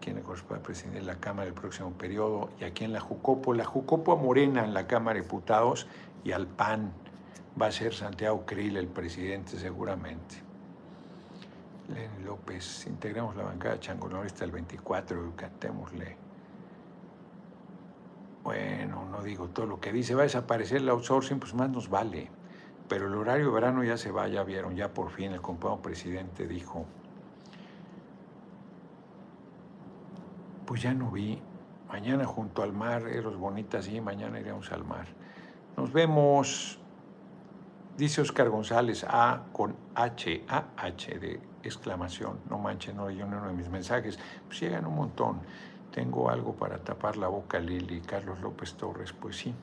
¿Quién 0.01 0.17
le 0.17 0.23
corresponde 0.23 0.65
presidir 0.65 1.03
la 1.03 1.17
Cámara 1.17 1.45
del 1.45 1.55
próximo 1.55 1.93
periodo? 1.93 2.49
Y 2.59 2.65
aquí 2.65 2.85
en 2.85 2.95
la 2.95 3.01
Jucopo, 3.01 3.53
la 3.53 3.67
Jucopo 3.67 4.13
a 4.13 4.17
Morena 4.17 4.65
en 4.65 4.73
la 4.73 4.87
Cámara 4.87 5.17
de 5.17 5.25
Diputados 5.25 5.87
y 6.25 6.33
al 6.33 6.47
PAN 6.47 7.02
va 7.61 7.67
a 7.67 7.73
ser 7.73 7.95
Santiago 7.95 8.45
Krill 8.47 8.77
el 8.77 8.89
presidente 8.89 9.59
seguramente. 9.59 10.37
Lenin 11.89 12.25
López, 12.25 12.87
integramos 12.87 13.37
la 13.37 13.45
bancada 13.45 13.79
changonorista 13.81 14.45
el 14.45 14.53
24 14.53 15.29
y 15.29 15.33
cantémosle 15.33 16.17
bueno, 18.43 19.07
no 19.09 19.23
digo 19.23 19.49
todo 19.49 19.67
lo 19.67 19.81
que 19.81 19.93
dice, 19.93 20.15
va 20.15 20.23
a 20.23 20.25
desaparecer 20.25 20.79
el 20.79 20.89
outsourcing, 20.89 21.39
pues 21.39 21.55
más 21.55 21.71
nos 21.71 21.89
vale. 21.89 22.29
Pero 22.89 23.07
el 23.07 23.15
horario 23.15 23.47
de 23.47 23.53
verano 23.53 23.85
ya 23.85 23.97
se 23.97 24.11
va, 24.11 24.27
ya 24.29 24.43
vieron, 24.43 24.75
ya 24.75 24.93
por 24.93 25.11
fin 25.11 25.33
el 25.33 25.41
compañero 25.41 25.81
presidente 25.81 26.49
dijo, 26.49 26.85
pues 30.67 30.83
ya 30.83 30.93
no 30.93 31.11
vi, 31.11 31.41
mañana 31.89 32.25
junto 32.25 32.63
al 32.63 32.73
mar, 32.73 33.07
Eros 33.07 33.37
Bonitas, 33.37 33.89
y 33.89 34.01
mañana 34.01 34.41
iremos 34.41 34.73
al 34.73 34.85
mar. 34.85 35.07
Nos 35.77 35.93
vemos, 35.93 36.81
dice 37.97 38.21
Oscar 38.21 38.49
González, 38.49 39.05
A 39.09 39.45
con 39.53 39.77
H, 39.95 40.45
A, 40.49 40.65
H 40.77 41.19
de 41.19 41.41
exclamación, 41.63 42.41
no 42.49 42.59
manches, 42.59 42.95
no 42.95 43.11
yo 43.11 43.27
uno 43.27 43.47
de 43.47 43.53
mis 43.53 43.69
mensajes, 43.69 44.19
pues 44.47 44.61
llegan 44.61 44.87
un 44.87 44.97
montón. 44.97 45.41
Tengo 45.93 46.31
algo 46.31 46.55
para 46.55 46.79
tapar 46.79 47.17
la 47.17 47.29
boca, 47.29 47.59
Lili. 47.59 48.01
Carlos 48.01 48.41
López 48.41 48.75
Torres, 48.75 49.13
pues 49.13 49.37
sí. 49.37 49.55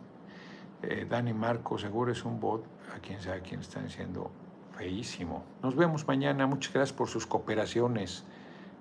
Eh, 0.83 1.05
Dani 1.09 1.33
Marco, 1.33 1.77
seguro 1.77 2.11
es 2.11 2.23
un 2.23 2.39
bot, 2.39 2.63
a 2.95 2.99
quien 2.99 3.19
sabe 3.19 3.41
quién 3.41 3.61
están 3.61 3.85
diciendo, 3.85 4.31
feísimo. 4.77 5.43
Nos 5.63 5.75
vemos 5.75 6.07
mañana, 6.07 6.45
muchas 6.47 6.73
gracias 6.73 6.95
por 6.95 7.09
sus 7.09 7.25
cooperaciones. 7.25 8.23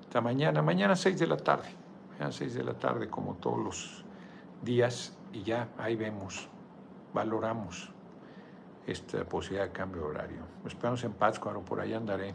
Hasta 0.00 0.20
mañana, 0.20 0.62
mañana 0.62 0.92
a 0.92 0.96
6 0.96 1.18
de 1.18 1.26
la 1.26 1.38
tarde, 1.38 1.68
a 2.20 2.30
6 2.30 2.54
de 2.54 2.64
la 2.64 2.74
tarde 2.74 3.08
como 3.08 3.34
todos 3.34 3.58
los 3.58 4.04
días 4.62 5.16
y 5.32 5.42
ya 5.42 5.68
ahí 5.78 5.96
vemos, 5.96 6.48
valoramos 7.12 7.90
esta 8.88 9.24
posibilidad 9.24 9.66
de 9.66 9.72
cambio 9.72 10.02
de 10.02 10.08
horario. 10.08 10.40
Esperamos 10.66 11.04
en 11.04 11.12
Pátzcuaro, 11.12 11.62
por 11.62 11.80
ahí 11.80 11.92
andaré. 11.92 12.34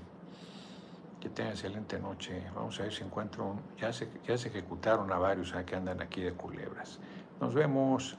Que 1.19 1.29
tengan 1.29 1.53
excelente 1.53 1.97
noche. 1.99 2.43
Vamos 2.53 2.79
a 2.79 2.83
ver 2.83 2.93
si 2.93 3.03
encuentro 3.03 3.45
un... 3.45 3.61
Ya 3.77 3.91
se, 3.93 4.09
ya 4.27 4.37
se 4.37 4.49
ejecutaron 4.49 5.11
a 5.11 5.17
varios 5.17 5.53
que 5.65 5.75
andan 5.75 6.01
aquí 6.01 6.21
de 6.21 6.33
culebras. 6.33 6.99
Nos 7.39 7.53
vemos. 7.53 8.17